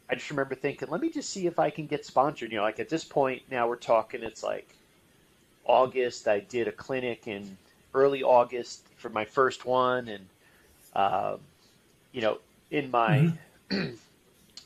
I 0.10 0.16
just 0.16 0.30
remember 0.30 0.56
thinking, 0.56 0.90
let 0.90 1.02
me 1.02 1.10
just 1.10 1.30
see 1.30 1.48
if 1.48 1.60
I 1.60 1.70
can 1.70 1.88
get 1.88 2.06
sponsored. 2.06 2.52
You 2.52 2.58
know, 2.58 2.64
like 2.64 2.80
at 2.80 2.90
this 2.90 3.04
point 3.04 3.44
now 3.52 3.68
we're 3.68 3.76
talking. 3.78 4.24
It's 4.24 4.44
like 4.44 4.76
August. 5.66 6.28
I 6.28 6.40
did 6.40 6.68
a 6.68 6.72
clinic 6.72 7.28
in 7.28 7.58
early 7.94 8.24
August 8.24 8.88
for 8.98 9.10
my 9.10 9.26
first 9.26 9.66
one, 9.66 10.08
and 10.08 10.26
um, 10.98 11.40
you 12.12 12.22
know, 12.22 12.40
in 12.72 12.92
my 12.92 13.32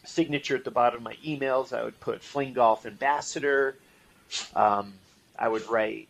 signature 0.06 0.56
at 0.56 0.64
the 0.64 0.72
bottom 0.72 0.98
of 0.98 1.04
my 1.04 1.16
emails, 1.24 1.78
I 1.78 1.84
would 1.84 2.00
put 2.00 2.24
Fling 2.24 2.54
Golf 2.54 2.86
Ambassador. 2.86 3.76
Um, 4.56 4.94
I 5.38 5.48
would 5.50 5.68
write 5.70 6.08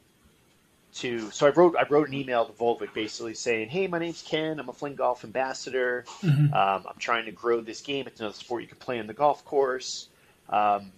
to 0.93 1.32
so 1.32 1.47
I 1.47 1.51
wrote 1.51 1.76
I 1.78 1.86
wrote 1.89 2.09
an 2.09 2.13
email 2.13 2.45
to 2.45 2.51
Volvik 2.53 2.93
basically 2.93 3.34
saying, 3.34 3.69
"Hey, 3.69 3.88
my 3.88 3.97
name's 3.97 4.22
Ken. 4.22 4.59
I'm 4.59 4.69
a 4.69 4.74
Fling 4.74 4.95
Golf 4.95 5.24
Ambassador. 5.24 6.05
Mhm. 6.22 6.53
Um, 6.53 6.86
I'm 6.88 6.97
trying 6.99 7.26
to 7.26 7.32
grow 7.32 7.61
this 7.61 7.82
game. 7.82 8.07
It's 8.07 8.19
another 8.19 8.36
sport 8.36 8.61
you 8.61 8.67
can 8.67 8.78
play 8.78 8.99
on 8.99 9.07
the 9.07 9.13
golf 9.13 9.43
course. 9.45 10.09
Um, 10.49 10.91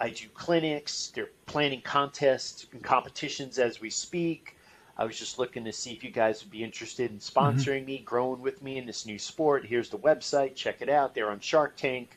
I 0.00 0.10
do 0.10 0.26
clinics. 0.34 1.12
They're 1.14 1.30
planning 1.46 1.82
contests 1.82 2.66
and 2.72 2.82
competitions 2.82 3.58
as 3.58 3.80
we 3.80 3.90
speak. 3.90 4.56
I 4.98 5.04
was 5.04 5.16
just 5.18 5.38
looking 5.38 5.64
to 5.64 5.72
see 5.72 5.92
if 5.92 6.02
you 6.02 6.10
guys 6.10 6.42
would 6.42 6.50
be 6.50 6.64
interested 6.64 7.10
in 7.12 7.18
sponsoring 7.18 7.84
me, 7.86 7.98
growing 7.98 8.40
with 8.42 8.60
me 8.62 8.78
in 8.78 8.86
this 8.86 9.06
new 9.06 9.18
sport. 9.18 9.64
Here's 9.64 9.90
the 9.90 9.98
website. 9.98 10.56
Check 10.56 10.82
it 10.82 10.88
out. 10.88 11.14
They're 11.14 11.30
on 11.30 11.38
Shark 11.40 11.76
Tank. 11.76 12.16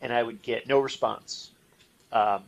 And 0.00 0.12
I 0.12 0.22
would 0.22 0.42
get 0.42 0.66
no 0.66 0.80
response. 0.80 1.52
Um, 2.10 2.42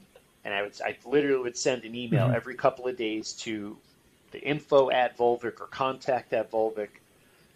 and 0.45 0.53
I 0.53 0.62
would, 0.62 0.72
I 0.84 0.97
literally 1.07 1.43
would 1.43 1.57
send 1.57 1.84
an 1.84 1.95
email 1.95 2.26
Mhm. 2.26 2.34
every 2.34 2.55
couple 2.57 2.89
of 2.89 2.97
days 2.97 3.32
to 3.34 3.76
the 4.32 4.41
info 4.41 4.91
at 4.91 5.16
Volvik 5.16 5.61
or 5.61 5.66
contact 5.66 6.32
at 6.32 6.51
Volvik. 6.51 7.01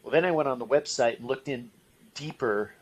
Well, 0.02 0.12
then 0.12 0.24
I 0.24 0.30
went 0.30 0.48
on 0.48 0.58
the 0.58 0.66
website 0.66 1.18
and 1.18 1.26
looked 1.26 1.48
in 1.48 1.70
deeper 2.14 2.72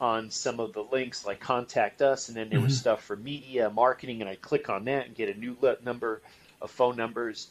on 0.00 0.30
some 0.30 0.60
of 0.60 0.72
the 0.72 0.82
links, 0.84 1.26
like 1.26 1.40
contact 1.40 2.00
us, 2.00 2.28
and 2.28 2.36
then 2.36 2.48
there 2.48 2.60
was 2.60 2.72
Mhm. 2.72 2.76
stuff 2.76 3.04
for 3.04 3.16
media, 3.16 3.68
marketing, 3.70 4.22
and 4.22 4.30
I 4.30 4.36
click 4.36 4.70
on 4.70 4.84
that 4.86 5.06
and 5.06 5.14
get 5.14 5.28
a 5.28 5.38
new 5.38 5.56
number 5.82 6.22
of 6.62 6.70
phone 6.70 6.96
numbers. 6.96 7.48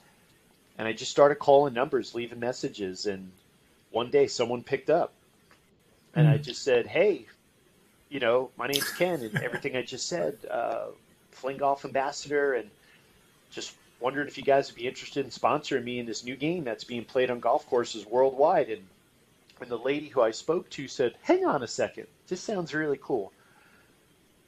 And 0.79 0.87
I 0.87 0.93
just 0.93 1.11
started 1.11 1.35
calling 1.35 1.73
numbers, 1.73 2.15
leaving 2.15 2.39
messages, 2.39 3.05
and 3.05 3.33
one 3.91 4.09
day 4.09 4.27
someone 4.27 4.63
picked 4.63 4.89
up, 4.89 5.13
and 6.15 6.25
I 6.25 6.37
Mm. 6.37 6.43
just 6.43 6.63
said, 6.63 6.87
"Hey, 6.87 7.27
you 8.07 8.21
know, 8.21 8.49
my 8.55 8.65
name's 8.65 8.93
Ken, 8.93 9.21
and 9.21 9.35
everything 9.43 9.75
I 9.75 9.81
just 9.81 10.07
said, 10.07 10.45
uh, 10.49 10.91
Fling 11.31 11.57
Golf 11.57 11.83
Ambassador, 11.83 12.53
and 12.53 12.71
just 13.51 13.75
wondered 13.99 14.29
if 14.29 14.37
you 14.37 14.43
guys 14.43 14.69
would 14.69 14.77
be 14.77 14.87
interested 14.87 15.25
in 15.25 15.31
sponsoring 15.31 15.83
me 15.83 15.99
in 15.99 16.05
this 16.05 16.23
new 16.23 16.37
game 16.37 16.63
that's 16.63 16.85
being 16.85 17.03
played 17.03 17.29
on 17.29 17.41
golf 17.41 17.67
courses 17.67 18.05
worldwide." 18.05 18.69
And 18.69 18.87
and 19.59 19.69
the 19.69 19.77
lady 19.77 20.07
who 20.07 20.21
I 20.21 20.31
spoke 20.31 20.69
to 20.69 20.87
said, 20.87 21.17
"Hang 21.23 21.45
on 21.45 21.61
a 21.61 21.67
second, 21.67 22.07
this 22.29 22.41
sounds 22.41 22.73
really 22.73 22.97
cool." 23.03 23.33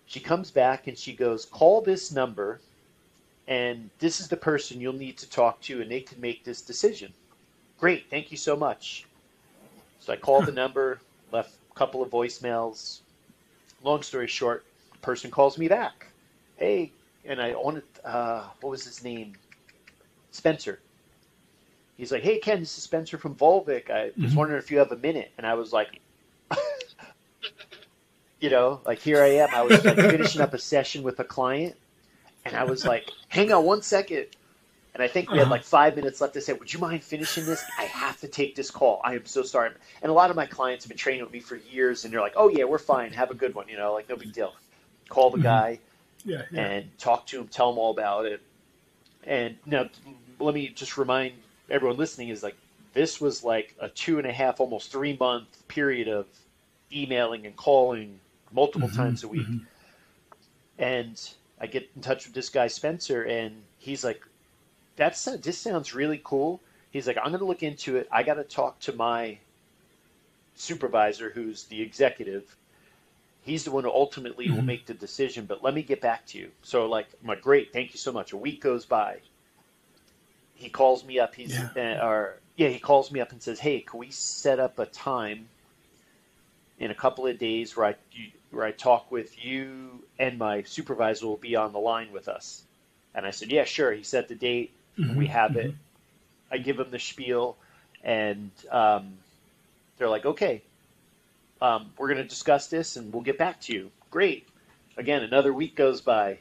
She 0.05 0.21
comes 0.21 0.49
back 0.49 0.87
and 0.87 0.97
she 0.97 1.13
goes, 1.13 1.45
"Call 1.45 1.81
this 1.81 2.09
number, 2.09 2.61
and 3.51 3.89
this 3.99 4.21
is 4.21 4.29
the 4.29 4.37
person 4.37 4.79
you'll 4.81 4.93
need 4.93 5.17
to 5.19 5.29
talk 5.29 5.61
to, 5.61 5.81
and 5.81 5.91
they 5.91 6.01
can 6.01 6.21
make 6.21 6.43
this 6.45 6.61
decision." 6.61 7.13
Great, 7.79 8.09
thank 8.09 8.31
you 8.31 8.37
so 8.37 8.55
much. 8.55 9.05
So 9.99 10.13
I 10.13 10.15
called 10.17 10.45
the 10.45 10.51
number, 10.63 10.99
left 11.31 11.51
a 11.75 11.79
couple 11.79 12.01
of 12.01 12.09
voicemails. 12.09 13.01
Long 13.83 14.03
story 14.03 14.27
short, 14.27 14.65
the 14.93 14.99
person 14.99 15.31
calls 15.31 15.57
me 15.57 15.67
back. 15.67 16.07
Hey, 16.57 16.91
and 17.25 17.41
I 17.41 17.55
wanted, 17.55 17.83
uh, 18.05 18.49
what 18.61 18.69
was 18.69 18.85
his 18.85 19.03
name? 19.03 19.35
Spencer. 20.31 20.79
He's 21.97 22.11
like, 22.11 22.23
hey, 22.23 22.39
Ken, 22.39 22.59
this 22.59 22.77
is 22.77 22.83
Spencer 22.83 23.17
from 23.17 23.35
Volvik. 23.35 23.89
I 23.89 24.11
was 24.21 24.33
Mhm. 24.33 24.35
wondering 24.35 24.59
if 24.59 24.71
you 24.71 24.77
have 24.79 24.91
a 24.91 24.97
minute. 24.97 25.31
And 25.37 25.45
I 25.45 25.55
was 25.55 25.73
like, 25.73 25.99
you 28.39 28.49
know, 28.49 28.81
like 28.85 28.99
here 28.99 29.21
I 29.21 29.27
am. 29.43 29.49
I 29.53 29.61
was 29.63 29.85
like 29.85 29.97
finishing 29.97 30.41
up 30.41 30.53
a 30.53 30.59
session 30.59 31.03
with 31.03 31.19
a 31.19 31.23
client. 31.25 31.75
And 32.45 32.55
I 32.55 32.63
was 32.63 32.85
like, 32.85 33.13
hang 33.29 33.51
on 33.51 33.65
one 33.65 33.81
second. 33.81 34.27
And 34.93 35.01
I 35.01 35.07
think 35.07 35.31
we 35.31 35.37
had 35.39 35.43
Uh-huh. 35.43 35.51
like 35.51 35.63
five 35.63 35.95
minutes 35.95 36.19
left 36.21 36.33
to 36.33 36.41
say, 36.41 36.53
would 36.53 36.73
you 36.73 36.79
mind 36.79 37.03
finishing 37.03 37.45
this? 37.45 37.63
I 37.77 37.83
have 37.85 38.19
to 38.21 38.27
take 38.27 38.55
this 38.55 38.71
call. 38.71 38.99
I 39.03 39.15
am 39.15 39.25
so 39.25 39.43
sorry. 39.43 39.71
And 40.01 40.09
a 40.09 40.13
lot 40.13 40.29
of 40.29 40.35
my 40.35 40.45
clients 40.45 40.83
have 40.85 40.89
been 40.89 40.97
training 40.97 41.23
with 41.23 41.31
me 41.31 41.39
for 41.39 41.55
years, 41.55 42.03
and 42.03 42.13
they're 42.13 42.21
like, 42.21 42.33
oh, 42.35 42.49
yeah, 42.49 42.65
we're 42.65 42.77
fine. 42.77 43.13
Have 43.13 43.31
a 43.31 43.35
good 43.35 43.55
one. 43.55 43.69
You 43.69 43.77
know, 43.77 43.93
like, 43.93 44.09
no 44.09 44.17
big 44.17 44.33
deal. 44.33 44.53
Call 45.09 45.31
the 45.31 45.37
Mhm. 45.37 45.43
guy 45.43 45.79
Yeah, 46.25 46.43
yeah. 46.51 46.59
and 46.61 46.97
talk 46.97 47.27
to 47.27 47.39
him, 47.39 47.47
tell 47.47 47.71
him 47.71 47.77
all 47.77 47.91
about 47.91 48.25
it. 48.25 48.41
And 49.23 49.57
now, 49.65 49.89
let 50.39 50.53
me 50.53 50.69
just 50.69 50.97
remind 50.97 51.33
everyone 51.69 51.97
listening 51.97 52.29
is 52.29 52.43
like, 52.43 52.57
this 52.93 53.21
was 53.21 53.43
like 53.43 53.75
a 53.79 53.87
two 53.89 54.17
and 54.17 54.27
a 54.27 54.33
half, 54.33 54.59
almost 54.59 54.91
three 54.91 55.15
month 55.17 55.67
period 55.67 56.07
of 56.09 56.27
emailing 56.91 57.45
and 57.45 57.55
calling 57.55 58.19
multiple 58.51 58.89
Mhm, 58.89 58.95
times 58.95 59.23
a 59.23 59.27
week. 59.27 59.47
mhm. 59.47 59.65
And 60.77 61.33
I 61.61 61.67
get 61.67 61.89
in 61.95 62.01
touch 62.01 62.25
with 62.25 62.33
this 62.33 62.49
guy, 62.49 62.67
Spencer, 62.67 63.21
and 63.23 63.61
he's 63.77 64.03
like, 64.03 64.25
that's, 64.95 65.23
this 65.25 65.59
sounds 65.59 65.93
really 65.93 66.19
cool. 66.23 66.59
He's 66.89 67.05
like, 67.05 67.17
I'm 67.17 67.29
going 67.29 67.39
to 67.39 67.45
look 67.45 67.61
into 67.61 67.97
it. 67.97 68.07
I 68.11 68.23
got 68.23 68.33
to 68.33 68.43
talk 68.43 68.79
to 68.81 68.93
my 68.93 69.37
supervisor, 70.55 71.29
who's 71.29 71.65
the 71.65 71.79
executive. 71.81 72.57
He's 73.43 73.63
the 73.63 73.71
one 73.71 73.83
who 73.83 73.91
ultimately 73.91 74.49
will 74.49 74.63
Mhm. 74.63 74.65
make 74.65 74.85
the 74.87 74.93
decision, 74.95 75.45
but 75.45 75.63
let 75.63 75.73
me 75.73 75.83
get 75.83 76.01
back 76.01 76.25
to 76.27 76.39
you. 76.39 76.51
So, 76.63 76.87
like, 76.87 77.07
I'm 77.21 77.27
like, 77.27 77.41
great, 77.41 77.71
thank 77.71 77.93
you 77.93 77.99
so 77.99 78.11
much. 78.11 78.33
A 78.33 78.37
week 78.37 78.61
goes 78.61 78.85
by. 78.85 79.19
He 80.55 80.69
calls 80.69 81.03
me 81.05 81.19
up. 81.19 81.35
He's, 81.35 81.53
Yeah. 81.53 81.99
uh, 82.01 82.05
or, 82.05 82.39
yeah, 82.55 82.69
he 82.69 82.79
calls 82.79 83.11
me 83.11 83.19
up 83.19 83.31
and 83.31 83.41
says, 83.41 83.59
hey, 83.59 83.81
can 83.81 83.99
we 83.99 84.11
set 84.11 84.59
up 84.59 84.79
a 84.79 84.85
time 84.87 85.47
in 86.79 86.91
a 86.91 86.95
couple 86.95 87.25
of 87.27 87.37
days 87.37 87.77
where 87.77 87.87
I, 87.87 87.95
you, 88.11 88.31
where 88.51 88.65
I 88.65 88.71
talk 88.71 89.11
with 89.11 89.43
you 89.43 90.03
and 90.19 90.37
my 90.37 90.63
supervisor 90.63 91.27
will 91.27 91.37
be 91.37 91.55
on 91.55 91.73
the 91.73 91.79
line 91.79 92.11
with 92.11 92.27
us? 92.27 92.63
And 93.15 93.25
I 93.25 93.31
said, 93.31 93.51
yeah, 93.51 93.65
sure. 93.65 93.91
He 93.91 94.03
set 94.03 94.27
the 94.27 94.35
date. 94.35 94.71
Mhm, 94.97 95.15
We 95.15 95.27
have 95.27 95.55
it. 95.55 95.71
mhm. 95.71 95.75
I 96.51 96.57
give 96.57 96.77
them 96.77 96.91
the 96.91 96.99
spiel, 96.99 97.55
and 98.03 98.51
um, 98.69 99.13
they're 99.97 100.09
like, 100.09 100.25
okay, 100.25 100.61
um, 101.61 101.91
we're 101.97 102.07
going 102.07 102.17
to 102.21 102.27
discuss 102.27 102.67
this 102.67 102.97
and 102.97 103.13
we'll 103.13 103.21
get 103.23 103.37
back 103.37 103.61
to 103.61 103.73
you. 103.73 103.91
Great. 104.09 104.47
Again, 104.97 105.23
another 105.23 105.53
week 105.53 105.75
goes 105.75 106.01
by. 106.01 106.39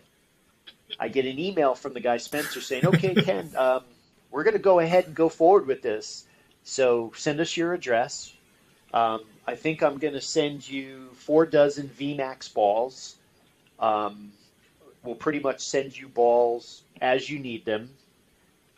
I 0.99 1.09
get 1.09 1.27
an 1.27 1.39
email 1.39 1.75
from 1.75 1.95
the 1.95 2.01
guy 2.01 2.17
Spencer 2.17 2.61
saying, 2.61 2.87
okay, 2.87 3.15
Ken, 3.17 3.51
um, 3.57 3.85
we're 4.31 4.45
going 4.45 4.55
to 4.57 4.61
go 4.63 4.81
ahead 4.81 5.07
and 5.07 5.15
go 5.15 5.29
forward 5.29 5.67
with 5.67 5.83
this. 5.83 6.25
So 6.65 7.13
send 7.17 7.41
us 7.41 7.57
your 7.57 7.73
address. 7.75 8.33
Um, 8.93 9.21
I 9.47 9.55
think 9.55 9.83
I'm 9.83 9.99
going 9.99 10.15
to 10.15 10.21
send 10.21 10.69
you 10.69 11.09
four 11.15 11.47
dozen 11.47 11.89
VMAX 11.89 12.53
balls. 12.53 13.17
Um, 13.79 14.33
we'll 15.05 15.15
pretty 15.15 15.39
much 15.41 15.61
send 15.61 15.97
you 15.97 16.09
balls 16.09 16.83
as 17.01 17.31
you 17.31 17.39
need 17.39 17.65
them. 17.65 17.91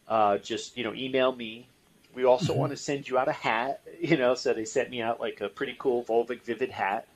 Uh, 0.09 0.39
just 0.39 0.77
you 0.77 0.85
know, 0.85 0.95
email 0.95 1.33
me. 1.35 1.67
We 2.15 2.25
also 2.25 2.53
Mhm. 2.53 2.57
want 2.57 2.71
to 2.73 2.77
send 2.77 3.09
you 3.09 3.19
out 3.19 3.29
a 3.29 3.33
hat. 3.33 3.81
You 4.03 4.17
know, 4.17 4.35
so 4.35 4.53
they 4.53 4.65
sent 4.65 4.91
me 4.91 5.01
out 5.01 5.21
like 5.21 5.41
a 5.41 5.49
pretty 5.49 5.77
cool 5.79 6.03
Volvik 6.03 6.43
Vivid 6.43 6.71
hat. 6.71 7.07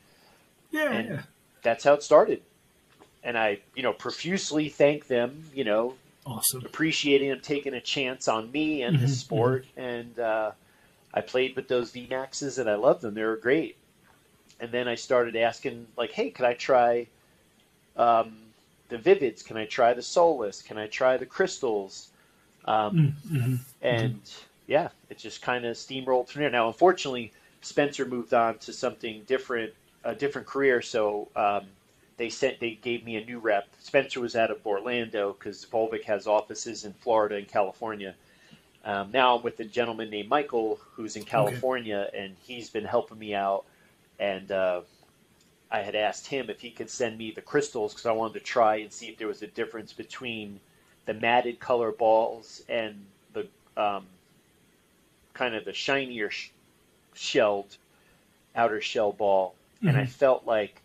Yeah, 0.70 0.92
and- 0.92 1.08
yeah. 1.08 1.22
That's 1.62 1.82
how 1.82 1.94
it 1.94 2.02
started. 2.04 2.42
And 3.24 3.36
I, 3.36 3.58
you 3.74 3.82
know, 3.82 3.92
profusely 3.92 4.68
thank 4.68 5.08
them. 5.08 5.42
You 5.52 5.64
know, 5.64 5.94
Awesome. 6.24 6.64
appreciating 6.64 7.28
them 7.30 7.40
taking 7.40 7.74
a 7.74 7.80
chance 7.80 8.28
on 8.28 8.52
me 8.52 8.82
and 8.82 8.96
the 8.96 9.06
Mhm, 9.06 9.08
sport. 9.08 9.66
And 9.76 10.16
uh, 10.20 10.52
I 11.16 11.22
played 11.22 11.56
with 11.56 11.68
those 11.68 11.92
VMAXs 11.92 12.60
and 12.60 12.70
I 12.70 12.76
loved 12.76 13.02
them. 13.02 13.14
They 13.16 13.24
were 13.24 13.38
great. 13.38 13.78
And 14.60 14.72
then 14.72 14.88
I 14.88 14.96
started 14.96 15.36
asking, 15.36 15.88
like, 15.98 16.12
hey, 16.12 16.30
could 16.30 16.46
I 16.46 16.54
try 16.54 17.08
um, 17.96 18.54
the 18.88 18.98
Vivids? 18.98 19.44
Can 19.44 19.58
I 19.58 19.66
try 19.66 19.94
the 19.94 20.02
Solus? 20.02 20.62
Can 20.62 20.78
I 20.78 20.88
try 20.88 21.18
the 21.18 21.26
Crystals? 21.26 22.10
Um, 22.66 22.96
Mm, 22.96 23.12
mhm. 23.26 23.60
and 23.82 24.30
yeah, 24.66 24.90
it 25.10 25.18
just 25.18 25.42
kind 25.42 25.66
of 25.66 25.76
steamrolled 25.76 26.30
from 26.30 26.42
there. 26.42 26.50
Now, 26.50 26.68
unfortunately, 26.68 27.32
Spencer 27.62 28.06
moved 28.06 28.34
on 28.34 28.58
to 28.60 28.72
something 28.74 29.24
different, 29.26 29.74
a 30.04 30.14
different 30.14 30.48
career. 30.48 30.82
So 30.82 31.30
um, 31.36 31.76
they 32.18 32.30
sent, 32.30 32.60
they 32.60 32.72
gave 32.76 33.04
me 33.04 33.16
a 33.16 33.24
new 33.26 33.40
rep. 33.40 33.68
Spencer 33.78 34.20
was 34.20 34.36
out 34.36 34.50
of 34.52 34.66
Orlando 34.66 35.34
because 35.34 35.66
Volvik 35.66 36.04
has 36.04 36.26
offices 36.28 36.84
in 36.84 36.94
Florida 36.94 37.36
and 37.36 37.48
California. 37.48 38.16
Um, 38.86 39.10
now 39.12 39.36
I'm 39.36 39.42
with 39.42 39.60
a 39.60 39.64
gentleman 39.64 40.10
named 40.10 40.30
Michael 40.30 40.80
who's 40.94 41.16
in 41.16 41.24
California, 41.24 42.08
and 42.14 42.36
he's 42.40 42.70
been 42.70 42.86
helping 42.86 43.18
me 43.18 43.34
out. 43.34 43.66
And 44.20 44.50
uh, 44.52 44.82
I 45.72 45.80
had 45.80 45.96
asked 45.96 46.28
him 46.28 46.50
if 46.50 46.60
he 46.60 46.70
could 46.70 46.90
send 46.90 47.18
me 47.18 47.32
the 47.32 47.42
crystals 47.42 47.92
because 47.94 48.06
I 48.06 48.12
wanted 48.12 48.34
to 48.34 48.40
try 48.40 48.76
and 48.76 48.92
see 48.92 49.08
if 49.08 49.18
there 49.18 49.28
was 49.28 49.42
a 49.42 49.48
difference 49.48 49.92
between 49.92 50.60
the 51.06 51.14
matted 51.14 51.60
color 51.60 51.92
balls 51.92 52.62
and 52.68 53.04
the 53.34 53.48
um, 53.76 54.06
kind 55.34 55.54
of 55.56 55.64
the 55.64 55.74
shinier 55.74 56.30
sh- 56.30 56.50
shelled 57.14 57.76
outer 58.56 58.80
shell 58.80 59.12
ball. 59.12 59.56
And 59.86 59.96
I 59.96 60.04
Mhm. 60.04 60.08
felt 60.08 60.46
like 60.46 60.82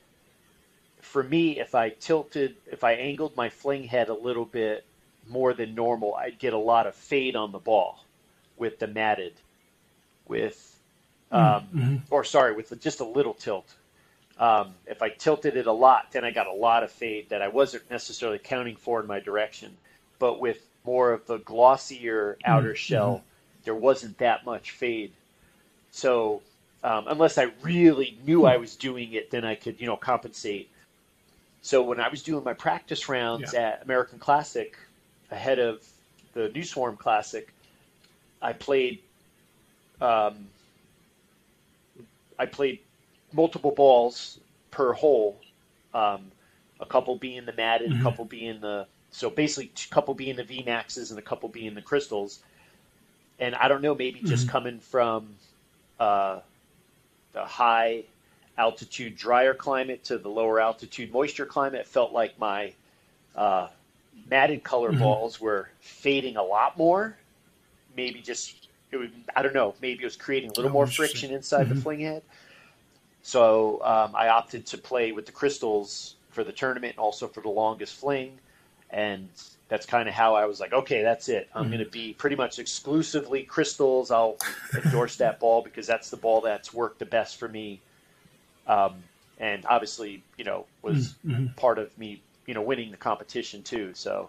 for 1.01 1.23
me, 1.23 1.59
if 1.59 1.75
I 1.75 1.89
tilted, 1.89 2.57
if 2.71 2.83
I 2.83 2.93
angled 2.93 3.35
my 3.35 3.49
fling 3.49 3.83
head 3.85 4.09
a 4.09 4.13
little 4.13 4.45
bit 4.45 4.85
more 5.28 5.53
than 5.53 5.76
normal, 5.76 6.15
I'd 6.15 6.39
get 6.39 6.53
a 6.53 6.57
lot 6.57 6.88
of 6.88 6.95
fade 6.95 7.36
on 7.36 7.51
the 7.51 7.59
ball 7.59 8.03
with 8.57 8.80
the 8.80 8.88
matted, 8.88 9.34
with, 10.28 10.80
um, 11.32 11.63
Mhm. 11.76 12.01
or 12.09 12.24
sorry, 12.24 12.53
with 12.53 12.80
just 12.82 12.99
a 12.99 13.05
little 13.05 13.34
tilt. 13.34 13.76
Um, 14.38 14.74
if 14.88 15.01
I 15.01 15.09
tilted 15.09 15.55
it 15.57 15.67
a 15.67 15.72
lot, 15.72 16.11
then 16.11 16.26
I 16.26 16.32
got 16.32 16.47
a 16.47 16.53
lot 16.53 16.84
of 16.84 16.91
fade 16.91 17.30
that 17.30 17.41
I 17.41 17.47
wasn't 17.47 17.89
necessarily 17.89 18.39
counting 18.39 18.76
for 18.76 18.99
in 19.01 19.07
my 19.07 19.19
direction. 19.19 19.78
But 20.19 20.39
with 20.39 20.59
more 20.84 21.11
of 21.11 21.26
the 21.28 21.38
glossier 21.39 22.38
outer 22.43 22.74
Mhm. 22.74 22.76
shell, 22.76 23.24
there 23.63 23.76
wasn't 23.76 24.17
that 24.17 24.45
much 24.45 24.72
fade. 24.72 25.11
So 25.91 26.41
um, 26.84 27.05
unless 27.07 27.38
I 27.38 27.51
really 27.61 28.17
knew 28.26 28.45
I 28.45 28.57
was 28.57 28.76
doing 28.76 29.13
it, 29.13 29.30
then 29.30 29.45
I 29.45 29.55
could, 29.55 29.80
you 29.80 29.88
know, 29.88 29.97
compensate. 29.97 30.69
So 31.61 31.84
when 31.84 31.99
I 31.99 32.09
was 32.09 32.24
doing 32.24 32.43
my 32.43 32.53
practice 32.53 33.07
rounds 33.07 33.53
at 33.53 33.84
American 33.84 34.19
Classic 34.19 34.78
ahead 35.32 35.59
of 35.59 35.86
the 36.34 36.49
New 36.49 36.63
Swarm 36.63 36.97
Classic, 36.97 37.53
I 38.41 38.53
played. 38.53 38.99
Um, 39.99 40.49
I 42.39 42.45
played 42.45 42.79
multiple 43.34 43.71
balls 43.71 44.39
per 44.71 44.93
hole, 44.93 45.39
um, 45.93 46.32
a 46.79 46.86
couple 46.86 47.15
being 47.17 47.45
the 47.45 47.53
matted, 47.53 47.91
Mhm. 47.91 47.99
a 47.99 48.03
couple 48.03 48.25
being 48.25 48.61
the 48.61 48.88
so 49.11 49.29
basically 49.29 49.71
a 49.86 49.93
couple 49.93 50.13
being 50.13 50.38
the 50.38 50.43
V 50.43 50.63
maxes 50.63 51.11
and 51.11 51.19
a 51.19 51.23
couple 51.23 51.49
being 51.49 51.75
the 51.75 51.82
crystals. 51.82 52.39
And 53.39 53.55
I 53.55 53.67
don't 53.67 53.82
know, 53.82 53.95
maybe 53.95 54.21
just 54.21 54.47
Mhm. 54.47 54.49
coming 54.49 54.79
from 54.79 55.36
uh, 55.99 56.39
the 57.34 57.45
high 57.45 58.05
altitude 58.57 59.15
drier 59.17 59.53
climate 59.53 60.03
to 60.05 60.17
the 60.17 60.29
lower 60.29 60.59
altitude 60.59 61.11
moisture 61.11 61.45
climate, 61.45 61.88
felt 61.88 62.13
like 62.13 62.39
my 62.39 62.73
uh, 63.36 63.67
matted 64.28 64.64
color 64.64 64.91
Mhm. 64.91 64.93
balls 64.93 65.39
were 65.39 65.70
fading 65.80 66.38
a 66.38 66.43
lot 66.43 66.78
more. 66.78 67.18
maybe 67.95 68.22
just 68.22 68.70
it 68.91 68.97
would, 68.97 69.14
I 69.36 69.41
don't 69.43 69.53
know, 69.55 69.76
maybe 69.82 70.01
it 70.03 70.05
was 70.05 70.16
creating 70.18 70.51
a 70.51 70.53
little 70.53 70.70
Oh, 70.70 70.74
more 70.74 70.88
friction 70.88 71.32
inside 71.34 71.68
Mhm. 71.68 71.70
the 71.70 71.76
fling 71.76 72.01
head. 72.01 72.24
So 73.22 73.84
um, 73.84 74.16
I 74.16 74.30
opted 74.30 74.66
to 74.68 74.78
play 74.78 75.12
with 75.12 75.26
the 75.26 75.32
crystals 75.32 76.16
for 76.30 76.43
the 76.43 76.51
tournament 76.51 76.93
and 76.93 76.99
also 76.99 77.28
for 77.28 77.41
the 77.41 77.49
longest 77.49 77.95
fling. 77.95 78.39
And 78.89 79.30
that's 79.70 79.86
kind 79.86 80.09
of 80.09 80.16
how 80.16 80.36
I 80.36 80.45
was 80.45 80.59
like, 80.59 80.74
okay, 80.74 81.03
that's 81.03 81.30
it. 81.30 81.49
I'm 81.53 81.68
Mhm. 81.68 81.70
going 81.70 81.84
to 81.84 81.89
be 81.89 82.14
pretty 82.14 82.36
much 82.36 82.59
exclusively 82.59 83.43
crystals. 83.43 84.12
I'll 84.12 84.39
endorse 84.76 85.18
that 85.18 85.39
ball 85.39 85.62
because 85.64 85.88
that's 85.88 86.09
the 86.09 86.18
ball 86.18 86.41
that's 86.41 86.74
worked 86.74 86.99
the 86.99 87.05
best 87.05 87.38
for 87.38 87.47
me. 87.47 87.82
Um, 88.68 89.03
and 89.38 89.66
obviously, 89.66 90.24
you 90.38 90.43
know, 90.45 90.68
was 90.82 91.16
Mhm. 91.24 91.55
part 91.55 91.80
of 91.80 91.97
me, 91.97 92.24
you 92.51 92.55
know, 92.55 92.61
winning 92.61 92.91
the 92.91 92.97
competition 92.97 93.63
too. 93.63 93.91
So, 93.93 94.27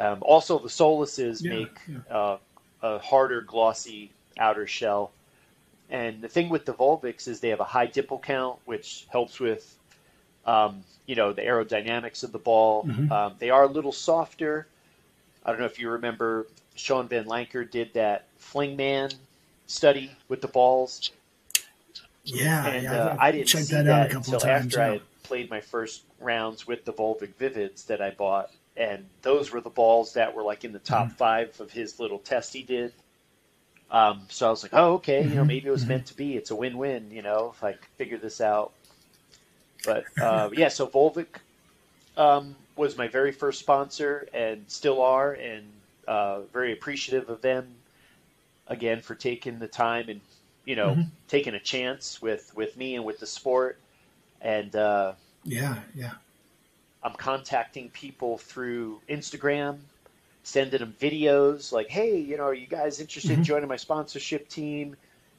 um, 0.00 0.18
also 0.22 0.58
the 0.58 0.68
Soluses 0.68 1.40
Yeah, 1.40 1.50
make 1.50 1.78
yeah. 1.86 1.98
uh, 2.10 2.38
a 2.82 2.98
harder, 2.98 3.42
glossy 3.42 4.10
outer 4.38 4.66
shell. 4.66 5.12
And 5.88 6.20
the 6.20 6.26
thing 6.26 6.48
with 6.48 6.64
the 6.64 6.74
Volviks 6.74 7.28
is 7.28 7.38
they 7.38 7.50
have 7.50 7.60
a 7.60 7.64
high 7.64 7.86
dipple 7.86 8.20
count, 8.20 8.58
which 8.64 9.06
helps 9.08 9.38
with, 9.38 9.78
um, 10.46 10.82
you 11.06 11.14
know, 11.14 11.32
the 11.32 11.42
aerodynamics 11.42 12.24
of 12.24 12.32
the 12.32 12.40
ball. 12.40 12.88
Mhm. 12.88 13.08
Um, 13.12 13.36
they 13.38 13.50
are 13.50 13.62
a 13.62 13.68
little 13.68 13.92
softer. 13.92 14.66
I 15.44 15.50
don't 15.50 15.60
know 15.60 15.66
if 15.66 15.78
you 15.78 15.90
remember, 15.90 16.48
Sean 16.74 17.06
Van 17.06 17.26
Lanker 17.26 17.70
did 17.70 17.92
that 17.94 18.24
Fling 18.38 18.74
Man 18.74 19.10
study 19.68 20.10
with 20.28 20.40
the 20.42 20.48
balls 20.48 21.12
Yeah, 22.24 22.66
and 22.66 22.84
yeah, 22.84 22.92
uh, 22.94 23.16
I've 23.20 23.34
didn't 23.34 23.46
checked 23.46 23.68
that 23.68 23.86
out 23.86 24.10
a 24.10 24.14
couple 24.14 24.34
of 24.34 24.42
times. 24.42 24.66
after 24.66 24.80
I 24.80 24.90
had 24.94 25.02
played 25.32 25.50
my 25.50 25.62
first 25.62 26.06
rounds 26.20 26.66
with 26.66 26.84
the 26.84 26.92
Volvik 26.92 27.36
Vivids 27.38 27.86
that 27.86 28.02
I 28.02 28.10
bought, 28.10 28.50
and 28.76 29.10
those 29.22 29.52
were 29.52 29.62
the 29.62 29.70
balls 29.70 30.14
that 30.14 30.34
were 30.34 30.42
like 30.44 30.64
in 30.64 30.72
the 30.72 30.80
top 30.80 31.12
Mm-hmm. 31.12 31.18
five 31.18 31.60
of 31.60 31.72
his 31.72 31.98
little 32.00 32.20
test 32.20 32.54
he 32.54 32.62
did. 32.64 32.94
Um, 33.90 34.26
so 34.30 34.48
I 34.48 34.50
was 34.50 34.62
like, 34.62 34.74
oh, 34.74 34.94
okay, 34.94 35.26
you 35.26 35.36
know, 35.36 35.44
Mhm, 35.44 35.46
maybe 35.46 35.68
it 35.68 35.72
was 35.72 35.86
mhm. 35.86 35.88
meant 35.88 36.06
to 36.06 36.14
be. 36.14 36.36
It's 36.36 36.50
a 36.50 36.56
win-win, 36.56 37.10
you 37.10 37.22
know, 37.22 37.52
if 37.54 37.64
I 37.64 37.76
figure 37.98 38.18
this 38.18 38.40
out. 38.40 38.74
But 39.84 40.10
uh, 40.20 40.50
yeah, 40.52 40.68
so 40.68 40.86
Volvik 40.86 41.40
um, 42.16 42.56
was 42.76 42.96
my 42.96 43.08
very 43.08 43.32
first 43.32 43.60
sponsor 43.60 44.28
and 44.32 44.70
still 44.70 45.00
are, 45.02 45.32
and 45.34 45.82
uh, 46.08 46.42
very 46.52 46.72
appreciative 46.72 47.28
of 47.30 47.42
them 47.42 47.84
again 48.66 49.00
for 49.02 49.14
taking 49.14 49.58
the 49.58 49.68
time 49.68 50.08
and 50.08 50.22
you 50.64 50.76
know 50.76 51.00
Mhm. 51.00 51.12
taking 51.28 51.54
a 51.54 51.60
chance 51.60 52.22
with 52.22 52.52
with 52.54 52.76
me 52.76 52.96
and 52.96 53.04
with 53.04 53.20
the 53.20 53.26
sport. 53.26 53.80
And 54.40 54.74
uh, 54.76 55.14
Yeah, 55.44 55.76
yeah. 55.94 56.14
I'm 57.02 57.14
contacting 57.14 57.90
people 57.90 58.38
through 58.38 59.02
Instagram, 59.08 59.80
sending 60.42 60.80
them 60.80 60.94
videos 61.00 61.72
like, 61.72 61.88
"Hey, 61.88 62.18
you 62.18 62.36
know, 62.36 62.44
are 62.44 62.54
you 62.54 62.66
guys 62.66 63.00
interested 63.00 63.34
in 63.38 63.42
Mhm. 63.42 63.44
joining 63.44 63.68
my 63.68 63.76
sponsorship 63.76 64.48
team?" 64.48 64.96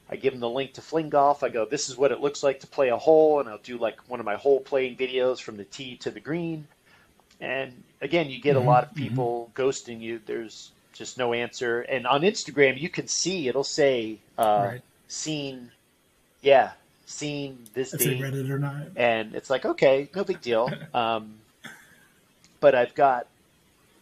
I 0.08 0.16
give 0.16 0.32
them 0.34 0.40
the 0.40 0.48
link 0.50 0.74
to 0.74 0.82
Fling 0.82 1.10
Golf. 1.10 1.42
I 1.42 1.48
go, 1.50 1.64
"This 1.66 1.88
is 1.88 1.96
what 1.96 2.12
it 2.12 2.20
looks 2.20 2.42
like 2.42 2.60
to 2.60 2.66
play 2.66 2.88
a 2.90 2.96
hole," 2.98 3.40
and 3.40 3.48
I'll 3.48 3.58
do 3.58 3.78
like 3.78 3.98
one 4.08 4.20
of 4.20 4.26
my 4.26 4.36
hole 4.36 4.60
playing 4.60 4.96
videos 4.96 5.40
from 5.40 5.56
the 5.56 5.64
tee 5.64 5.96
to 5.98 6.10
the 6.10 6.20
green. 6.20 6.68
And 7.40 7.84
again, 8.00 8.30
you 8.30 8.40
get 8.40 8.56
Mhm, 8.56 8.56
a 8.56 8.60
lot 8.60 8.84
of 8.84 8.94
mhm. 8.96 8.96
people 8.96 9.52
ghosting 9.54 10.00
you. 10.00 10.20
There's 10.20 10.72
just 10.92 11.18
no 11.18 11.32
answer. 11.34 11.82
And 11.82 12.06
on 12.06 12.22
Instagram, 12.22 12.80
you 12.80 12.90
can 12.90 13.08
see 13.08 13.48
it'll 13.48 13.64
say 13.64 14.20
uh, 14.38 14.72
right. 14.72 14.82
"seen," 15.08 15.72
yeah, 16.42 16.72
seen 17.06 17.58
this 17.74 17.92
If 17.94 18.00
they 18.00 18.20
read 18.20 18.34
it 18.34 18.50
or 18.50 18.58
not. 18.58 18.86
and 18.96 19.34
it's 19.34 19.50
like 19.50 19.64
okay, 19.64 20.08
no 20.14 20.24
big 20.24 20.40
deal. 20.40 20.70
Um, 20.94 21.34
but 22.60 22.74
I've 22.74 22.94
got 22.94 23.26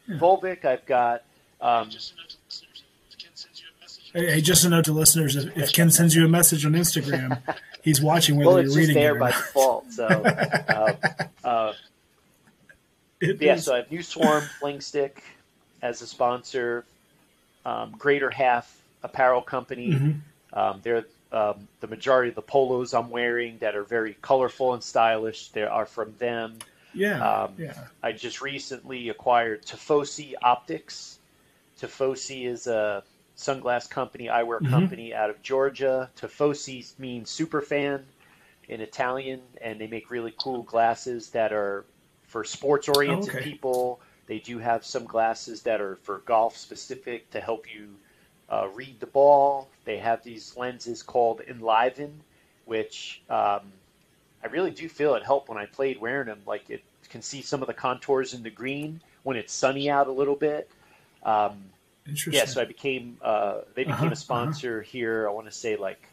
Yeah. 0.07 0.17
Volvik, 0.19 0.65
I've 0.65 0.87
got 0.87 1.23
um, 1.61 1.91
Hey, 4.15 4.27
hey, 4.35 4.41
just 4.43 4.65
a 4.65 4.69
note 4.69 4.85
to 4.85 4.93
listeners: 4.93 5.37
if, 5.37 5.57
if 5.57 5.73
Ken 5.73 5.91
sends 5.91 6.15
you 6.15 6.25
a 6.25 6.29
message 6.29 6.67
on 6.67 6.73
Instagram, 6.73 7.41
he's 7.83 8.01
watching 8.03 8.37
whether 8.37 8.47
well, 8.49 8.57
you're 8.59 8.65
it's 8.67 8.75
just 8.75 8.89
reading 8.89 8.95
there 9.03 9.13
it 9.15 9.17
or 9.17 9.21
by 9.21 9.31
not. 9.31 9.39
default. 9.39 9.91
So 9.93 10.07
uh, 10.07 10.93
uh, 11.45 11.73
yeah, 13.21 13.55
is- 13.55 13.65
so 13.65 13.73
I 13.75 13.77
have 13.79 13.91
New 13.91 14.03
Swarm 14.03 14.45
Fling 14.61 14.81
Stick 14.83 15.23
as 15.81 16.03
a 16.03 16.07
sponsor. 16.07 16.85
Um, 17.65 17.95
Greater 17.99 18.29
Half 18.29 18.77
Apparel 19.03 19.41
Company. 19.41 19.91
Mhm. 19.93 20.21
Um, 20.53 20.81
they're 20.83 21.05
um, 21.33 21.69
the 21.81 21.87
majority 21.89 22.29
of 22.31 22.35
the 22.37 22.43
polos 22.43 22.95
I'm 22.95 23.11
wearing 23.11 23.59
that 23.59 23.75
are 23.77 23.85
very 23.85 24.15
colorful 24.23 24.75
and 24.75 24.83
stylish. 24.83 25.49
They 25.51 25.63
are 25.63 25.87
from 25.87 26.15
them. 26.19 26.59
yeah, 26.93 27.25
um, 27.25 27.55
yeah. 27.59 27.87
I 28.03 28.13
just 28.13 28.41
recently 28.43 29.09
acquired 29.09 29.65
Tifosi 29.67 30.35
Optics. 30.43 31.19
Tifosi 31.81 32.47
is 32.47 32.67
a 32.67 33.05
sunglass 33.37 33.89
company, 33.89 34.27
eyewear 34.29 34.61
Mhm. 34.61 34.65
company 34.65 35.15
out 35.15 35.31
of 35.31 35.43
Georgia. 35.43 36.11
Tifosi 36.17 36.99
means 36.99 37.31
super 37.31 37.61
fan 37.63 38.07
in 38.69 38.81
Italian, 38.81 39.43
and 39.61 39.81
they 39.81 39.87
make 39.87 40.11
really 40.11 40.35
cool 40.37 40.63
glasses 40.63 41.31
that 41.31 41.53
are 41.53 41.87
for 42.27 42.45
sports 42.45 42.89
oriented 42.89 43.35
Oh, 43.35 43.39
okay. 43.39 43.39
people. 43.39 44.01
They 44.27 44.39
do 44.39 44.59
have 44.59 44.85
some 44.85 45.05
glasses 45.05 45.63
that 45.63 45.81
are 45.81 45.97
for 45.97 46.19
golf 46.21 46.57
specific 46.57 47.31
to 47.31 47.41
help 47.41 47.73
you 47.73 47.99
uh, 48.53 48.69
read 48.75 49.01
the 49.01 49.09
ball. 49.09 49.73
They 49.87 49.99
have 49.99 50.25
these 50.25 50.57
lenses 50.59 51.03
called 51.05 51.43
Enliven, 51.49 52.25
which 52.67 53.25
um, 53.31 53.75
I 54.45 54.49
really 54.49 54.73
do 54.73 54.89
feel 54.89 55.17
it 55.17 55.25
helped 55.25 55.49
when 55.51 55.59
I 55.59 55.67
played 55.67 56.01
wearing 56.01 56.29
them. 56.29 56.43
Like 56.47 56.71
it 56.71 56.85
can 57.11 57.23
see 57.23 57.43
some 57.43 57.63
of 57.63 57.69
the 57.69 57.75
contours 57.75 58.35
in 58.35 58.45
the 58.45 58.51
green 58.51 59.03
when 59.25 59.39
it's 59.39 59.55
sunny 59.55 59.91
out 59.91 60.09
a 60.09 60.13
little 60.13 60.37
bit. 60.37 60.71
Um, 61.25 61.75
Interesting. 62.07 62.31
yeah, 62.31 62.45
so 62.47 62.63
I 62.63 62.67
became 62.67 63.19
uh, 63.23 63.63
they 63.75 63.85
became 63.85 64.13
Uh-huh, 64.13 64.13
a 64.13 64.17
sponsor 64.17 64.83
here. 64.83 65.29
I 65.29 65.33
want 65.33 65.49
to 65.49 65.53
say 65.53 65.77
like 65.77 66.13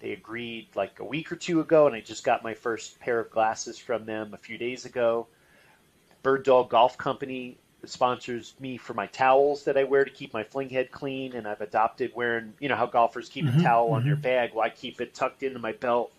they 0.00 0.12
agreed 0.12 0.68
like 0.76 1.00
a 1.00 1.04
week 1.04 1.32
or 1.32 1.36
two 1.36 1.60
ago, 1.60 1.86
and 1.86 1.96
I 1.96 2.00
just 2.02 2.24
got 2.24 2.42
my 2.42 2.54
first 2.54 3.00
pair 3.00 3.20
of 3.20 3.30
glasses 3.30 3.78
from 3.78 4.04
them 4.06 4.34
a 4.34 4.38
few 4.38 4.58
days 4.58 4.84
ago. 4.84 5.30
Bird 6.22 6.44
Dog 6.44 6.70
Golf 6.70 6.98
Company 6.98 7.61
sponsors 7.84 8.54
me 8.60 8.76
for 8.76 8.94
my 8.94 9.06
towels 9.08 9.64
that 9.64 9.76
I 9.76 9.84
wear 9.84 10.04
to 10.04 10.10
keep 10.10 10.32
my 10.32 10.44
fling 10.44 10.68
head 10.70 10.90
clean, 10.90 11.34
and 11.34 11.46
I've 11.48 11.60
adopted 11.60 12.12
wearing 12.14 12.54
you 12.60 12.68
know 12.68 12.76
how 12.76 12.86
golfers 12.86 13.28
keep 13.28 13.46
Mhm, 13.46 13.48
a 13.48 13.52
towel 13.52 13.92
on 13.92 14.04
their 14.04 14.16
mhm. 14.16 14.22
bag. 14.22 14.52
Well, 14.54 14.64
I 14.64 14.70
keep 14.70 15.00
it 15.00 15.14
tucked 15.14 15.42
into 15.42 15.58
my 15.58 15.72
belt 15.72 16.12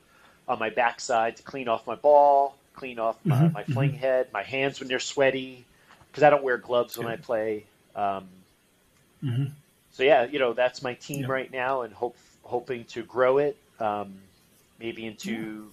on 0.47 0.59
my 0.59 0.70
backside 0.70 1.38
to 1.38 1.43
clean 1.43 1.68
off 1.68 1.88
my 1.88 1.95
ball, 1.95 2.57
clean 2.74 2.99
off 2.99 3.18
my, 3.28 3.38
Mhm, 3.38 3.53
my 3.53 3.64
fling 3.64 3.93
head, 3.93 4.28
my 4.34 4.43
hands 4.43 4.80
when 4.80 4.89
they're 4.89 4.99
sweaty, 4.99 5.66
because 6.11 6.24
I 6.24 6.30
don't 6.30 6.43
wear 6.43 6.57
gloves 6.57 6.97
when 6.97 7.07
I 7.07 7.16
play. 7.18 7.66
Um, 7.95 8.28
Mhm. 9.22 9.51
so 9.91 10.03
yeah, 10.03 10.24
you 10.26 10.39
know 10.39 10.53
that's 10.53 10.82
my 10.82 10.93
team 10.95 11.26
Yep. 11.26 11.30
right 11.30 11.51
now, 11.51 11.82
and 11.82 11.93
hope 11.93 12.18
hoping 12.43 12.86
to 12.86 13.03
grow 13.03 13.38
it, 13.38 13.57
um, 13.80 14.14
maybe 14.80 15.05
into 15.05 15.72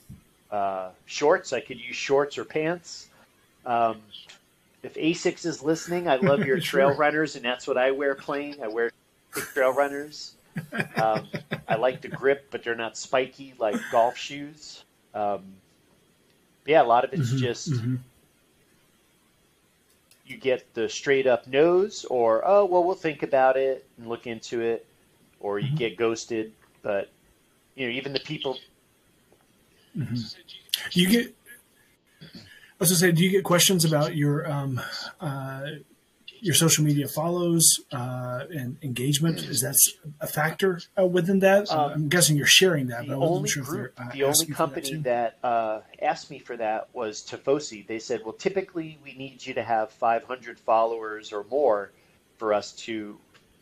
uh, 0.51 0.91
shorts. 1.07 1.53
I 1.53 1.61
could 1.61 1.81
use 1.81 1.97
shorts 1.97 2.39
or 2.39 2.45
pants. 2.45 3.09
Um, 3.65 4.03
if 4.83 4.95
Asics 4.95 5.45
is 5.45 5.63
listening, 5.63 6.09
I 6.09 6.17
love 6.17 6.45
your 6.45 6.59
trail 6.61 6.95
runners, 6.95 7.37
and 7.37 7.45
that's 7.45 7.67
what 7.67 7.77
I 7.79 7.91
wear 7.91 8.15
playing. 8.15 8.63
I 8.63 8.69
wear 8.69 8.91
trail 9.55 9.73
runners. 9.73 10.35
Um, 10.97 11.29
I 11.69 11.77
like 11.77 12.01
the 12.03 12.09
grip, 12.09 12.47
but 12.51 12.65
they're 12.65 12.75
not 12.75 12.97
spiky 12.97 13.55
like 13.59 13.89
golf 13.91 14.17
shoes. 14.17 14.85
Um, 15.15 15.43
yeah, 16.67 16.83
a 16.83 16.85
lot 16.85 17.05
of 17.05 17.13
it's 17.13 17.33
Mhm, 17.33 17.39
just 17.41 17.71
mhm. 17.73 17.99
you 20.25 20.37
get 20.37 20.73
the 20.75 20.89
straight 20.89 21.27
up 21.27 21.47
nose, 21.47 22.05
or 22.09 22.43
oh 22.47 22.65
well, 22.65 22.85
we'll 22.85 22.95
think 22.95 23.23
about 23.23 23.57
it 23.57 23.87
and 23.99 24.09
look 24.09 24.27
into 24.27 24.61
it, 24.61 24.87
or 25.41 25.59
you 25.59 25.71
Mhm. 25.71 25.77
get 25.77 25.97
ghosted. 25.97 26.53
But 26.83 27.11
you 27.75 27.87
know, 27.87 27.93
even 27.93 28.13
the 28.13 28.21
people. 28.21 28.59
Mhm. 29.97 30.35
You 30.93 31.09
get? 31.09 31.35
I 32.81 32.85
was 32.85 32.91
gonna 32.91 32.99
say, 33.01 33.13
do 33.13 33.23
you 33.23 33.31
get 33.31 33.45
questions 33.45 33.85
about 33.85 34.17
your 34.17 34.51
um, 34.51 34.81
uh, 35.21 35.67
your 36.41 36.55
social 36.55 36.83
media 36.83 37.07
follows 37.07 37.79
uh, 37.93 38.45
and 38.51 38.79
engagement? 38.83 39.39
Is 39.41 39.61
that 39.61 39.77
a 40.19 40.27
factor 40.27 40.81
uh, 40.99 41.05
within 41.05 41.41
that? 41.41 41.71
Um, 41.71 41.91
I'm 41.93 42.09
guessing 42.09 42.39
you're 42.39 42.47
sharing 42.47 42.87
that, 42.87 43.07
The 43.07 43.17
but 43.17 43.19
only 43.23 43.51
sure 43.51 43.63
group, 43.65 43.93
uh, 43.99 44.11
the 44.13 44.25
only 44.25 44.39
for 44.39 44.45
that 44.47 44.55
company 44.55 44.95
that, 44.97 45.37
uh, 45.45 45.81
asked 46.01 46.31
me 46.31 46.39
for 46.39 46.57
that 46.57 46.89
was 46.95 47.21
Tifosi. 47.21 47.87
They 47.87 47.99
said, 47.99 48.23
"Well, 48.25 48.33
typically 48.33 48.99
we 49.05 49.13
need 49.13 49.45
you 49.45 49.53
to 49.53 49.63
have 49.63 49.91
500 49.93 50.59
followers 50.59 51.35
or 51.35 51.45
more 51.51 51.91
for 52.39 52.55
us 52.55 52.73
to 52.87 53.19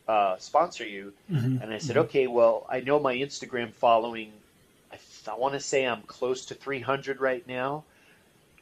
uh, 0.07 0.37
sponsor 0.39 0.87
you." 0.87 1.13
Mhm, 1.29 1.61
And 1.61 1.73
I 1.73 1.79
said, 1.79 1.97
mhm. 1.97 2.05
okay, 2.05 2.29
well, 2.29 2.67
I 2.71 2.81
know 2.83 3.01
my 3.01 3.17
Instagram 3.17 3.73
following, 3.75 4.33
I, 4.93 4.99
I 5.29 5.35
want 5.35 5.55
to 5.55 5.61
say 5.61 5.85
I'm 5.85 6.03
close 6.03 6.47
to 6.47 6.55
300 6.55 7.21
right 7.21 7.45
now. 7.49 7.83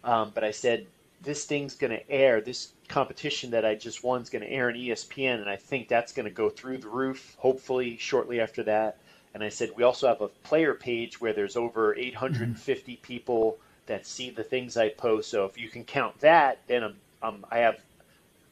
Um, 0.06 0.30
but 0.34 0.44
I 0.44 0.52
said, 0.52 0.86
this 1.20 1.44
thing's 1.44 1.74
going 1.74 1.90
to 1.90 2.10
air, 2.10 2.40
this 2.40 2.72
competition 2.88 3.50
that 3.50 3.64
I 3.64 3.74
just 3.74 4.04
won 4.04 4.22
is 4.22 4.30
going 4.30 4.42
to 4.42 4.50
air 4.50 4.68
on 4.68 4.74
ESPN. 4.74 5.40
And 5.40 5.50
I 5.50 5.56
think 5.56 5.88
that's 5.88 6.12
going 6.12 6.24
to 6.24 6.32
go 6.32 6.48
through 6.48 6.78
the 6.78 6.88
roof, 6.88 7.36
hopefully, 7.38 7.96
shortly 7.98 8.40
after 8.40 8.62
that. 8.62 8.98
And 9.34 9.42
I 9.42 9.48
said, 9.48 9.70
we 9.76 9.82
also 9.82 10.06
have 10.06 10.22
a 10.22 10.28
player 10.28 10.72
page 10.74 11.20
where 11.20 11.32
there's 11.32 11.56
over 11.56 11.94
850 11.94 12.96
people 13.02 13.58
that 13.86 14.06
see 14.06 14.30
the 14.30 14.44
things 14.44 14.76
I 14.76 14.90
post. 14.90 15.28
So 15.28 15.44
if 15.44 15.58
you 15.58 15.68
can 15.68 15.84
count 15.84 16.18
that, 16.20 16.60
then 16.68 16.84
I'm, 16.84 16.96
I'm, 17.22 17.44
I 17.50 17.58
have 17.58 17.80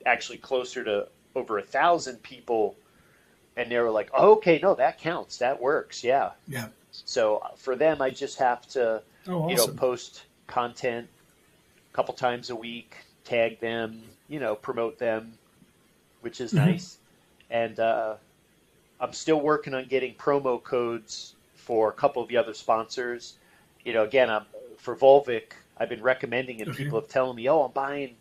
actually 0.05 0.39
closer 0.39 0.85
to 0.85 1.09
over 1.37 1.59
a 1.59 1.63
thousand 1.63 2.23
people 2.23 2.77
and 3.57 3.71
they 3.71 3.79
were 3.79 3.91
like, 3.91 4.11
oh, 4.13 4.33
"Okay, 4.33 4.59
no, 4.63 4.75
that 4.75 4.99
counts. 4.99 5.39
That 5.39 5.61
works. 5.61 6.03
Yeah." 6.03 6.33
Yeah. 6.49 6.69
So 6.91 7.37
uh, 7.39 7.51
for 7.57 7.77
them, 7.77 8.03
I 8.03 8.11
just 8.11 8.39
have 8.39 8.67
to, 8.71 9.03
Oh, 9.29 9.49
you 9.49 9.57
know, 9.57 9.69
post 9.69 10.25
content 10.47 11.09
a 11.95 11.97
couple 11.97 12.15
times 12.15 12.51
a 12.51 12.57
week, 12.57 12.97
tag 13.25 13.61
them, 13.61 14.03
you 14.29 14.41
know, 14.41 14.57
promote 14.57 14.99
them, 14.99 15.39
which 16.21 16.41
is 16.41 16.55
Mhm. 16.55 16.55
nice. 16.57 16.99
And 17.51 17.79
uh, 17.79 18.17
I'm 19.01 19.13
still 19.13 19.41
working 19.41 19.75
on 19.75 19.87
getting 19.87 20.15
promo 20.17 20.63
codes 20.63 21.37
for 21.55 21.91
a 21.91 21.95
couple 21.95 22.23
of 22.23 22.29
the 22.29 22.37
other 22.39 22.55
sponsors. 22.55 23.39
You 23.85 23.93
know, 23.95 24.05
again, 24.05 24.31
I'm 24.31 24.47
for 24.79 24.97
Volvik. 24.97 25.55
I've 25.77 25.89
been 25.89 26.03
recommending 26.03 26.61
it. 26.61 26.71
Okay. 26.71 26.75
People 26.75 27.01
have 27.01 27.09
telling 27.09 27.37
me, 27.37 27.49
"Oh, 27.49 27.63
I'm 27.63 27.73
buying 27.73 28.17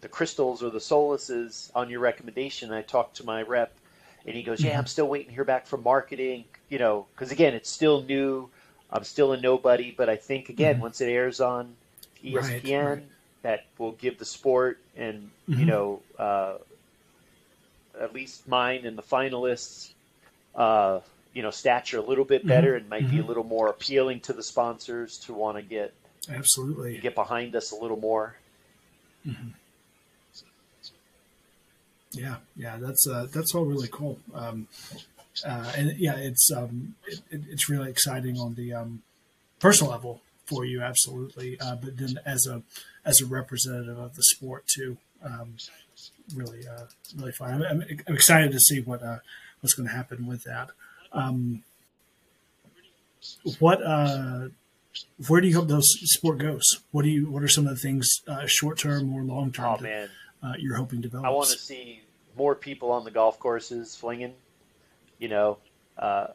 the 0.00 0.08
crystals 0.08 0.62
or 0.62 0.70
the 0.70 0.78
soluses 0.80 1.70
on 1.74 1.90
your 1.90 2.00
recommendation." 2.00 2.72
I 2.72 2.82
talked 2.82 3.16
to 3.18 3.24
my 3.24 3.42
rep, 3.42 3.80
and 4.26 4.36
he 4.36 4.42
goes, 4.42 4.64
"Yeah, 4.64 4.78
Mhm. 4.78 4.78
I'm 4.78 4.86
still 4.86 5.08
waiting 5.08 5.28
to 5.28 5.34
hear 5.34 5.44
back 5.44 5.66
from 5.66 5.82
marketing." 5.82 6.46
You 6.68 6.78
know, 6.78 7.08
because 7.14 7.32
again, 7.32 7.54
it's 7.54 7.70
still 7.70 8.02
new. 8.02 8.50
I'm 8.90 9.04
still 9.04 9.32
a 9.32 9.40
nobody, 9.40 9.92
but 9.92 10.08
I 10.10 10.16
think 10.16 10.48
again, 10.48 10.78
Mhm. 10.78 10.80
once 10.80 11.00
it 11.00 11.08
airs 11.10 11.40
on 11.40 11.76
ESPN, 12.26 12.84
Right, 12.84 12.90
right. 12.90 13.02
that 13.42 13.64
will 13.78 13.92
give 13.92 14.18
the 14.18 14.24
sport 14.24 14.78
and 14.96 15.30
you 15.48 15.64
Mhm. 15.64 15.66
know 15.66 16.02
uh, 16.18 16.54
at 18.00 18.12
least 18.12 18.46
mine 18.48 18.84
and 18.84 18.98
the 18.98 19.02
finalists, 19.02 19.92
uh, 20.54 21.00
you 21.32 21.42
know, 21.42 21.50
stature 21.50 21.98
a 21.98 22.02
little 22.02 22.24
bit 22.24 22.46
better 22.46 22.74
and 22.76 22.88
might 22.88 23.08
be 23.10 23.18
a 23.18 23.22
Mhm. 23.22 23.28
little 23.28 23.44
more 23.44 23.68
appealing 23.68 24.20
to 24.20 24.32
the 24.32 24.42
sponsors 24.42 25.18
to 25.18 25.32
want 25.34 25.56
to 25.56 25.62
get 25.62 25.94
Absolutely. 26.28 26.98
get 26.98 27.14
behind 27.14 27.54
us 27.54 27.70
a 27.72 27.76
little 27.76 27.96
more. 27.98 28.36
Yeah, 32.12 32.36
yeah, 32.56 32.78
that's 32.78 33.06
uh, 33.06 33.26
that's 33.32 33.54
all 33.54 33.64
really 33.64 33.88
cool. 33.90 34.18
Um, 34.34 34.68
uh, 35.44 35.72
and 35.76 35.96
yeah, 35.98 36.16
it's 36.16 36.50
um, 36.50 36.94
it- 37.08 37.20
it's 37.50 37.68
really 37.68 37.90
exciting 37.90 38.38
on 38.38 38.54
the 38.54 38.72
um, 38.72 39.02
personal 39.60 39.90
level 39.92 40.22
for 40.46 40.64
you, 40.64 40.82
absolutely. 40.82 41.58
Uh, 41.60 41.76
but 41.76 41.96
then 41.96 42.18
as 42.24 42.46
a 42.46 42.62
as 43.04 43.20
a 43.20 43.26
representative 43.26 43.98
of 43.98 44.16
the 44.16 44.22
sport 44.22 44.66
too, 44.66 44.96
um, 45.22 45.56
really 46.34 46.66
uh, 46.66 46.84
really 47.16 47.32
fun. 47.32 47.54
I'm, 47.54 47.62
I'm, 47.62 47.84
I'm 48.06 48.14
excited 48.14 48.52
to 48.52 48.60
see 48.60 48.80
what 48.80 49.02
uh, 49.02 49.18
what's 49.60 49.74
going 49.74 49.88
to 49.88 49.94
happen 49.94 50.26
with 50.26 50.44
that. 50.44 50.70
Um, 51.12 51.62
what 53.58 53.82
uh, 53.82 54.48
where 55.28 55.40
do 55.40 55.48
you 55.48 55.54
hope 55.54 55.68
those 55.68 55.90
sport 56.10 56.38
goes? 56.38 56.80
What 56.90 57.02
do 57.02 57.08
you 57.08 57.30
what 57.30 57.42
are 57.42 57.48
some 57.48 57.66
of 57.66 57.70
the 57.70 57.80
things 57.80 58.22
uh, 58.26 58.46
short 58.46 58.78
term 58.78 59.12
or 59.14 59.22
long 59.22 59.52
term 59.52 59.66
Oh 59.66 59.76
that 59.76 59.82
man, 59.82 60.08
uh, 60.42 60.52
you're 60.58 60.76
hoping 60.76 61.00
develops? 61.00 61.26
I 61.26 61.30
want 61.30 61.48
to 61.50 61.58
see 61.58 62.02
more 62.36 62.54
people 62.54 62.90
on 62.90 63.04
the 63.04 63.10
golf 63.10 63.38
courses 63.38 63.96
flinging. 63.96 64.34
You 65.18 65.28
know, 65.28 65.58
uh, 65.98 66.28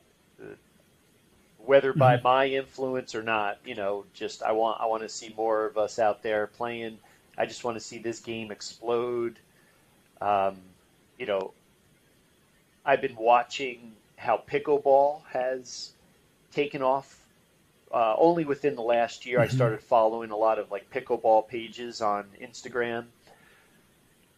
whether 1.65 1.93
by 1.93 2.17
Mm-hmm. 2.17 2.23
my 2.23 2.47
influence 2.47 3.15
or 3.15 3.23
not. 3.23 3.59
You 3.65 3.75
know, 3.75 4.05
just 4.13 4.43
I 4.43 4.51
want 4.53 4.81
I 4.81 4.85
want 4.87 5.03
to 5.03 5.09
see 5.09 5.33
more 5.35 5.65
of 5.65 5.77
us 5.77 5.99
out 5.99 6.23
there 6.23 6.47
playing. 6.47 6.99
I 7.37 7.45
just 7.45 7.63
want 7.63 7.77
to 7.77 7.81
see 7.81 7.99
this 7.99 8.19
game 8.19 8.51
explode. 8.51 9.39
Um, 10.21 10.57
you 11.17 11.25
know, 11.25 11.53
I've 12.85 13.01
been 13.01 13.15
watching 13.15 13.97
how 14.17 14.37
pickleball 14.37 15.25
has 15.27 15.93
taken 16.51 16.81
off. 16.81 17.27
Uh, 17.91 18.15
only 18.17 18.45
within 18.45 18.75
the 18.75 18.81
last 18.81 19.25
year, 19.25 19.41
I 19.41 19.47
Mhm. 19.47 19.49
started 19.49 19.81
following 19.81 20.31
a 20.31 20.37
lot 20.37 20.59
of 20.59 20.71
like 20.71 20.89
pickleball 20.91 21.47
pages 21.47 22.01
on 22.01 22.25
Instagram, 22.41 23.05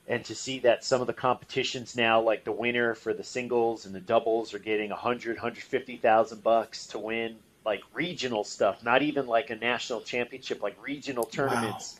and 0.08 0.24
to 0.26 0.36
see 0.36 0.60
that 0.60 0.84
some 0.84 1.02
of 1.02 1.08
the 1.08 1.14
competitions 1.14 1.96
now, 1.96 2.22
like 2.22 2.44
the 2.44 2.52
winner 2.52 2.94
for 2.96 3.14
the 3.14 3.24
singles 3.24 3.86
and 3.86 3.96
the 3.96 4.02
doubles, 4.02 4.54
are 4.54 4.60
getting 4.60 4.90
100, 4.92 5.38
150,000 5.38 6.44
bucks 6.44 6.88
to 6.88 7.00
win 7.00 7.38
like 7.66 7.82
regional 7.94 8.44
stuff, 8.44 8.84
not 8.84 9.02
even 9.02 9.28
like 9.28 9.50
a 9.50 9.56
national 9.56 10.02
championship, 10.02 10.62
like 10.62 10.76
regional 10.84 11.26
tournaments 11.26 12.00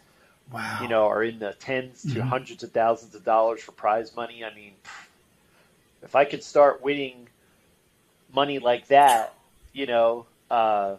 wow. 0.52 0.78
you 0.78 0.88
know, 0.88 1.08
are 1.08 1.24
in 1.24 1.40
the 1.40 1.54
10s 1.54 2.06
to 2.06 2.22
Mhm. 2.22 2.24
hundreds 2.24 2.64
of 2.64 2.72
thousands 2.72 3.16
of 3.16 3.24
dollars 3.24 3.62
for 3.62 3.72
prize 3.74 4.16
money. 4.16 4.44
I 4.44 4.54
mean, 4.54 4.74
if 6.04 6.16
I 6.16 6.26
could 6.26 6.44
start 6.44 6.82
winning 6.84 7.28
money 8.34 8.60
like 8.60 8.88
that, 8.88 9.34
you 9.74 9.86
know, 9.86 10.26
uh, 10.50 10.98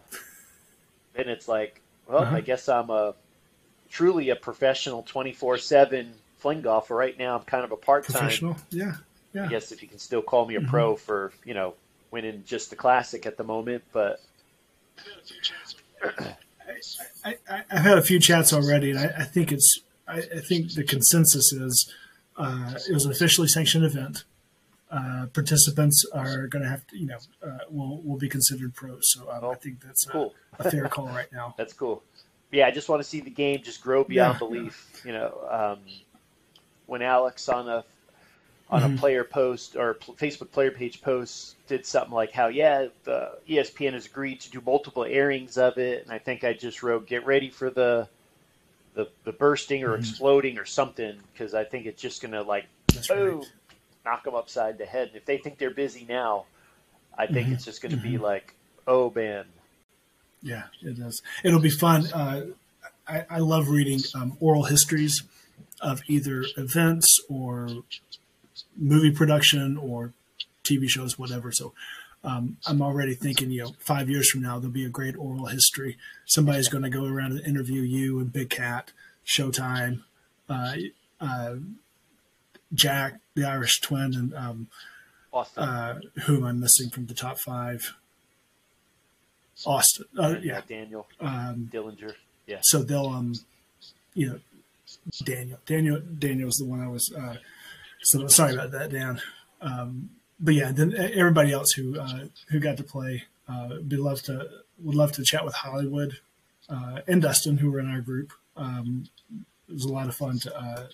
then 1.13 1.29
it's 1.29 1.47
like, 1.47 1.81
well, 2.07 2.23
Uh-huh. 2.23 2.35
I 2.35 2.41
guess 2.41 2.69
I'm 2.69 2.89
a 2.89 3.15
truly 3.89 4.29
a 4.29 4.35
professional 4.35 5.03
24 5.03 5.57
7 5.57 6.13
fling 6.45 6.61
golfer. 6.61 6.93
Right 6.93 7.17
now, 7.17 7.35
I'm 7.39 7.43
kind 7.43 7.63
of 7.63 7.71
a 7.71 7.75
part 7.75 8.05
time. 8.07 8.19
professional. 8.21 8.55
Yeah, 8.69 8.93
yeah. 9.33 9.45
I 9.45 9.47
guess 9.47 9.71
if 9.71 9.81
you 9.81 9.87
can 9.87 9.97
still 9.97 10.21
call 10.21 10.45
me 10.45 10.53
a 10.55 10.61
Mhm. 10.61 10.67
pro 10.67 10.95
for, 10.95 11.33
you 11.43 11.55
know, 11.55 11.73
winning 12.11 12.43
just 12.45 12.69
the 12.69 12.75
classic 12.75 13.25
at 13.25 13.35
the 13.35 13.43
moment, 13.43 13.83
but 13.91 14.21
I, 17.23 17.35
I, 17.49 17.63
I've 17.71 17.81
had 17.81 17.97
a 17.97 18.01
few 18.03 18.19
chats 18.19 18.53
already, 18.53 18.91
and 18.91 18.99
I, 18.99 19.05
I 19.19 19.23
think 19.23 19.51
it's. 19.51 19.79
I, 20.07 20.17
I 20.19 20.39
think 20.47 20.73
the 20.75 20.83
consensus 20.83 21.51
is 21.51 21.91
uh, 22.37 22.75
it 22.87 22.93
was 22.93 23.05
an 23.05 23.11
officially 23.11 23.47
sanctioned 23.47 23.83
event. 23.85 24.23
Uh, 24.91 25.25
participants 25.33 26.05
are 26.13 26.45
going 26.45 26.61
to 26.63 26.69
have 26.69 26.85
to, 26.87 26.97
you 26.99 27.07
know, 27.07 27.17
uh, 27.43 27.57
will 27.71 28.03
will 28.03 28.17
be 28.19 28.29
considered 28.29 28.75
pros. 28.75 29.01
So 29.13 29.21
um, 29.31 29.43
I 29.43 29.47
Oh, 29.47 29.53
think 29.55 29.81
that's 29.81 30.05
a, 30.05 30.11
cool. 30.11 30.35
a 30.59 30.69
fair 30.69 30.87
call 30.89 31.07
right 31.07 31.31
now. 31.33 31.55
That's 31.57 31.73
cool. 31.73 32.03
Yeah, 32.51 32.67
I 32.67 32.71
just 32.71 32.87
want 32.87 33.01
to 33.01 33.09
see 33.09 33.19
the 33.19 33.31
game 33.31 33.61
just 33.63 33.81
grow 33.81 34.03
beyond 34.03 34.35
Yeah. 34.35 34.37
belief. 34.37 35.01
You 35.03 35.13
know, 35.13 35.29
um, 35.49 35.79
when 36.87 37.01
Alex 37.01 37.49
on 37.49 37.67
a 37.69 37.83
on 38.69 38.81
a 38.83 38.89
Mhm. 38.89 38.97
player 38.97 39.23
post 39.23 39.75
or 39.75 39.93
Facebook 39.93 40.51
player 40.51 40.71
page 40.71 41.01
post 41.01 41.55
did 41.67 41.85
something 41.85 42.13
like 42.13 42.31
how 42.31 42.47
yeah 42.47 42.87
the 43.03 43.37
ESPN 43.47 43.93
has 43.93 44.07
agreed 44.07 44.39
to 44.41 44.49
do 44.49 44.59
multiple 44.65 45.05
airings 45.05 45.57
of 45.57 45.77
it, 45.77 46.03
and 46.03 46.11
I 46.11 46.17
think 46.17 46.43
I 46.43 46.53
just 46.53 46.81
wrote 46.81 47.07
get 47.07 47.25
ready 47.25 47.49
for 47.49 47.69
the 47.69 48.07
the, 48.95 49.09
the 49.23 49.33
bursting 49.33 49.83
or 49.83 49.95
Mhm. 49.95 49.99
exploding 49.99 50.57
or 50.57 50.65
something 50.65 51.19
because 51.33 51.53
I 51.53 51.63
think 51.63 51.85
it's 51.85 52.01
just 52.01 52.21
gonna 52.21 52.41
like 52.41 52.65
That's 52.93 53.07
boom 53.07 53.39
right. 53.39 53.51
knock 54.05 54.23
them 54.23 54.35
upside 54.35 54.77
the 54.77 54.85
head. 54.85 55.09
And 55.09 55.17
if 55.17 55.25
they 55.25 55.37
think 55.37 55.57
they're 55.57 55.69
busy 55.71 56.05
now, 56.07 56.45
I 57.17 57.27
think 57.27 57.49
Mhm. 57.49 57.53
it's 57.53 57.65
just 57.65 57.81
gonna 57.81 57.97
be 57.97 58.17
like 58.17 58.53
oh 58.87 59.11
man 59.15 59.45
Yeah, 60.41 60.63
it 60.81 60.97
is. 60.99 61.21
It'll 61.43 61.59
be 61.59 61.69
fun. 61.71 62.05
Uh, 62.13 62.47
I, 63.07 63.25
I 63.29 63.39
love 63.39 63.69
reading 63.69 63.99
um, 64.13 64.37
oral 64.39 64.63
histories 64.63 65.23
of 65.81 66.01
either 66.07 66.45
events 66.57 67.19
or 67.29 67.69
movie 68.77 69.11
production 69.11 69.77
or 69.77 70.13
TV 70.63 70.87
shows, 70.89 71.17
whatever. 71.19 71.51
So 71.51 71.73
um, 72.23 72.57
I'm 72.65 72.81
already 72.81 73.13
thinking, 73.13 73.51
you 73.51 73.63
know, 73.63 73.71
five 73.79 74.09
years 74.09 74.29
from 74.29 74.41
now, 74.41 74.57
there'll 74.59 74.73
be 74.73 74.85
a 74.85 74.89
great 74.89 75.15
oral 75.15 75.45
history. 75.45 75.97
Somebody's 76.25 76.69
going 76.69 76.83
to 76.83 76.89
go 76.89 77.05
around 77.05 77.33
and 77.33 77.41
interview 77.45 77.81
you 77.81 78.19
and 78.19 78.31
Big 78.33 78.49
Cat, 78.49 78.91
Showtime, 79.25 80.01
uh, 80.49 80.75
uh, 81.21 81.55
Jack, 82.73 83.19
the 83.35 83.45
Irish 83.45 83.79
twin, 83.81 84.15
and 84.15 84.33
um, 84.33 84.67
Austin 85.31 85.63
uh, 85.63 85.99
who 86.25 86.37
am 86.37 86.43
I 86.45 86.51
missing 86.53 86.89
from 86.89 87.05
the 87.05 87.13
top 87.13 87.37
five? 87.37 87.95
Austin. 89.65 90.05
Uh, 90.17 90.35
yeah. 90.41 90.61
Daniel 90.67 91.07
Um, 91.19 91.69
Dillinger 91.71 92.13
yeah 92.47 92.59
so 92.61 92.83
they'll 92.83 93.07
um 93.07 93.33
you 94.13 94.27
know 94.27 94.39
daniel 95.23 95.59
daniel 95.65 95.99
daniel's 96.17 96.55
the 96.55 96.65
one 96.65 96.81
i 96.81 96.87
was 96.87 97.11
uh 97.17 97.35
so 98.01 98.27
sorry 98.27 98.53
about 98.53 98.71
that 98.71 98.89
dan 98.91 99.21
um 99.61 100.09
but 100.39 100.53
yeah 100.53 100.71
then 100.71 100.93
everybody 100.97 101.51
else 101.51 101.71
who 101.71 101.99
uh 101.99 102.25
who 102.49 102.59
got 102.59 102.77
to 102.77 102.83
play 102.83 103.23
uh 103.47 103.69
would 103.69 103.99
love 103.99 104.21
to 104.21 104.47
would 104.79 104.95
love 104.95 105.11
to 105.11 105.23
chat 105.23 105.45
with 105.45 105.53
hollywood 105.53 106.17
uh 106.69 106.99
and 107.07 107.21
dustin 107.21 107.57
who 107.57 107.71
were 107.71 107.79
in 107.79 107.89
our 107.89 108.01
group 108.01 108.33
um 108.57 109.05
it 109.69 109.73
was 109.73 109.85
a 109.85 109.93
lot 109.93 110.07
of 110.07 110.15
fun 110.15 110.39
to 110.39 110.55
uh 110.57 110.87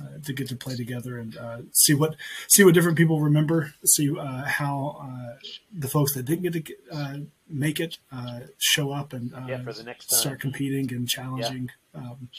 uh, 0.00 0.18
to 0.24 0.32
get 0.32 0.48
to 0.48 0.56
play 0.56 0.74
together 0.74 1.18
and 1.18 1.36
uh, 1.36 1.58
see 1.72 1.92
what 1.92 2.16
see 2.48 2.64
what 2.64 2.72
different 2.72 2.96
people 2.96 3.20
remember, 3.20 3.74
see 3.84 4.10
uh, 4.18 4.44
how 4.44 4.96
uh, 4.98 5.36
the 5.76 5.88
folks 5.88 6.14
that 6.14 6.24
didn't 6.24 6.42
get 6.42 6.52
to 6.54 6.60
get, 6.60 6.78
uh, 6.90 7.16
make 7.50 7.80
it 7.80 7.98
uh, 8.10 8.40
show 8.56 8.92
up 8.92 9.12
and 9.12 9.34
uh, 9.34 9.44
Yeah, 9.46 9.62
for 9.62 9.74
the 9.74 9.82
next 9.82 10.06
time. 10.06 10.18
start 10.18 10.40
competing 10.40 10.90
and 10.94 11.06
challenging. 11.06 11.70
Um, 11.94 12.30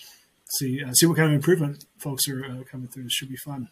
see 0.58 0.84
uh, 0.84 0.94
see 0.94 1.06
what 1.06 1.18
kind 1.18 1.30
of 1.30 1.34
improvement 1.34 1.86
folks 1.98 2.28
are 2.28 2.44
uh, 2.46 2.64
coming 2.70 2.88
through. 2.88 3.04
This 3.04 3.14
should 3.14 3.30
be 3.30 3.38
fun. 3.38 3.70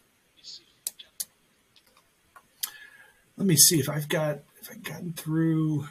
Let 3.36 3.46
me 3.46 3.56
see 3.56 3.78
if 3.80 3.88
I've 3.88 4.08
got 4.08 4.40
if 4.60 4.70
I've 4.70 4.82
gotten 4.82 5.12
through. 5.12 5.86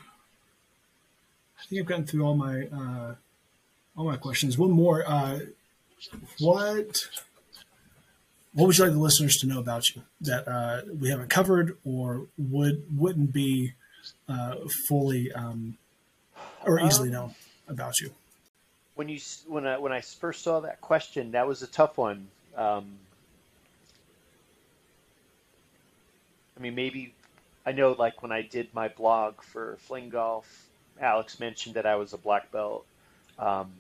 I 1.60 1.64
think 1.68 1.82
I've 1.82 1.88
gotten 1.88 2.06
through 2.06 2.24
all 2.24 2.36
my 2.36 2.68
uh, 2.68 3.16
all 3.98 4.06
my 4.06 4.18
questions. 4.18 4.58
One 4.58 4.72
more. 4.72 5.04
Uh, 5.08 5.40
what 6.40 6.98
what 8.54 8.68
would 8.68 8.78
you 8.78 8.84
like 8.84 8.94
the 8.94 9.00
listeners 9.00 9.36
to 9.38 9.48
know 9.48 9.60
about 9.60 9.90
you 9.90 10.04
that 10.22 10.48
uh, 10.48 10.82
we 11.00 11.10
haven't 11.10 11.30
covered 11.30 11.78
or 11.84 12.28
would 12.38 12.84
wouldn't 12.96 13.34
be 13.34 13.74
uh, 14.28 14.56
fully 14.88 15.32
um, 15.34 15.78
or 16.66 16.80
easily 16.80 17.10
Um, 17.10 17.14
known 17.14 17.36
about 17.68 18.00
you? 18.00 18.12
When 19.00 19.08
you 19.08 19.18
when 19.48 19.66
I 19.66 19.78
when 19.78 19.94
I 19.94 20.02
first 20.02 20.44
saw 20.44 20.60
that 20.60 20.82
question, 20.82 21.32
that 21.32 21.48
was 21.48 21.64
a 21.64 21.68
tough 21.68 21.98
one. 21.98 22.28
Um, 22.58 22.98
I 26.58 26.60
mean, 26.60 26.76
maybe 26.76 27.14
I 27.66 27.72
know 27.72 27.94
like 27.94 28.22
when 28.22 28.34
I 28.34 28.42
did 28.42 28.68
my 28.74 28.90
blog 28.90 29.42
for 29.42 29.78
Fling 29.84 30.10
Golf, 30.10 30.68
Alex 31.00 31.40
mentioned 31.40 31.76
that 31.76 31.86
I 31.86 31.96
was 31.96 32.12
a 32.12 32.18
black 32.18 32.52
belt. 32.52 32.86
Um, 33.38 33.72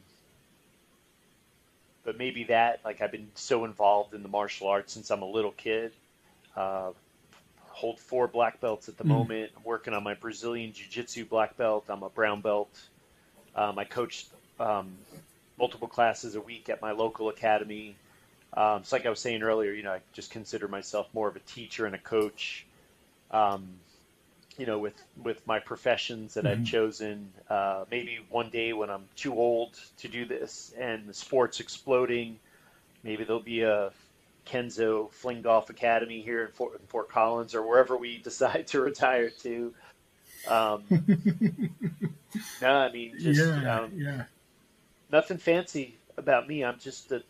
but 2.05 2.17
maybe 2.17 2.45
that, 2.45 2.79
like 2.85 3.01
I've 3.01 3.11
been 3.11 3.29
so 3.35 3.65
involved 3.65 4.13
in 4.13 4.23
the 4.23 4.29
martial 4.29 4.69
arts 4.69 4.93
since 4.93 5.11
I'm 5.11 5.21
a 5.21 5.29
little 5.29 5.51
kid. 5.51 5.91
Uh, 6.55 6.91
hold 7.67 7.99
four 7.99 8.29
black 8.29 8.61
belts 8.61 8.87
at 8.87 8.97
the 8.97 9.03
mm. 9.03 9.07
moment. 9.07 9.51
I'm 9.57 9.63
working 9.65 9.93
on 9.93 10.01
my 10.01 10.13
Brazilian 10.13 10.71
Jiu 10.71 10.87
Jitsu 10.89 11.25
black 11.25 11.57
belt. 11.57 11.83
I'm 11.89 12.03
a 12.03 12.09
brown 12.09 12.39
belt. 12.39 12.69
Um, 13.53 13.77
I 13.77 13.83
coach 13.83 14.27
um, 14.59 14.91
multiple 15.57 15.87
classes 15.87 16.35
a 16.35 16.41
week 16.41 16.69
at 16.69 16.81
my 16.81 16.91
local 16.91 17.29
academy. 17.29 17.95
Um, 18.55 18.83
so, 18.83 18.95
like 18.95 19.05
I 19.05 19.09
was 19.09 19.19
saying 19.19 19.43
earlier, 19.43 19.71
you 19.71 19.83
know, 19.83 19.93
I 19.93 19.99
just 20.13 20.31
consider 20.31 20.67
myself 20.67 21.07
more 21.13 21.27
of 21.27 21.35
a 21.35 21.41
teacher 21.41 21.85
and 21.85 21.95
a 21.95 21.99
coach. 21.99 22.65
Um, 23.31 23.67
you 24.57 24.65
know, 24.65 24.77
with 24.77 25.01
with 25.23 25.45
my 25.47 25.59
professions 25.59 26.33
that 26.33 26.43
mm-hmm. 26.43 26.61
I've 26.61 26.67
chosen. 26.67 27.31
Uh, 27.49 27.85
maybe 27.89 28.19
one 28.29 28.49
day 28.49 28.73
when 28.73 28.89
I'm 28.89 29.05
too 29.15 29.33
old 29.33 29.79
to 29.99 30.07
do 30.07 30.25
this 30.25 30.73
and 30.77 31.07
the 31.07 31.13
sport's 31.13 31.61
exploding, 31.61 32.37
maybe 33.03 33.23
there'll 33.23 33.41
be 33.41 33.61
a 33.61 33.91
Kenzo 34.45 35.11
Fling 35.11 35.41
Golf 35.41 35.69
Academy 35.69 36.21
here 36.21 36.43
in 36.43 36.51
Fort, 36.51 36.73
in 36.73 36.85
Fort 36.87 37.09
Collins 37.09 37.55
or 37.55 37.65
wherever 37.65 37.95
we 37.95 38.17
decide 38.23 38.67
to 38.67 38.81
retire 38.81 39.29
to. 39.29 39.73
Um, 40.47 40.83
no, 42.61 42.69
I 42.69 42.91
mean, 42.91 43.13
just 43.19 43.41
yeah, 43.41 43.79
um, 43.79 43.91
yeah. 43.95 44.23
Nothing 45.11 45.37
fancy 45.37 45.95
about 46.17 46.47
me. 46.47 46.63
I'm 46.63 46.79
just 46.79 47.11
a 47.11 47.23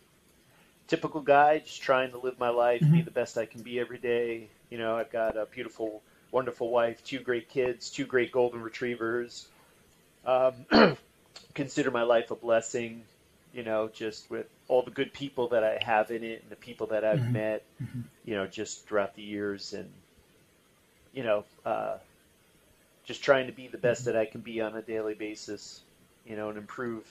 typical 0.88 1.20
guy, 1.20 1.60
just 1.60 1.82
trying 1.82 2.10
to 2.12 2.18
live 2.18 2.38
my 2.38 2.50
life, 2.50 2.80
mm-hmm. 2.80 2.94
be 2.94 3.02
the 3.02 3.10
best 3.10 3.38
I 3.38 3.46
can 3.46 3.62
be 3.62 3.78
every 3.78 3.98
day. 3.98 4.48
You 4.70 4.78
know, 4.78 4.96
I've 4.96 5.10
got 5.10 5.36
a 5.36 5.46
beautiful 5.46 6.02
wonderful 6.32 6.70
wife, 6.70 7.02
two 7.04 7.20
great 7.20 7.48
kids, 7.48 7.90
two 7.90 8.06
great 8.06 8.32
golden 8.32 8.62
retrievers. 8.62 9.48
Um, 10.24 10.54
consider 11.54 11.90
my 11.90 12.02
life 12.02 12.30
a 12.30 12.36
blessing, 12.36 13.02
you 13.52 13.62
know, 13.62 13.88
just 13.92 14.30
with 14.30 14.46
all 14.68 14.82
the 14.82 14.90
good 14.90 15.12
people 15.12 15.48
that 15.48 15.64
I 15.64 15.78
have 15.82 16.10
in 16.10 16.22
it 16.22 16.42
and 16.42 16.50
the 16.50 16.56
people 16.56 16.88
that 16.88 17.04
I've 17.04 17.20
mm-hmm. 17.20 17.32
met, 17.32 17.62
mm-hmm. 17.82 18.00
you 18.24 18.34
know, 18.34 18.46
just 18.46 18.86
throughout 18.86 19.14
the 19.16 19.22
years 19.22 19.72
and, 19.72 19.90
you 21.12 21.24
know, 21.24 21.44
uh, 21.64 21.96
just 23.04 23.22
trying 23.22 23.46
to 23.46 23.52
be 23.52 23.66
the 23.66 23.78
best 23.78 24.04
that 24.04 24.16
I 24.16 24.26
can 24.26 24.40
be 24.40 24.60
on 24.60 24.76
a 24.76 24.82
daily 24.82 25.14
basis, 25.14 25.80
you 26.24 26.36
know, 26.36 26.48
and 26.48 26.58
improve 26.58 27.10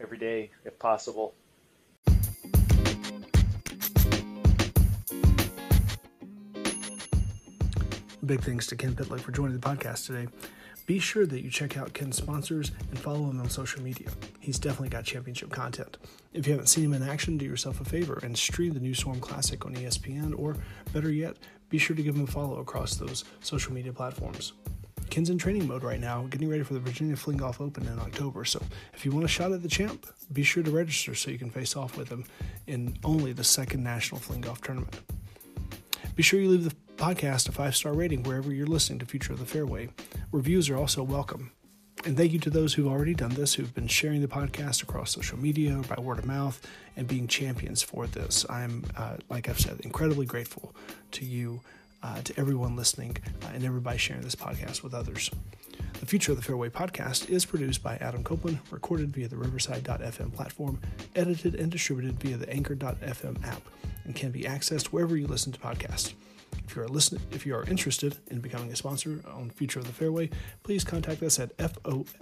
every 0.00 0.18
day 0.18 0.50
if 0.64 0.78
possible. 0.78 1.34
Big 8.24 8.42
thanks 8.42 8.66
to 8.68 8.76
Ken 8.76 8.94
Pytluk 8.94 9.20
for 9.20 9.32
joining 9.32 9.58
the 9.58 9.66
podcast 9.66 10.06
today. 10.06 10.28
Be 10.86 10.98
sure 10.98 11.26
that 11.26 11.42
you 11.42 11.50
check 11.50 11.76
out 11.76 11.92
Ken's 11.94 12.16
sponsors 12.16 12.72
and 12.90 12.98
follow 12.98 13.30
him 13.30 13.40
on 13.40 13.48
social 13.48 13.82
media. 13.82 14.08
He's 14.40 14.58
definitely 14.58 14.88
got 14.88 15.04
championship 15.04 15.50
content. 15.50 15.96
If 16.32 16.46
you 16.46 16.52
haven't 16.52 16.66
seen 16.66 16.84
him 16.84 16.92
in 16.92 17.02
action, 17.02 17.38
do 17.38 17.44
yourself 17.44 17.80
a 17.80 17.84
favor 17.84 18.18
and 18.22 18.36
stream 18.36 18.74
the 18.74 18.80
new 18.80 18.94
Swarm 18.94 19.20
Classic 19.20 19.64
on 19.64 19.74
ESPN, 19.74 20.38
or 20.38 20.56
better 20.92 21.10
yet, 21.10 21.36
be 21.70 21.78
sure 21.78 21.96
to 21.96 22.02
give 22.02 22.16
him 22.16 22.24
a 22.24 22.26
follow 22.26 22.58
across 22.58 22.96
those 22.96 23.24
social 23.40 23.72
media 23.72 23.92
platforms. 23.92 24.52
Ken's 25.10 25.28
in 25.28 25.38
training 25.38 25.66
mode 25.66 25.82
right 25.82 25.98
now, 25.98 26.26
getting 26.30 26.48
ready 26.48 26.62
for 26.62 26.74
the 26.74 26.80
Virginia 26.80 27.16
Fling 27.16 27.36
Golf 27.36 27.60
Open 27.60 27.86
in 27.88 27.98
October. 27.98 28.44
So 28.44 28.62
if 28.94 29.04
you 29.04 29.10
want 29.10 29.24
a 29.24 29.28
shot 29.28 29.50
at 29.50 29.60
the 29.60 29.68
champ, 29.68 30.06
be 30.32 30.44
sure 30.44 30.62
to 30.62 30.70
register 30.70 31.16
so 31.16 31.32
you 31.32 31.38
can 31.38 31.50
face 31.50 31.74
off 31.76 31.96
with 31.96 32.08
him 32.08 32.24
in 32.68 32.96
only 33.02 33.32
the 33.32 33.42
second 33.42 33.82
National 33.82 34.20
Fling 34.20 34.40
Golf 34.40 34.60
Tournament. 34.62 35.00
Be 36.14 36.22
sure 36.22 36.40
you 36.40 36.48
leave 36.48 36.64
the 36.64 36.76
podcast 36.96 37.48
a 37.48 37.52
five 37.52 37.74
star 37.74 37.92
rating 37.92 38.22
wherever 38.22 38.52
you're 38.52 38.68
listening 38.68 39.00
to 39.00 39.06
Future 39.06 39.32
of 39.32 39.40
the 39.40 39.46
Fairway. 39.46 39.88
Reviews 40.30 40.70
are 40.70 40.76
also 40.76 41.02
welcome. 41.02 41.50
And 42.04 42.16
thank 42.16 42.32
you 42.32 42.38
to 42.38 42.50
those 42.50 42.72
who've 42.72 42.86
already 42.86 43.12
done 43.12 43.34
this, 43.34 43.54
who've 43.54 43.74
been 43.74 43.88
sharing 43.88 44.22
the 44.22 44.28
podcast 44.28 44.82
across 44.82 45.10
social 45.10 45.38
media, 45.38 45.82
by 45.88 46.00
word 46.00 46.18
of 46.18 46.24
mouth, 46.24 46.64
and 46.96 47.06
being 47.06 47.26
champions 47.26 47.82
for 47.82 48.06
this. 48.06 48.46
I'm, 48.48 48.84
uh, 48.96 49.16
like 49.28 49.48
I've 49.48 49.60
said, 49.60 49.80
incredibly 49.80 50.24
grateful 50.24 50.74
to 51.12 51.26
you, 51.26 51.60
uh, 52.02 52.20
to 52.22 52.38
everyone 52.38 52.76
listening, 52.76 53.16
uh, 53.42 53.48
and 53.54 53.64
everybody 53.64 53.98
sharing 53.98 54.22
this 54.22 54.34
podcast 54.34 54.82
with 54.82 54.94
others. 54.94 55.30
The 56.00 56.06
Future 56.06 56.32
of 56.32 56.38
the 56.38 56.44
Fairway 56.44 56.70
podcast 56.70 57.28
is 57.28 57.44
produced 57.44 57.82
by 57.82 57.96
Adam 57.96 58.24
Copeland, 58.24 58.60
recorded 58.70 59.12
via 59.14 59.28
the 59.28 59.36
Riverside.fm 59.36 60.32
platform, 60.32 60.80
edited 61.14 61.54
and 61.54 61.70
distributed 61.70 62.18
via 62.20 62.36
the 62.36 62.50
Anchor.fm 62.50 63.44
app, 63.46 63.62
and 64.04 64.14
can 64.14 64.30
be 64.30 64.42
accessed 64.44 64.86
wherever 64.86 65.16
you 65.16 65.26
listen 65.26 65.52
to 65.52 65.60
podcasts. 65.60 66.14
If 66.66 66.76
you 66.76 66.82
are 66.82 66.88
listening, 66.88 67.22
if 67.32 67.44
you 67.44 67.54
are 67.54 67.64
interested 67.64 68.16
in 68.28 68.40
becoming 68.40 68.72
a 68.72 68.76
sponsor 68.76 69.20
on 69.30 69.50
Future 69.50 69.80
of 69.80 69.86
the 69.86 69.92
Fairway, 69.92 70.30
please 70.62 70.84
contact 70.84 71.22
us 71.22 71.38
at 71.38 71.56
fotfpod.com 71.58 72.12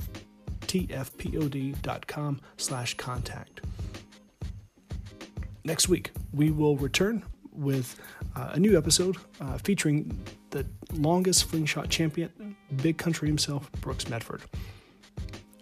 slash 2.57 2.95
contact. 2.95 3.61
Next 5.64 5.89
week, 5.89 6.12
we 6.33 6.51
will 6.51 6.76
return 6.76 7.24
with 7.59 8.01
uh, 8.37 8.51
a 8.53 8.59
new 8.59 8.77
episode 8.77 9.17
uh, 9.41 9.59
featuring 9.59 10.19
the 10.51 10.67
longest 10.93 11.45
fling 11.45 11.67
shot 11.67 11.89
champion, 11.89 12.57
big 12.77 12.97
country 12.97 13.29
himself, 13.29 13.71
Brooks 13.81 14.09
Medford 14.09 14.43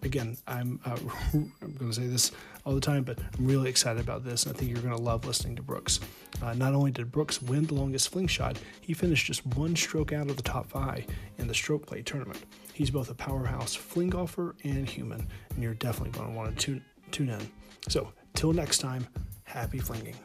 again, 0.07 0.39
I'm 0.47 0.81
uh, 0.87 0.97
I'm 1.35 1.53
going 1.61 1.91
to 1.91 1.93
say 1.93 2.07
this 2.07 2.33
all 2.65 2.75
the 2.75 2.81
time, 2.81 3.05
but 3.05 3.19
I'm 3.19 3.47
really 3.47 3.69
excited 3.69 4.01
about 4.01 4.25
this. 4.25 4.47
I 4.47 4.53
think 4.53 4.71
you're 4.71 4.81
going 4.81 4.97
to 4.97 5.03
love 5.03 5.27
listening 5.27 5.57
to 5.57 5.63
Brooks. 5.63 6.01
Uh, 6.43 6.55
not 6.55 6.73
only 6.73 6.91
did 6.91 7.13
Brooks 7.13 7.43
win 7.43 7.67
the 7.67 7.75
longest 7.75 8.09
fling 8.09 8.27
shot, 8.27 8.59
he 8.81 8.95
finished 8.95 9.27
just 9.27 9.45
one 9.47 9.77
stroke 9.77 10.13
out 10.13 10.31
of 10.31 10.37
the 10.37 10.43
top 10.43 10.69
five 10.69 11.07
in 11.39 11.47
the 11.47 11.55
stroke 11.55 11.87
play 11.87 12.03
tournament. 12.03 12.43
He's 12.73 12.91
both 12.91 13.11
a 13.11 13.15
powerhouse 13.15 13.75
fling 13.75 14.11
golfer 14.11 14.57
and 14.65 14.89
human, 14.89 15.27
and 15.51 15.63
you're 15.63 15.75
definitely 15.75 16.19
going 16.19 16.31
to 16.31 16.37
want 16.37 16.57
to 16.57 16.65
tune 16.65 16.85
tune 17.11 17.29
in. 17.29 17.51
So, 17.89 18.13
till 18.35 18.53
next 18.53 18.79
time, 18.79 19.07
happy 19.45 19.79
flinging. 19.79 20.17